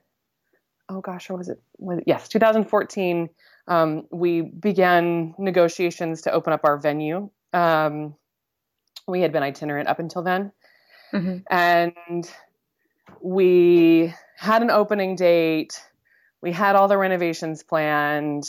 oh 0.89 1.01
gosh, 1.01 1.31
what 1.31 1.39
was 1.39 1.49
it? 1.49 1.61
Was 1.79 1.99
it 1.99 2.05
yes, 2.07 2.29
2014, 2.29 3.29
um, 3.69 4.07
we 4.11 4.43
began 4.43 5.35
negotiations 5.39 6.23
to 6.23 6.33
open 6.33 6.53
up 6.53 6.61
our 6.65 6.79
venue. 6.79 7.31
Um, 7.53 8.15
we 9.07 9.21
had 9.21 9.33
been 9.33 9.43
itinerant 9.43 9.89
up 9.89 9.99
until 9.99 10.23
then. 10.23 10.53
Mm-hmm. 11.13 11.39
And 11.51 12.31
we 13.21 14.15
had 14.37 14.63
an 14.63 14.71
opening 14.71 15.17
date. 15.17 15.81
We 16.41 16.53
had 16.53 16.77
all 16.77 16.89
the 16.89 16.99
renovations 16.99 17.63
planned. 17.63 18.45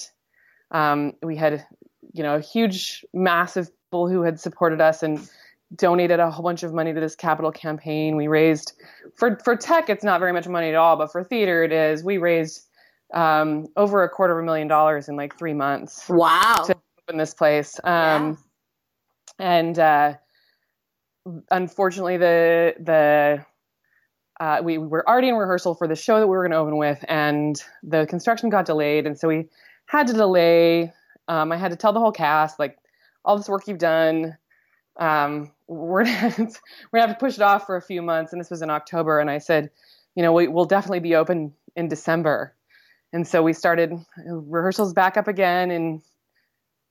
Um, 0.71 1.13
we 1.21 1.35
had, 1.35 1.65
you 2.13 2.23
know, 2.23 2.35
a 2.35 2.39
huge, 2.39 3.05
massive 3.13 3.69
people 3.87 4.07
who 4.07 4.21
had 4.21 4.39
supported 4.39 4.79
us 4.79 5.03
and 5.03 5.27
donated 5.75 6.19
a 6.19 6.29
whole 6.29 6.43
bunch 6.43 6.63
of 6.63 6.73
money 6.73 6.93
to 6.93 6.99
this 6.99 7.15
capital 7.15 7.51
campaign. 7.51 8.15
We 8.15 8.27
raised 8.27 8.73
for 9.15 9.39
for 9.43 9.55
tech, 9.55 9.89
it's 9.89 10.03
not 10.03 10.19
very 10.19 10.33
much 10.33 10.47
money 10.47 10.69
at 10.69 10.75
all, 10.75 10.95
but 10.95 11.11
for 11.11 11.23
theater, 11.23 11.63
it 11.63 11.71
is. 11.71 12.03
We 12.03 12.17
raised 12.17 12.67
um, 13.13 13.67
over 13.75 14.03
a 14.03 14.09
quarter 14.09 14.37
of 14.37 14.43
a 14.43 14.45
million 14.45 14.67
dollars 14.67 15.09
in 15.09 15.15
like 15.15 15.37
three 15.37 15.53
months. 15.53 16.07
Wow! 16.09 16.63
To 16.67 16.75
open 17.07 17.17
this 17.17 17.33
place, 17.33 17.79
um, 17.83 18.37
yeah. 19.39 19.57
and 19.59 19.79
uh, 19.79 20.13
unfortunately, 21.51 22.17
the 22.17 22.75
the 22.79 23.45
uh, 24.39 24.61
we 24.63 24.77
were 24.77 25.07
already 25.07 25.29
in 25.29 25.35
rehearsal 25.35 25.75
for 25.75 25.87
the 25.87 25.95
show 25.95 26.19
that 26.19 26.27
we 26.27 26.35
were 26.35 26.43
going 26.43 26.51
to 26.51 26.57
open 26.57 26.77
with, 26.77 27.03
and 27.07 27.61
the 27.83 28.05
construction 28.07 28.49
got 28.49 28.65
delayed, 28.65 29.05
and 29.05 29.17
so 29.17 29.27
we 29.27 29.47
had 29.85 30.07
to 30.07 30.13
delay. 30.13 30.93
Um, 31.27 31.51
I 31.51 31.57
had 31.57 31.71
to 31.71 31.77
tell 31.77 31.93
the 31.93 31.99
whole 31.99 32.11
cast 32.11 32.59
like 32.59 32.77
all 33.25 33.37
this 33.37 33.49
work 33.49 33.67
you've 33.67 33.77
done. 33.77 34.37
Um, 34.97 35.51
we're 35.67 36.05
gonna, 36.05 36.33
we're 36.37 36.99
gonna 36.99 37.07
have 37.07 37.17
to 37.17 37.19
push 37.19 37.35
it 37.35 37.41
off 37.41 37.65
for 37.65 37.75
a 37.75 37.81
few 37.81 38.01
months, 38.01 38.33
and 38.33 38.39
this 38.39 38.49
was 38.49 38.61
in 38.61 38.69
October, 38.69 39.19
and 39.19 39.29
I 39.29 39.37
said, 39.37 39.69
you 40.15 40.23
know, 40.23 40.33
we, 40.33 40.47
will 40.47 40.65
definitely 40.65 40.99
be 40.99 41.15
open 41.15 41.53
in 41.75 41.87
December, 41.87 42.55
and 43.11 43.27
so 43.27 43.41
we 43.41 43.53
started 43.53 43.93
rehearsals 44.25 44.93
back 44.93 45.17
up 45.17 45.27
again 45.27 45.71
in 45.71 46.01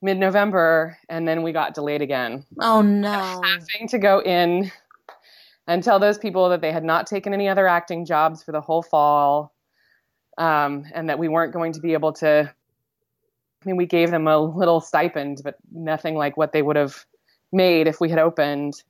mid-November, 0.00 0.98
and 1.08 1.28
then 1.28 1.42
we 1.42 1.52
got 1.52 1.74
delayed 1.74 2.02
again. 2.02 2.44
Oh 2.60 2.82
no! 2.82 3.40
Having 3.44 3.88
to 3.88 3.98
go 3.98 4.20
in 4.20 4.72
and 5.66 5.82
tell 5.82 6.00
those 6.00 6.18
people 6.18 6.48
that 6.48 6.60
they 6.60 6.72
had 6.72 6.84
not 6.84 7.06
taken 7.06 7.32
any 7.32 7.48
other 7.48 7.68
acting 7.68 8.04
jobs 8.04 8.42
for 8.42 8.52
the 8.52 8.60
whole 8.60 8.82
fall 8.82 9.54
um, 10.38 10.84
and 10.92 11.08
that 11.08 11.18
we 11.18 11.28
weren't 11.28 11.52
going 11.52 11.72
to 11.72 11.80
be 11.80 11.92
able 11.92 12.12
to 12.14 12.52
i 13.62 13.66
mean 13.66 13.76
we 13.76 13.86
gave 13.86 14.10
them 14.10 14.26
a 14.26 14.38
little 14.38 14.80
stipend 14.80 15.40
but 15.44 15.56
nothing 15.72 16.14
like 16.14 16.36
what 16.36 16.52
they 16.52 16.62
would 16.62 16.76
have 16.76 17.04
made 17.52 17.86
if 17.86 18.00
we 18.00 18.08
had 18.08 18.18
opened. 18.18 18.82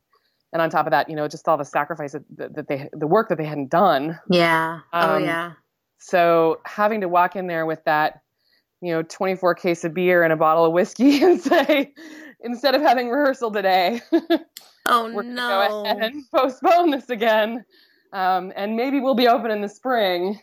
And 0.53 0.61
on 0.61 0.69
top 0.69 0.87
of 0.87 0.91
that 0.91 1.09
you 1.09 1.17
know 1.17 1.29
just 1.29 1.49
all 1.49 1.57
the 1.57 1.65
sacrifice 1.65 2.13
that, 2.13 2.55
that 2.55 2.69
they 2.69 2.89
the 2.93 3.07
work 3.07 3.29
that 3.31 3.39
they 3.39 3.45
hadn't 3.45 3.71
done. 3.71 4.19
Yeah. 4.29 4.81
Oh 4.93 5.17
um, 5.17 5.25
yeah. 5.25 5.53
so 5.99 6.61
having 6.65 7.01
to 7.01 7.09
walk 7.09 7.37
in 7.37 7.47
there 7.47 7.65
with 7.65 7.83
that 7.85 8.21
you 8.83 8.93
know 8.93 9.03
24 9.03 9.55
case 9.55 9.85
of 9.85 9.95
beer 9.95 10.23
and 10.23 10.33
a 10.33 10.37
bottle 10.37 10.67
of 10.67 10.73
whiskey 10.73 11.23
and 11.25 11.41
say 11.41 11.95
instead 12.41 12.75
of 12.75 12.83
having 12.83 13.09
rehearsal 13.09 13.51
today 13.51 14.03
Oh 14.87 15.13
we're 15.13 15.23
no! 15.23 15.49
Go 15.49 15.85
ahead 15.85 16.03
and 16.03 16.25
postpone 16.35 16.91
this 16.91 17.09
again, 17.09 17.65
um, 18.13 18.53
and 18.57 18.77
maybe 18.77 19.01
we'll 19.01 19.15
be 19.15 19.29
open 19.29 19.51
in 19.51 19.61
the 19.61 19.69
spring. 19.69 20.41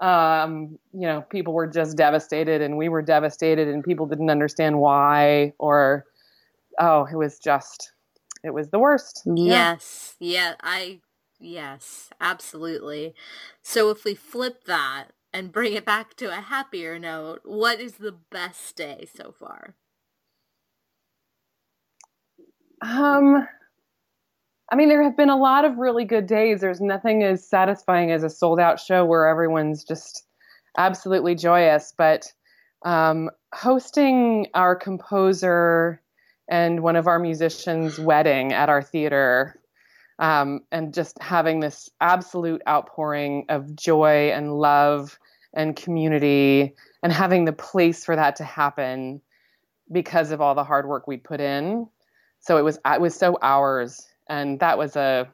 Um, 0.00 0.78
you 0.92 1.06
know, 1.06 1.20
people 1.22 1.52
were 1.52 1.66
just 1.66 1.96
devastated, 1.96 2.62
and 2.62 2.76
we 2.76 2.88
were 2.88 3.02
devastated, 3.02 3.68
and 3.68 3.84
people 3.84 4.06
didn't 4.06 4.30
understand 4.30 4.78
why, 4.78 5.52
or 5.58 6.06
oh, 6.78 7.06
it 7.10 7.16
was 7.16 7.38
just, 7.38 7.92
it 8.42 8.54
was 8.54 8.70
the 8.70 8.78
worst. 8.78 9.22
Yes, 9.26 10.16
yeah, 10.18 10.30
yeah 10.30 10.54
I, 10.62 11.00
yes, 11.38 12.10
absolutely. 12.20 13.14
So 13.62 13.90
if 13.90 14.04
we 14.04 14.14
flip 14.14 14.64
that 14.64 15.08
and 15.32 15.52
bring 15.52 15.74
it 15.74 15.84
back 15.84 16.14
to 16.16 16.26
a 16.26 16.40
happier 16.40 16.98
note, 16.98 17.40
what 17.44 17.80
is 17.80 17.94
the 17.94 18.12
best 18.12 18.76
day 18.76 19.06
so 19.14 19.32
far? 19.32 19.74
Um, 22.82 23.46
I 24.72 24.76
mean, 24.76 24.88
there 24.88 25.02
have 25.02 25.16
been 25.16 25.30
a 25.30 25.36
lot 25.36 25.64
of 25.64 25.78
really 25.78 26.04
good 26.04 26.26
days. 26.26 26.60
There's 26.60 26.80
nothing 26.80 27.24
as 27.24 27.46
satisfying 27.46 28.12
as 28.12 28.22
a 28.22 28.30
sold 28.30 28.60
out 28.60 28.78
show 28.78 29.04
where 29.04 29.26
everyone's 29.26 29.82
just 29.82 30.24
absolutely 30.78 31.34
joyous. 31.34 31.92
But 31.96 32.32
um, 32.84 33.30
hosting 33.52 34.46
our 34.54 34.76
composer 34.76 36.00
and 36.48 36.82
one 36.82 36.94
of 36.94 37.08
our 37.08 37.18
musicians' 37.18 37.98
wedding 37.98 38.52
at 38.52 38.68
our 38.68 38.82
theater 38.82 39.60
um, 40.20 40.60
and 40.70 40.94
just 40.94 41.20
having 41.20 41.60
this 41.60 41.90
absolute 42.00 42.62
outpouring 42.68 43.46
of 43.48 43.74
joy 43.74 44.30
and 44.32 44.54
love 44.54 45.18
and 45.52 45.74
community 45.74 46.74
and 47.02 47.12
having 47.12 47.44
the 47.44 47.52
place 47.52 48.04
for 48.04 48.14
that 48.14 48.36
to 48.36 48.44
happen 48.44 49.20
because 49.90 50.30
of 50.30 50.40
all 50.40 50.54
the 50.54 50.62
hard 50.62 50.86
work 50.86 51.08
we 51.08 51.16
put 51.16 51.40
in. 51.40 51.88
So 52.38 52.56
it 52.56 52.62
was 52.62 52.78
it 52.86 53.00
was 53.00 53.16
so 53.16 53.36
ours 53.42 54.06
and 54.30 54.60
that 54.60 54.78
was 54.78 54.96
a 54.96 55.28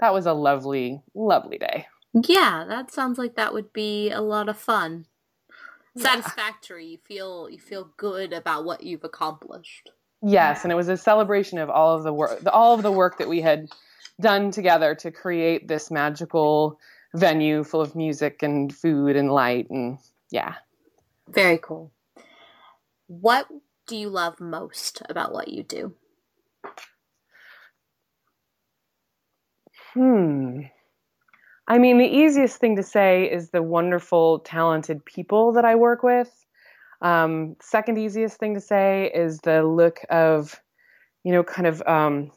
that 0.00 0.12
was 0.12 0.26
a 0.26 0.34
lovely 0.34 1.00
lovely 1.14 1.56
day. 1.56 1.86
Yeah 2.12 2.64
that 2.68 2.92
sounds 2.92 3.16
like 3.16 3.36
that 3.36 3.54
would 3.54 3.72
be 3.72 4.10
a 4.10 4.20
lot 4.20 4.50
of 4.50 4.58
fun. 4.58 5.06
Yeah. 5.94 6.02
satisfactory. 6.02 6.86
You 6.86 6.98
feel 6.98 7.48
you 7.48 7.58
feel 7.58 7.90
good 7.96 8.32
about 8.32 8.64
what 8.64 8.82
you've 8.82 9.04
accomplished. 9.04 9.90
Yes 10.20 10.64
and 10.64 10.72
it 10.72 10.76
was 10.76 10.88
a 10.88 10.96
celebration 10.96 11.58
of 11.58 11.70
all 11.70 11.96
of 11.96 12.02
the 12.02 12.12
work 12.12 12.42
all 12.52 12.74
of 12.74 12.82
the 12.82 12.92
work 12.92 13.18
that 13.18 13.28
we 13.28 13.40
had 13.40 13.68
done 14.20 14.50
together 14.50 14.94
to 14.96 15.10
create 15.10 15.68
this 15.68 15.90
magical 15.90 16.78
venue 17.14 17.62
full 17.62 17.80
of 17.80 17.94
music 17.94 18.42
and 18.42 18.74
food 18.74 19.16
and 19.16 19.30
light 19.32 19.70
and 19.70 19.98
yeah. 20.30 20.54
Very 21.28 21.58
cool. 21.58 21.90
What 23.06 23.46
do 23.86 23.96
you 23.96 24.08
love 24.08 24.40
most 24.40 25.02
about 25.08 25.32
what 25.32 25.48
you 25.48 25.62
do 25.62 25.94
Hmm. 29.94 30.60
I 31.66 31.78
mean, 31.78 31.98
the 31.98 32.04
easiest 32.04 32.58
thing 32.58 32.76
to 32.76 32.82
say 32.82 33.30
is 33.30 33.50
the 33.50 33.62
wonderful, 33.62 34.40
talented 34.40 35.04
people 35.04 35.52
that 35.52 35.64
I 35.64 35.76
work 35.76 36.02
with. 36.02 36.30
Um, 37.00 37.56
second 37.60 37.98
easiest 37.98 38.38
thing 38.38 38.54
to 38.54 38.60
say 38.60 39.10
is 39.14 39.38
the 39.40 39.62
look 39.62 40.00
of, 40.10 40.60
you 41.22 41.32
know, 41.32 41.42
kind 41.42 41.66
of 41.66 41.82
um, 41.86 42.30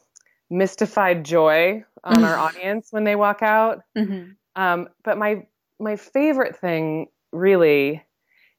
mystified 0.49 1.26
joy 1.26 1.84
on 2.03 2.24
our 2.24 2.38
audience 2.38 2.88
when 2.91 3.03
they 3.03 3.16
walk 3.16 3.41
out. 3.41 3.82
Mm-hmm. 3.97 4.32
Um, 4.55 4.88
but 5.03 5.18
my 5.18 5.45
my 5.80 5.95
favorite 5.95 6.58
thing 6.58 7.08
really 7.32 8.03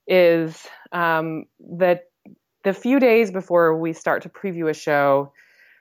is 0.06 0.66
um, 0.92 1.44
that 1.76 2.04
the 2.64 2.72
few 2.72 3.00
days 3.00 3.30
before 3.30 3.76
we 3.78 3.92
start 3.92 4.22
to 4.22 4.28
preview 4.28 4.70
a 4.70 4.74
show, 4.74 5.32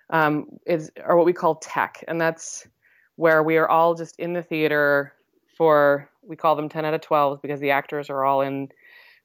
um, 0.10 0.48
is 0.66 0.92
are 1.04 1.16
what 1.18 1.26
we 1.26 1.34
call 1.34 1.56
tech, 1.56 2.04
and 2.08 2.20
that's 2.20 2.68
where 3.18 3.44
we 3.44 3.58
are 3.58 3.68
all 3.68 3.96
just 3.96 4.18
in 4.18 4.32
the 4.34 4.42
theater 4.42 5.12
for 5.58 6.10
we 6.24 6.36
call 6.36 6.56
them 6.56 6.70
10 6.70 6.86
out 6.86 6.94
of 6.94 7.02
12 7.02 7.42
because 7.42 7.60
the 7.60 7.72
actors 7.72 8.10
are 8.10 8.24
all 8.24 8.42
in 8.42 8.70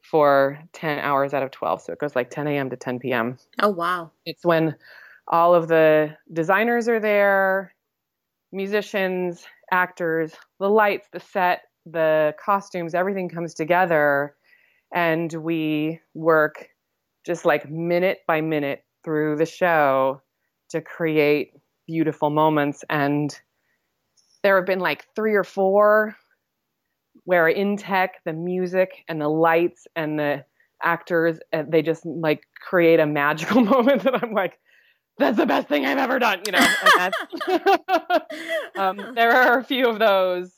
for 0.01 0.59
10 0.73 0.99
hours 0.99 1.33
out 1.33 1.43
of 1.43 1.53
12 1.53 1.83
so 1.83 1.93
it 1.93 1.99
goes 2.01 2.17
like 2.17 2.31
10 2.31 2.49
a.m 2.49 2.71
to 2.71 2.77
10 2.77 2.99
p.m 2.99 3.39
oh 3.61 3.69
wow. 3.69 4.11
It's 4.27 4.45
when 4.45 4.75
all 5.29 5.55
of 5.55 5.69
the 5.69 6.17
designers 6.33 6.89
are 6.89 6.99
there 6.99 7.75
musicians 8.51 9.45
actors 9.71 10.33
the 10.59 10.69
lights 10.69 11.09
the 11.13 11.21
set 11.21 11.63
the 11.87 12.35
costumes 12.45 12.95
everything 12.95 13.29
comes 13.29 13.55
together 13.55 14.35
and 14.93 15.33
we 15.33 16.01
work 16.15 16.69
just 17.25 17.45
like 17.45 17.71
minute 17.71 18.19
by 18.27 18.41
minute 18.41 18.85
through 19.05 19.37
the 19.37 19.47
show 19.47 20.21
to 20.71 20.81
create 20.81 21.53
beautiful 21.87 22.31
moments 22.31 22.85
and 22.91 23.41
there 24.43 24.57
have 24.57 24.67
been 24.67 24.81
like 24.81 25.07
three 25.15 25.35
or 25.35 25.45
four 25.45 26.17
where 27.25 27.49
in 27.49 27.77
tech 27.77 28.21
the 28.25 28.33
music 28.33 29.05
and 29.09 29.21
the 29.21 29.29
lights 29.29 29.87
and 29.95 30.19
the 30.19 30.45
actors 30.83 31.39
uh, 31.53 31.63
they 31.69 31.83
just 31.83 32.05
like 32.05 32.43
create 32.61 32.99
a 32.99 33.07
magical 33.07 33.61
moment 33.65 34.03
that 34.03 34.23
i'm 34.23 34.33
like 34.33 34.59
that's 35.19 35.37
the 35.37 35.47
best 35.47 35.69
thing 35.69 35.87
i've 35.87 35.99
ever 35.99 36.19
done 36.19 36.41
you 36.47 36.53
know? 36.53 37.11
Um, 38.79 39.13
there 39.15 39.33
are 39.33 39.59
a 39.59 39.65
few 39.65 39.87
of 39.87 39.99
those 39.99 40.51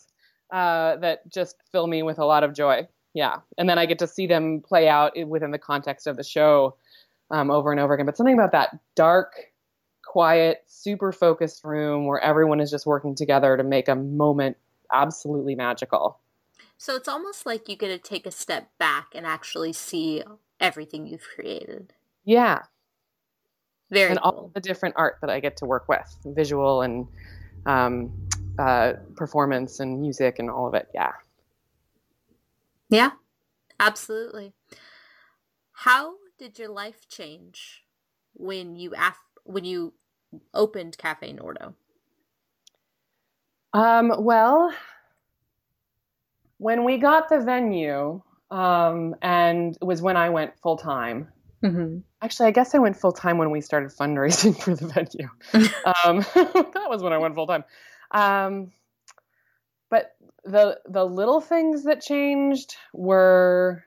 uh, 0.53 0.97
that 0.99 1.29
just 1.29 1.57
fill 1.73 1.87
me 1.87 2.03
with 2.03 2.19
a 2.19 2.25
lot 2.25 2.45
of 2.45 2.55
joy. 2.55 2.87
Yeah. 3.13 3.39
And 3.59 3.69
then 3.69 3.79
i 3.79 3.87
get 3.87 3.99
to 4.01 4.07
see 4.07 4.27
them 4.27 4.63
play 4.65 4.89
out 4.89 5.13
within 5.27 5.51
the 5.51 5.59
context 5.59 6.07
of 6.07 6.17
the 6.17 6.25
show 6.25 6.77
um, 7.31 7.51
over 7.51 7.73
and 7.73 7.81
over 7.81 7.95
again. 7.95 8.07
But 8.07 8.17
something 8.17 8.35
about 8.35 8.53
that 8.53 8.79
dark 8.95 9.33
quiet 10.15 10.63
super 10.67 11.11
focused 11.11 11.65
room 11.65 12.07
where 12.07 12.21
everyone 12.21 12.61
is 12.61 12.71
just 12.71 12.87
working 12.87 13.17
together 13.17 13.57
to 13.57 13.65
make 13.65 13.89
a 13.89 13.97
moment 13.97 14.57
absolutely 14.93 15.57
magical 15.57 16.21
so 16.77 16.97
it's 16.97 17.09
almost 17.09 17.47
like 17.47 17.69
you 17.69 17.77
get 17.77 17.89
to 17.89 17.99
take 17.99 18.27
a 18.27 18.31
step 18.31 18.71
back 18.79 19.09
and 19.15 19.27
actually 19.27 19.73
see 19.73 20.23
everything 20.61 21.07
you've 21.07 21.27
created. 21.35 21.93
Yeah. 22.25 22.63
Very 23.91 24.11
and 24.11 24.21
cool. 24.21 24.31
all 24.31 24.51
the 24.55 24.61
different 24.61 24.95
art 24.99 25.19
that 25.21 25.31
I 25.31 25.41
get 25.41 25.57
to 25.59 25.67
work 25.67 25.89
with, 25.89 26.17
visual 26.25 26.83
and 26.83 27.07
um, 27.67 28.13
uh, 28.59 28.95
performance 29.17 29.81
and 29.81 30.01
music 30.01 30.39
and 30.39 30.51
all 30.51 30.67
of 30.67 30.75
it. 30.75 30.89
Yeah. 30.95 31.13
Yeah, 32.91 33.13
absolutely. 33.81 34.53
How 35.73 36.15
did 36.39 36.59
your 36.59 36.69
life 36.69 37.09
change 37.09 37.85
when 38.35 38.77
you 38.77 38.93
af- 38.97 39.19
when 39.45 39.65
you 39.65 39.95
opened 40.53 40.99
Cafe 40.99 41.33
Nordo? 41.33 41.75
Um, 43.73 44.13
well, 44.19 44.73
when 46.59 46.85
we 46.85 46.99
got 46.99 47.29
the 47.29 47.41
venue, 47.41 48.23
um, 48.51 49.17
and 49.21 49.77
it 49.81 49.85
was 49.85 50.01
when 50.01 50.17
I 50.17 50.31
went 50.31 50.57
full 50.61 50.77
time. 50.77 51.29
Mm-hmm. 51.63 51.99
Actually, 52.23 52.49
I 52.49 52.51
guess 52.53 52.75
I 52.75 52.79
went 52.79 52.97
full 52.97 53.13
time 53.13 53.39
when 53.39 53.51
we 53.51 53.61
started 53.61 53.91
fundraising 53.91 54.57
for 54.63 54.75
the 54.75 54.87
venue. 54.87 55.29
um, 56.05 56.19
that 56.75 56.87
was 56.89 57.03
when 57.03 57.13
I 57.13 57.19
went 57.19 57.35
full 57.35 57.47
time. 57.47 57.65
Um, 58.11 58.73
but 59.91 60.15
the 60.45 60.79
the 60.87 61.05
little 61.05 61.41
things 61.41 61.85
that 61.85 62.01
changed 62.01 62.77
were 62.93 63.85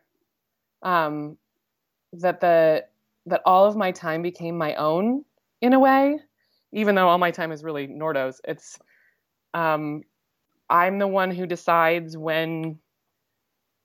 um, 0.82 1.38
that 2.14 2.42
the 2.42 2.86
that 3.28 3.42
all 3.46 3.66
of 3.66 3.76
my 3.76 3.92
time 3.92 4.22
became 4.22 4.58
my 4.58 4.76
own 4.76 5.24
in 5.62 5.74
a 5.74 5.80
way, 5.80 6.20
even 6.72 6.96
though 6.96 7.08
all 7.08 7.18
my 7.18 7.32
time 7.32 7.52
is 7.52 7.64
really 7.64 7.88
Nordo's. 7.88 8.42
It's 8.44 8.80
um, 9.54 10.04
I'm 10.70 11.00
the 11.00 11.08
one 11.08 11.32
who 11.32 11.46
decides 11.46 12.18
when 12.18 12.80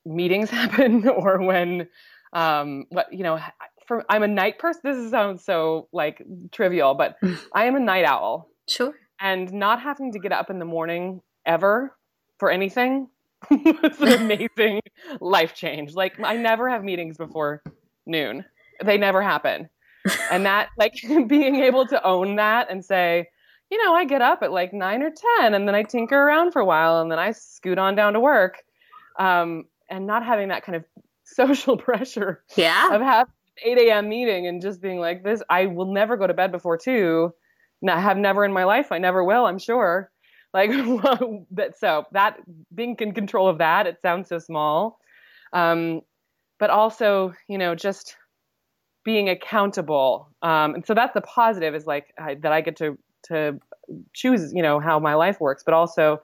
meetings 0.04 0.50
happen 0.58 1.08
or 1.08 1.40
when 1.40 1.88
um 2.32 2.86
what 2.88 3.12
you 3.12 3.22
know 3.22 3.38
for 3.86 4.04
I'm 4.08 4.22
a 4.22 4.28
night 4.28 4.58
person 4.58 4.80
this 4.84 5.10
sounds 5.10 5.44
so 5.44 5.88
like 5.92 6.22
trivial 6.50 6.94
but 6.94 7.16
I 7.54 7.66
am 7.66 7.76
a 7.76 7.80
night 7.80 8.04
owl. 8.04 8.48
Sure. 8.68 8.94
And 9.20 9.52
not 9.52 9.80
having 9.80 10.12
to 10.12 10.18
get 10.18 10.32
up 10.32 10.50
in 10.50 10.58
the 10.58 10.64
morning 10.64 11.20
ever 11.46 11.96
for 12.38 12.50
anything 12.50 13.08
was 13.50 14.00
an 14.00 14.12
amazing 14.12 14.80
life 15.20 15.54
change. 15.54 15.94
Like 15.94 16.18
I 16.20 16.36
never 16.36 16.68
have 16.68 16.82
meetings 16.82 17.16
before 17.16 17.62
noon. 18.06 18.44
They 18.84 18.98
never 18.98 19.22
happen. 19.22 19.68
And 20.30 20.46
that 20.46 20.68
like 20.78 20.94
being 21.26 21.56
able 21.56 21.86
to 21.86 22.04
own 22.04 22.36
that 22.36 22.70
and 22.70 22.84
say, 22.84 23.28
you 23.70 23.82
know, 23.82 23.94
I 23.94 24.04
get 24.04 24.20
up 24.20 24.42
at 24.42 24.52
like 24.52 24.72
nine 24.72 25.02
or 25.02 25.10
10 25.38 25.54
and 25.54 25.66
then 25.66 25.74
I 25.74 25.82
tinker 25.82 26.16
around 26.16 26.52
for 26.52 26.60
a 26.60 26.64
while 26.64 27.00
and 27.00 27.10
then 27.10 27.18
I 27.18 27.32
scoot 27.32 27.78
on 27.78 27.94
down 27.94 28.12
to 28.12 28.20
work. 28.20 28.58
Um, 29.18 29.64
and 29.90 30.06
not 30.06 30.24
having 30.24 30.48
that 30.48 30.64
kind 30.64 30.76
of 30.76 30.84
social 31.24 31.76
pressure 31.76 32.42
yeah. 32.56 32.94
of 32.94 33.00
having 33.00 33.32
8 33.64 33.78
a.m. 33.78 34.08
meeting 34.08 34.46
and 34.46 34.60
just 34.60 34.80
being 34.80 34.98
like, 34.98 35.22
this, 35.22 35.42
I 35.48 35.66
will 35.66 35.92
never 35.92 36.16
go 36.16 36.26
to 36.26 36.34
bed 36.34 36.50
before 36.50 36.76
two. 36.76 37.32
I 37.88 38.00
have 38.00 38.16
never 38.16 38.44
in 38.44 38.52
my 38.52 38.64
life. 38.64 38.92
I 38.92 38.98
never 38.98 39.24
will, 39.24 39.46
I'm 39.46 39.58
sure. 39.58 40.10
Like, 40.54 40.68
that, 41.52 41.78
so 41.78 42.04
that 42.12 42.36
being 42.74 42.94
in 43.00 43.14
control 43.14 43.48
of 43.48 43.56
that, 43.56 43.86
it 43.86 44.02
sounds 44.02 44.28
so 44.28 44.38
small. 44.38 44.98
Um, 45.54 46.02
but 46.58 46.68
also, 46.68 47.32
you 47.48 47.56
know, 47.56 47.74
just 47.74 48.16
being 49.04 49.28
accountable. 49.28 50.28
Um, 50.42 50.74
and 50.74 50.86
so 50.86 50.94
that's 50.94 51.14
the 51.14 51.20
positive 51.20 51.74
is 51.74 51.86
like 51.86 52.14
I, 52.18 52.34
that 52.36 52.52
I 52.52 52.60
get 52.60 52.76
to 52.76 52.98
to 53.24 53.60
choose, 54.12 54.52
you 54.52 54.62
know, 54.62 54.80
how 54.80 54.98
my 54.98 55.14
life 55.14 55.40
works, 55.40 55.62
but 55.62 55.74
also 55.74 56.22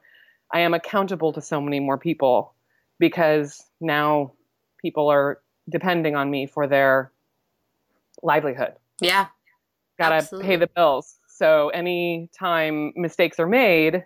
I 0.52 0.60
am 0.60 0.74
accountable 0.74 1.32
to 1.32 1.40
so 1.40 1.60
many 1.60 1.80
more 1.80 1.98
people 1.98 2.54
because 2.98 3.64
now 3.80 4.32
people 4.80 5.08
are 5.08 5.40
depending 5.68 6.16
on 6.16 6.30
me 6.30 6.46
for 6.46 6.66
their 6.66 7.12
livelihood. 8.22 8.74
Yeah. 9.00 9.26
Got 9.98 10.20
to 10.20 10.38
pay 10.38 10.56
the 10.56 10.68
bills. 10.68 11.16
So 11.28 11.68
anytime 11.68 12.92
mistakes 12.96 13.38
are 13.38 13.46
made, 13.46 14.04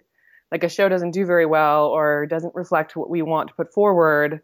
like 0.51 0.65
a 0.65 0.69
show 0.69 0.89
doesn't 0.89 1.13
do 1.13 1.25
very 1.25 1.47
well 1.47 1.87
or 1.87 2.27
doesn't 2.27 2.55
reflect 2.55 2.97
what 2.97 3.09
we 3.09 3.23
want 3.23 3.49
to 3.49 3.55
put 3.55 3.73
forward, 3.73 4.41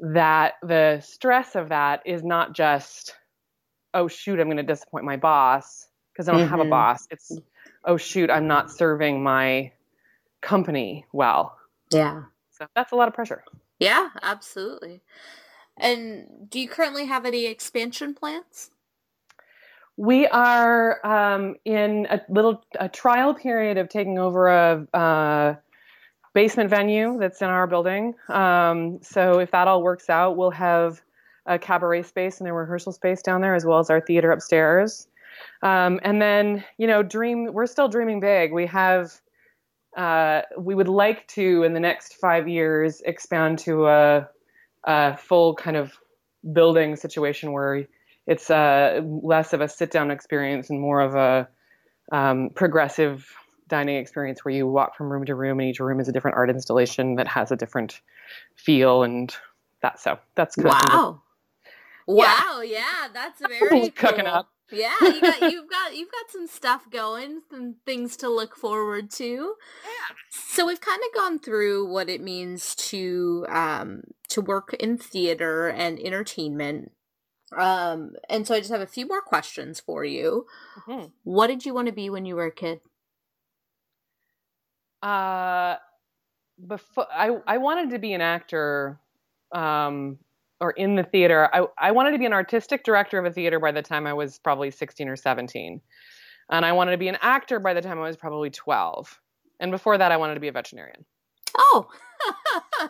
that 0.00 0.54
the 0.62 1.00
stress 1.00 1.54
of 1.54 1.68
that 1.68 2.02
is 2.06 2.22
not 2.24 2.54
just, 2.54 3.14
oh 3.94 4.08
shoot, 4.08 4.40
I'm 4.40 4.46
going 4.46 4.56
to 4.56 4.62
disappoint 4.62 5.04
my 5.04 5.16
boss 5.16 5.86
because 6.12 6.28
I 6.28 6.32
don't 6.32 6.42
mm-hmm. 6.42 6.50
have 6.50 6.60
a 6.60 6.62
mm-hmm. 6.64 6.70
boss. 6.70 7.06
It's 7.10 7.32
oh 7.84 7.96
shoot, 7.96 8.30
I'm 8.30 8.46
not 8.46 8.70
serving 8.70 9.22
my 9.22 9.72
company 10.40 11.06
well. 11.12 11.56
Yeah. 11.90 12.22
So 12.50 12.66
that's 12.74 12.92
a 12.92 12.96
lot 12.96 13.08
of 13.08 13.14
pressure. 13.14 13.44
Yeah, 13.78 14.08
absolutely. 14.22 15.00
And 15.78 16.26
do 16.48 16.60
you 16.60 16.68
currently 16.68 17.06
have 17.06 17.24
any 17.24 17.46
expansion 17.46 18.14
plans? 18.14 18.70
We 19.96 20.26
are 20.28 21.04
um, 21.04 21.56
in 21.64 22.06
a 22.10 22.20
little 22.28 22.62
a 22.78 22.88
trial 22.88 23.34
period 23.34 23.76
of 23.76 23.88
taking 23.88 24.18
over 24.18 24.48
a 24.48 24.86
uh, 24.94 25.54
basement 26.32 26.70
venue 26.70 27.18
that's 27.18 27.42
in 27.42 27.48
our 27.48 27.66
building. 27.66 28.14
Um, 28.28 29.00
so 29.02 29.40
if 29.40 29.50
that 29.50 29.68
all 29.68 29.82
works 29.82 30.08
out, 30.08 30.36
we'll 30.36 30.52
have 30.52 31.00
a 31.46 31.58
cabaret 31.58 32.02
space 32.02 32.38
and 32.38 32.48
a 32.48 32.52
rehearsal 32.52 32.92
space 32.92 33.22
down 33.22 33.40
there, 33.40 33.54
as 33.54 33.64
well 33.64 33.78
as 33.78 33.90
our 33.90 34.00
theater 34.00 34.30
upstairs. 34.30 35.08
Um, 35.62 36.00
and 36.02 36.20
then, 36.20 36.64
you 36.78 36.86
know, 36.86 37.02
dream, 37.02 37.52
we're 37.52 37.66
still 37.66 37.88
dreaming 37.88 38.20
big. 38.20 38.52
We 38.52 38.66
have, 38.66 39.12
uh, 39.96 40.42
we 40.58 40.74
would 40.74 40.88
like 40.88 41.26
to, 41.28 41.62
in 41.64 41.72
the 41.74 41.80
next 41.80 42.16
five 42.16 42.48
years, 42.48 43.00
expand 43.00 43.58
to 43.60 43.86
a, 43.86 44.28
a 44.84 45.16
full 45.16 45.54
kind 45.54 45.76
of 45.76 45.92
building 46.52 46.96
situation 46.96 47.52
where 47.52 47.86
it's 48.26 48.50
uh, 48.50 49.00
less 49.04 49.52
of 49.52 49.60
a 49.60 49.68
sit 49.68 49.90
down 49.90 50.10
experience 50.10 50.70
and 50.70 50.80
more 50.80 51.00
of 51.00 51.14
a 51.14 51.48
um, 52.12 52.50
progressive 52.54 53.26
dining 53.70 53.96
experience 53.96 54.44
where 54.44 54.54
you 54.54 54.66
walk 54.66 54.96
from 54.96 55.10
room 55.10 55.24
to 55.24 55.34
room 55.34 55.60
and 55.60 55.70
each 55.70 55.80
room 55.80 56.00
is 56.00 56.08
a 56.08 56.12
different 56.12 56.36
art 56.36 56.50
installation 56.50 57.14
that 57.14 57.28
has 57.28 57.50
a 57.50 57.56
different 57.56 58.00
feel 58.56 59.02
and 59.02 59.34
that. 59.82 59.98
So 59.98 60.18
that's 60.34 60.56
kind 60.56 60.68
wow. 60.68 61.08
Of 61.08 61.20
Wow, 62.06 62.62
yeah, 62.64 63.08
that's 63.12 63.40
very 63.48 63.68
cool. 63.68 63.90
cooking 63.90 64.26
up. 64.26 64.48
Yeah, 64.72 64.94
you 65.00 65.20
got 65.20 65.40
you've 65.42 65.68
got 65.70 65.96
you've 65.96 66.10
got 66.10 66.30
some 66.30 66.46
stuff 66.46 66.90
going, 66.90 67.42
some 67.50 67.76
things 67.84 68.16
to 68.18 68.28
look 68.28 68.56
forward 68.56 69.10
to. 69.12 69.24
Yeah. 69.84 70.16
So 70.30 70.66
we've 70.66 70.80
kind 70.80 71.00
of 71.08 71.14
gone 71.14 71.38
through 71.38 71.90
what 71.90 72.08
it 72.08 72.20
means 72.20 72.74
to 72.76 73.46
um 73.48 74.02
to 74.28 74.40
work 74.40 74.74
in 74.74 74.96
theater 74.96 75.68
and 75.68 75.98
entertainment. 75.98 76.92
Um 77.56 78.12
and 78.28 78.46
so 78.46 78.54
I 78.54 78.60
just 78.60 78.70
have 78.70 78.80
a 78.80 78.86
few 78.86 79.06
more 79.06 79.22
questions 79.22 79.80
for 79.80 80.04
you. 80.04 80.46
Mm-hmm. 80.86 81.06
What 81.24 81.48
did 81.48 81.66
you 81.66 81.74
want 81.74 81.86
to 81.86 81.92
be 81.92 82.08
when 82.08 82.24
you 82.24 82.36
were 82.36 82.46
a 82.46 82.54
kid? 82.54 82.80
Uh 85.02 85.76
before 86.66 87.06
I 87.10 87.38
I 87.46 87.58
wanted 87.58 87.90
to 87.90 87.98
be 87.98 88.12
an 88.12 88.20
actor 88.20 89.00
um 89.52 90.18
or 90.60 90.72
in 90.72 90.94
the 90.94 91.02
theater. 91.02 91.48
I, 91.52 91.66
I 91.78 91.90
wanted 91.90 92.12
to 92.12 92.18
be 92.18 92.26
an 92.26 92.32
artistic 92.32 92.84
director 92.84 93.18
of 93.18 93.24
a 93.24 93.32
theater 93.32 93.58
by 93.58 93.72
the 93.72 93.82
time 93.82 94.06
I 94.06 94.12
was 94.12 94.38
probably 94.38 94.70
16 94.70 95.08
or 95.08 95.16
17. 95.16 95.80
And 96.50 96.66
I 96.66 96.72
wanted 96.72 96.92
to 96.92 96.98
be 96.98 97.08
an 97.08 97.16
actor 97.22 97.58
by 97.58 97.72
the 97.72 97.80
time 97.80 97.98
I 97.98 98.02
was 98.02 98.16
probably 98.16 98.50
12. 98.50 99.20
And 99.60 99.70
before 99.70 99.96
that, 99.96 100.12
I 100.12 100.16
wanted 100.16 100.34
to 100.34 100.40
be 100.40 100.48
a 100.48 100.52
veterinarian. 100.52 101.04
Oh, 101.56 101.88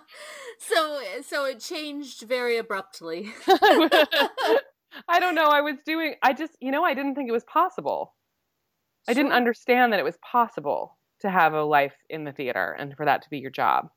so 0.58 1.00
so 1.22 1.44
it 1.44 1.60
changed 1.60 2.22
very 2.22 2.58
abruptly. 2.58 3.32
I 3.48 5.20
don't 5.20 5.34
know. 5.34 5.46
I 5.46 5.60
was 5.60 5.76
doing. 5.84 6.14
I 6.22 6.32
just, 6.32 6.56
you 6.60 6.70
know, 6.70 6.84
I 6.84 6.94
didn't 6.94 7.14
think 7.14 7.28
it 7.28 7.32
was 7.32 7.44
possible. 7.44 8.14
Sure. 9.06 9.12
I 9.12 9.14
didn't 9.14 9.32
understand 9.32 9.92
that 9.92 10.00
it 10.00 10.04
was 10.04 10.18
possible 10.18 10.98
to 11.20 11.30
have 11.30 11.52
a 11.52 11.62
life 11.62 11.94
in 12.08 12.24
the 12.24 12.32
theater 12.32 12.76
and 12.78 12.96
for 12.96 13.04
that 13.04 13.22
to 13.22 13.30
be 13.30 13.38
your 13.38 13.50
job. 13.50 13.90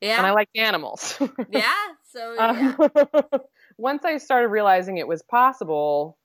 Yeah. 0.00 0.18
And 0.18 0.26
I 0.26 0.32
like 0.32 0.48
animals. 0.54 1.16
yeah. 1.50 1.72
So 2.10 2.34
yeah. 2.34 2.74
Um, 2.78 3.40
once 3.78 4.04
I 4.04 4.18
started 4.18 4.48
realizing 4.48 4.96
it 4.96 5.06
was 5.06 5.22
possible, 5.22 6.16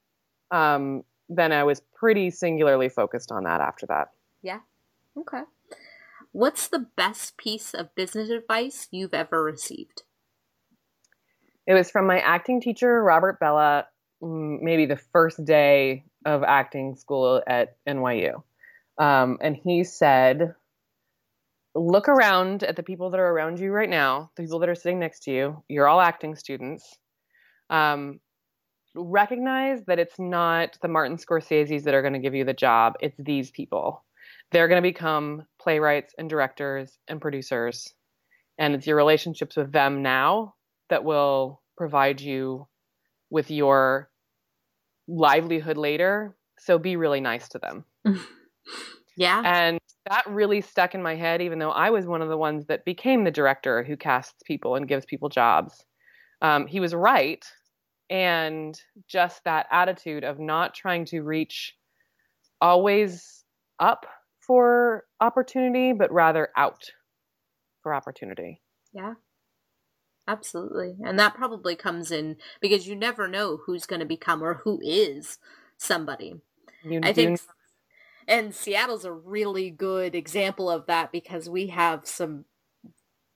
um, 0.52 1.04
then 1.30 1.52
I 1.52 1.64
was 1.64 1.82
pretty 1.94 2.30
singularly 2.30 2.90
focused 2.90 3.32
on 3.32 3.44
that 3.44 3.62
after 3.62 3.86
that. 3.88 4.10
Yeah. 4.42 4.60
Okay. 5.18 5.42
What's 6.32 6.68
the 6.68 6.86
best 6.98 7.38
piece 7.38 7.74
of 7.74 7.96
business 7.96 8.30
advice 8.30 8.88
you've 8.92 9.14
ever 9.14 9.42
received? 9.44 10.04
It 11.68 11.74
was 11.74 11.90
from 11.90 12.06
my 12.06 12.20
acting 12.20 12.62
teacher, 12.62 13.02
Robert 13.02 13.40
Bella, 13.40 13.88
maybe 14.22 14.86
the 14.86 14.98
first 14.98 15.44
day 15.44 16.04
of 16.26 16.44
acting 16.44 16.96
school 16.96 17.42
at 17.48 17.78
NYU. 17.88 18.44
Um, 18.98 19.38
and 19.42 19.56
he 19.56 19.84
said, 19.84 20.56
Look 21.78 22.08
around 22.08 22.64
at 22.64 22.78
the 22.78 22.84
people 22.84 23.10
that 23.10 23.20
are 23.20 23.32
around 23.32 23.60
you 23.60 23.70
right 23.72 23.90
now, 23.90 24.32
the 24.38 24.44
people 24.44 24.60
that 24.60 24.70
are 24.70 24.76
sitting 24.76 25.00
next 25.00 25.24
to 25.24 25.32
you. 25.32 25.64
You're 25.68 25.90
all 25.90 26.00
acting 26.00 26.36
students. 26.36 26.98
Um, 27.70 28.22
recognize 28.96 29.84
that 29.88 30.00
it's 30.00 30.18
not 30.18 30.78
the 30.82 30.88
Martin 30.88 31.18
Scorsese's 31.18 31.84
that 31.84 31.94
are 31.94 32.02
going 32.02 32.14
to 32.14 32.20
give 32.20 32.34
you 32.34 32.46
the 32.46 32.54
job, 32.54 32.94
it's 33.02 33.18
these 33.20 33.52
people. 33.52 34.06
They're 34.52 34.68
going 34.68 34.82
to 34.82 34.90
become 34.90 35.46
playwrights 35.60 36.14
and 36.18 36.30
directors 36.30 36.98
and 37.08 37.20
producers. 37.20 37.94
And 38.58 38.74
it's 38.74 38.88
your 38.88 38.96
relationships 38.96 39.58
with 39.58 39.72
them 39.72 40.02
now 40.02 40.56
that 40.90 41.04
will 41.04 41.62
provide 41.76 42.22
you 42.22 42.68
with 43.30 43.52
your 43.52 44.10
livelihood 45.08 45.78
later. 45.78 46.38
So 46.60 46.80
be 46.80 46.96
really 46.96 47.22
nice 47.22 47.50
to 47.50 47.60
them. 47.60 47.86
yeah. 49.18 49.42
And 49.44 49.80
that 50.10 50.26
really 50.28 50.62
stuck 50.62 50.94
in 50.94 51.02
my 51.02 51.16
head, 51.16 51.42
even 51.42 51.60
though 51.60 51.72
I 51.72 51.90
was 51.90 52.06
one 52.06 52.22
of 52.22 52.30
the 52.30 52.38
ones 52.38 52.66
that 52.68 52.86
became 52.86 53.24
the 53.24 53.32
director 53.32 53.84
who 53.84 53.98
casts 53.98 54.42
people 54.46 54.76
and 54.76 54.88
gives 54.88 55.06
people 55.06 55.30
jobs. 55.30 55.84
Um, 56.42 56.68
he 56.68 56.80
was 56.80 56.94
right. 56.94 57.44
And 58.10 58.80
just 59.08 59.44
that 59.46 59.66
attitude 59.72 60.24
of 60.24 60.40
not 60.40 60.76
trying 60.76 61.06
to 61.06 61.22
reach 61.22 61.76
always 62.62 63.44
up 63.80 64.06
for 64.46 65.06
opportunity, 65.20 65.92
but 65.94 66.12
rather 66.12 66.50
out 66.56 66.84
for 67.82 67.94
opportunity. 67.96 68.62
Yeah. 68.94 69.14
Absolutely. 70.28 70.96
And 71.04 71.20
that 71.20 71.36
probably 71.36 71.76
comes 71.76 72.12
in 72.12 72.38
because 72.60 72.88
you 72.88 72.96
never 72.96 73.28
know 73.28 73.60
who's 73.66 73.86
going 73.86 74.00
to 74.00 74.06
become 74.08 74.44
or 74.44 74.62
who 74.64 74.80
is 74.84 75.38
somebody. 75.78 76.36
You 76.84 77.00
I 77.04 77.14
think 77.14 77.40
and 78.28 78.54
Seattle's 78.54 79.06
a 79.06 79.12
really 79.12 79.70
good 79.70 80.16
example 80.16 80.70
of 80.70 80.88
that 80.88 81.12
because 81.12 81.50
we 81.50 81.68
have 81.68 82.08
some 82.08 82.46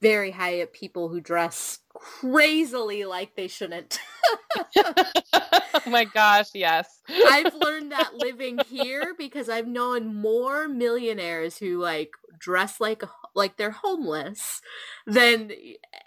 very 0.01 0.31
high 0.31 0.61
up 0.61 0.73
people 0.73 1.09
who 1.09 1.19
dress 1.19 1.79
crazily 1.93 3.05
like 3.05 3.35
they 3.35 3.47
shouldn't. 3.47 3.99
oh 4.77 5.83
my 5.87 6.05
gosh, 6.05 6.49
yes. 6.53 7.01
I've 7.09 7.53
learned 7.53 7.91
that 7.91 8.15
living 8.15 8.59
here 8.69 9.13
because 9.17 9.49
I've 9.49 9.67
known 9.67 10.15
more 10.15 10.67
millionaires 10.67 11.57
who 11.57 11.79
like 11.79 12.11
dress 12.39 12.79
like 12.79 13.03
like 13.35 13.57
they're 13.57 13.71
homeless 13.71 14.61
than 15.05 15.51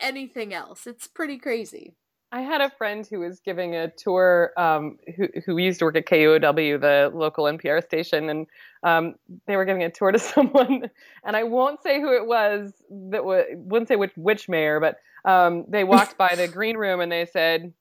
anything 0.01 0.55
else. 0.55 0.87
It's 0.87 1.07
pretty 1.07 1.39
crazy. 1.39 1.95
I 2.33 2.41
had 2.41 2.62
a 2.62 2.70
friend 2.70 3.07
who 3.07 3.20
was 3.20 3.41
giving 3.41 3.76
a 3.76 3.89
tour, 3.91 4.53
um, 4.57 4.99
who, 5.16 5.28
who 5.45 5.59
used 5.59 5.80
to 5.80 5.85
work 5.85 5.97
at 5.97 6.07
KUOW, 6.07 6.80
the 6.80 7.11
local 7.14 7.45
NPR 7.45 7.85
station, 7.85 8.30
and 8.30 8.47
um, 8.83 9.16
they 9.47 9.55
were 9.57 9.66
giving 9.66 9.83
a 9.83 9.91
tour 9.91 10.12
to 10.12 10.18
someone, 10.18 10.91
and 11.24 11.37
I 11.37 11.43
won't 11.45 11.83
say 11.83 12.01
who 12.01 12.16
it 12.16 12.26
was 12.26 12.72
that 12.91 13.18
w- 13.18 13.45
wouldn't 13.55 13.89
say 13.89 13.97
which 13.97 14.12
which 14.16 14.49
mayor, 14.49 14.80
but 14.80 14.97
um, 15.30 15.66
they 15.68 15.85
walked 15.85 16.16
by 16.16 16.35
the 16.35 16.49
green 16.53 16.78
room 16.78 17.01
and 17.01 17.12
they 17.12 17.26
said, 17.26 17.74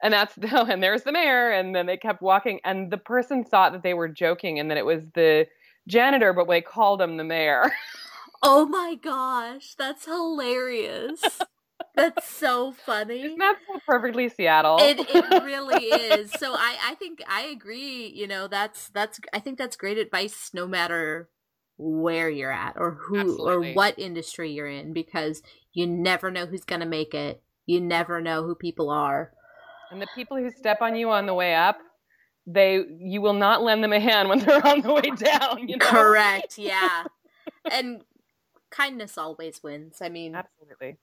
and 0.00 0.14
that's 0.14 0.34
the, 0.36 0.64
and 0.70 0.80
there's 0.80 1.02
the 1.02 1.12
mayor, 1.12 1.50
and 1.50 1.74
then 1.74 1.86
they 1.86 1.96
kept 1.96 2.22
walking, 2.22 2.60
and 2.64 2.92
the 2.92 2.98
person 2.98 3.42
thought 3.42 3.72
that 3.72 3.82
they 3.82 3.94
were 3.94 4.08
joking 4.08 4.60
and 4.60 4.70
that 4.70 4.78
it 4.78 4.86
was 4.86 5.02
the 5.14 5.48
janitor, 5.88 6.32
but 6.32 6.46
they 6.46 6.60
called 6.60 7.02
him 7.02 7.16
the 7.16 7.24
mayor. 7.24 7.72
Oh 8.44 8.66
my 8.66 8.94
gosh, 8.94 9.74
that's 9.74 10.04
hilarious. 10.04 11.40
That's 11.96 12.28
so 12.28 12.72
funny. 12.72 13.22
Isn't 13.22 13.38
that 13.38 13.56
so 13.66 13.80
perfectly 13.86 14.28
Seattle? 14.28 14.78
It 14.80 15.00
it 15.00 15.42
really 15.44 15.84
is. 15.84 16.30
So 16.32 16.52
I 16.52 16.76
I 16.84 16.94
think 16.94 17.22
I 17.28 17.42
agree. 17.42 18.12
You 18.14 18.26
know, 18.26 18.46
that's 18.46 18.88
that's 18.90 19.20
I 19.32 19.40
think 19.40 19.58
that's 19.58 19.76
great 19.76 19.98
advice, 19.98 20.50
no 20.52 20.66
matter 20.66 21.28
where 21.76 22.28
you're 22.28 22.52
at 22.52 22.74
or 22.76 22.92
who 22.92 23.18
Absolutely. 23.18 23.70
or 23.70 23.74
what 23.74 23.98
industry 23.98 24.52
you're 24.52 24.68
in, 24.68 24.92
because 24.92 25.42
you 25.72 25.86
never 25.86 26.30
know 26.30 26.46
who's 26.46 26.64
gonna 26.64 26.86
make 26.86 27.14
it. 27.14 27.42
You 27.66 27.80
never 27.80 28.20
know 28.20 28.44
who 28.44 28.54
people 28.54 28.90
are. 28.90 29.32
And 29.90 30.00
the 30.00 30.08
people 30.14 30.36
who 30.36 30.50
step 30.50 30.82
on 30.82 30.96
you 30.96 31.10
on 31.10 31.26
the 31.26 31.34
way 31.34 31.54
up, 31.54 31.78
they 32.46 32.82
you 33.00 33.20
will 33.20 33.34
not 33.34 33.62
lend 33.62 33.82
them 33.82 33.92
a 33.92 34.00
hand 34.00 34.28
when 34.28 34.38
they're 34.38 34.66
on 34.66 34.82
the 34.82 34.92
way 34.92 35.10
down. 35.16 35.68
You 35.68 35.76
know? 35.78 35.86
Correct. 35.86 36.58
Yeah. 36.58 37.04
and 37.70 38.02
kindness 38.70 39.18
always 39.18 39.62
wins. 39.62 39.98
I 40.00 40.08
mean, 40.08 40.34
absolutely. 40.34 40.98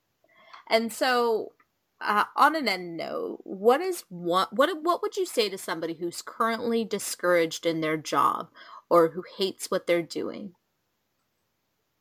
And 0.67 0.91
so, 0.91 1.53
uh, 2.01 2.25
on 2.35 2.55
an 2.55 2.67
end 2.67 2.97
note, 2.97 3.41
what 3.43 3.81
is 3.81 4.03
what 4.09 4.49
what 4.53 5.01
would 5.01 5.17
you 5.17 5.25
say 5.25 5.49
to 5.49 5.57
somebody 5.57 5.95
who's 5.95 6.21
currently 6.21 6.83
discouraged 6.83 7.65
in 7.65 7.81
their 7.81 7.97
job 7.97 8.49
or 8.89 9.09
who 9.09 9.23
hates 9.37 9.71
what 9.71 9.87
they're 9.87 10.01
doing? 10.01 10.55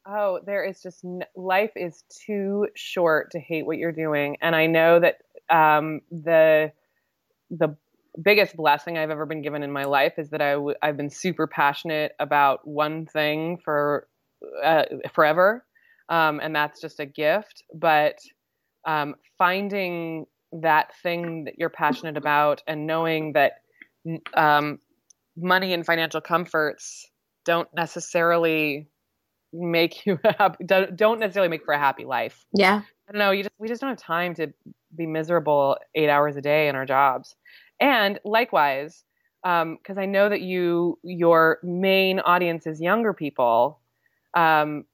Oh, 0.07 0.41
there 0.45 0.63
is 0.65 0.83
just 0.83 1.03
life 1.35 1.73
is 1.77 2.05
too 2.27 2.69
short 2.75 3.31
to 3.31 3.41
hate 3.41 3.65
what 3.65 3.79
you're 3.79 3.93
doing, 3.93 4.37
and 4.43 4.55
I 4.55 4.67
know 4.67 5.01
that 5.01 5.19
um, 5.49 6.03
the 6.11 6.73
the 7.51 7.77
biggest 8.23 8.57
blessing 8.57 8.99
I've 8.99 9.11
ever 9.11 9.27
been 9.27 9.43
given 9.43 9.63
in 9.63 9.73
my 9.73 9.85
life 9.85 10.15
is 10.19 10.31
that 10.31 10.43
I 10.43 10.53
w- 10.53 10.77
I've 10.83 10.97
been 10.97 11.11
super 11.11 11.47
passionate 11.47 12.13
about 12.21 12.67
one 12.67 13.07
thing 13.07 13.59
for 13.65 14.09
uh, 14.63 14.85
forever, 15.13 15.67
um, 16.11 16.41
and 16.41 16.55
that's 16.55 16.81
just 16.81 17.01
a 17.01 17.07
gift. 17.07 17.65
But 17.75 18.19
um, 18.87 19.15
finding 19.39 20.27
that 20.53 20.95
thing 21.03 21.45
that 21.45 21.55
you're 21.59 21.71
passionate 21.71 22.17
about 22.17 22.63
and 22.67 22.87
knowing 22.87 23.33
that 23.33 23.55
um, 24.35 24.79
money 25.37 25.73
and 25.73 25.85
financial 25.85 26.21
comforts 26.21 27.09
don't 27.45 27.69
necessarily 27.75 28.89
make 29.53 30.05
you 30.07 30.19
happy 30.39 30.65
don't 30.65 31.21
necessarily 31.21 31.49
make 31.49 31.65
for 31.65 31.75
a 31.75 31.79
happy 31.79 32.05
life. 32.05 32.45
Yeah. 32.55 32.83
I 33.09 33.13
don't 33.13 33.19
know 33.19 33.31
you 33.31 33.43
just 33.43 33.55
we 33.59 33.69
just 33.69 33.81
don't 33.81 33.91
have 33.91 33.99
time 33.99 34.35
to 34.37 34.53
be 34.97 35.07
miserable 35.07 35.77
eight 35.95 36.09
hours 36.09 36.37
a 36.37 36.41
day 36.41 36.69
in 36.69 36.77
our 36.77 36.87
jobs. 36.87 37.35
And 37.81 38.19
likewise 38.25 39.05
because 39.45 39.97
um, 39.97 39.99
i 39.99 40.07
know 40.07 40.27
that 40.31 40.41
you 40.41 40.99
your 41.03 41.59
main 41.63 42.19
audience 42.21 42.67
is 42.67 42.81
younger 42.81 43.13
people 43.13 43.79
um, 44.35 44.85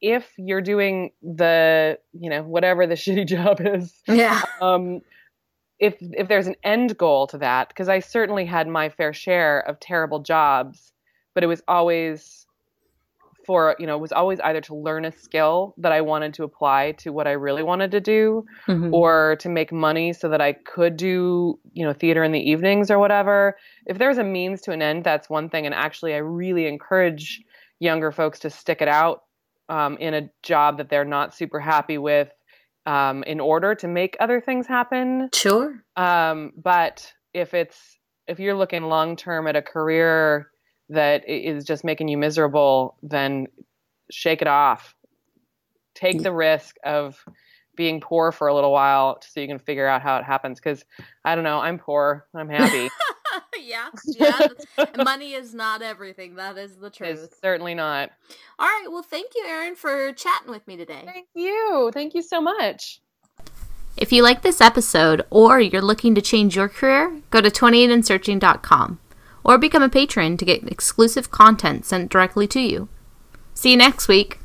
if 0.00 0.32
you're 0.38 0.62
doing 0.62 1.10
the 1.22 1.98
you 2.12 2.30
know 2.30 2.42
whatever 2.42 2.86
the 2.86 2.94
shitty 3.04 3.26
job 3.26 3.60
is 3.60 3.92
yeah. 4.06 4.42
um 4.60 5.00
if 5.78 5.96
if 6.00 6.28
there's 6.28 6.46
an 6.46 6.56
end 6.62 6.96
goal 6.96 7.26
to 7.26 7.38
that 7.38 7.68
because 7.68 7.88
i 7.88 7.98
certainly 7.98 8.44
had 8.44 8.68
my 8.68 8.88
fair 8.88 9.12
share 9.12 9.60
of 9.60 9.78
terrible 9.80 10.20
jobs 10.20 10.92
but 11.34 11.44
it 11.44 11.46
was 11.46 11.62
always 11.68 12.46
for 13.46 13.74
you 13.78 13.86
know 13.86 13.96
it 13.96 14.00
was 14.00 14.12
always 14.12 14.38
either 14.40 14.60
to 14.60 14.74
learn 14.74 15.04
a 15.04 15.12
skill 15.12 15.74
that 15.78 15.92
i 15.92 16.00
wanted 16.00 16.34
to 16.34 16.44
apply 16.44 16.92
to 16.92 17.10
what 17.10 17.26
i 17.26 17.32
really 17.32 17.62
wanted 17.62 17.90
to 17.90 18.00
do 18.00 18.44
mm-hmm. 18.68 18.92
or 18.94 19.36
to 19.40 19.48
make 19.48 19.72
money 19.72 20.12
so 20.12 20.28
that 20.28 20.40
i 20.40 20.52
could 20.52 20.96
do 20.96 21.58
you 21.72 21.84
know 21.84 21.92
theater 21.92 22.22
in 22.22 22.32
the 22.32 22.50
evenings 22.50 22.90
or 22.90 22.98
whatever. 22.98 23.56
If 23.86 23.98
there's 23.98 24.18
a 24.18 24.24
means 24.24 24.60
to 24.62 24.72
an 24.72 24.82
end 24.82 25.04
that's 25.04 25.30
one 25.30 25.48
thing. 25.48 25.66
And 25.66 25.74
actually 25.74 26.14
i 26.14 26.18
really 26.18 26.66
encourage 26.66 27.42
younger 27.78 28.12
folks 28.12 28.38
to 28.40 28.50
stick 28.50 28.82
it 28.82 28.88
out 28.88 29.22
um, 29.70 29.96
in 29.98 30.12
a 30.14 30.28
job 30.42 30.78
that 30.78 30.90
they're 30.90 31.04
not 31.04 31.34
super 31.34 31.60
happy 31.60 31.96
with 31.96 32.28
um, 32.86 33.22
in 33.22 33.40
order 33.40 33.74
to 33.76 33.88
make 33.88 34.16
other 34.20 34.40
things 34.40 34.66
happen. 34.66 35.30
Sure. 35.32 35.82
Um, 35.96 36.52
but 36.56 37.12
if 37.32 37.54
it's 37.54 37.98
if 38.26 38.38
you're 38.38 38.54
looking 38.54 38.82
long 38.84 39.16
term 39.16 39.46
at 39.46 39.56
a 39.56 39.62
career 39.62 40.50
that 40.88 41.28
is 41.28 41.64
just 41.64 41.84
making 41.84 42.08
you 42.08 42.18
miserable, 42.18 42.96
then 43.02 43.46
shake 44.10 44.42
it 44.42 44.48
off. 44.48 44.94
Take 45.94 46.22
the 46.22 46.32
risk 46.32 46.76
of 46.84 47.24
being 47.76 48.00
poor 48.00 48.32
for 48.32 48.48
a 48.48 48.54
little 48.54 48.72
while 48.72 49.20
so 49.22 49.40
you 49.40 49.46
can 49.46 49.58
figure 49.58 49.86
out 49.86 50.02
how 50.02 50.16
it 50.16 50.24
happens. 50.24 50.58
Because 50.58 50.84
I 51.24 51.34
don't 51.34 51.44
know, 51.44 51.60
I'm 51.60 51.78
poor. 51.78 52.26
I'm 52.34 52.48
happy. 52.48 52.88
yeah, 53.62 53.88
yeah, 54.04 54.48
yeah. 54.78 54.86
money 55.04 55.32
is 55.34 55.54
not 55.54 55.82
everything. 55.82 56.36
That 56.36 56.58
is 56.58 56.76
the 56.76 56.90
truth. 56.90 57.20
It's 57.24 57.40
certainly 57.40 57.74
not. 57.74 58.10
All 58.58 58.66
right. 58.66 58.86
Well, 58.88 59.02
thank 59.02 59.32
you, 59.34 59.44
Erin, 59.46 59.74
for 59.74 60.12
chatting 60.12 60.50
with 60.50 60.66
me 60.66 60.76
today. 60.76 61.02
Thank 61.04 61.28
you. 61.34 61.90
Thank 61.94 62.14
you 62.14 62.22
so 62.22 62.40
much. 62.40 63.00
If 63.96 64.12
you 64.12 64.22
like 64.22 64.42
this 64.42 64.60
episode 64.60 65.24
or 65.30 65.60
you're 65.60 65.82
looking 65.82 66.14
to 66.14 66.22
change 66.22 66.56
your 66.56 66.68
career, 66.68 67.20
go 67.30 67.40
to 67.40 67.50
28andsearching.com 67.50 68.98
or 69.44 69.58
become 69.58 69.82
a 69.82 69.88
patron 69.88 70.36
to 70.36 70.44
get 70.44 70.66
exclusive 70.70 71.30
content 71.30 71.84
sent 71.84 72.10
directly 72.10 72.46
to 72.48 72.60
you. 72.60 72.88
See 73.54 73.72
you 73.72 73.76
next 73.76 74.08
week. 74.08 74.39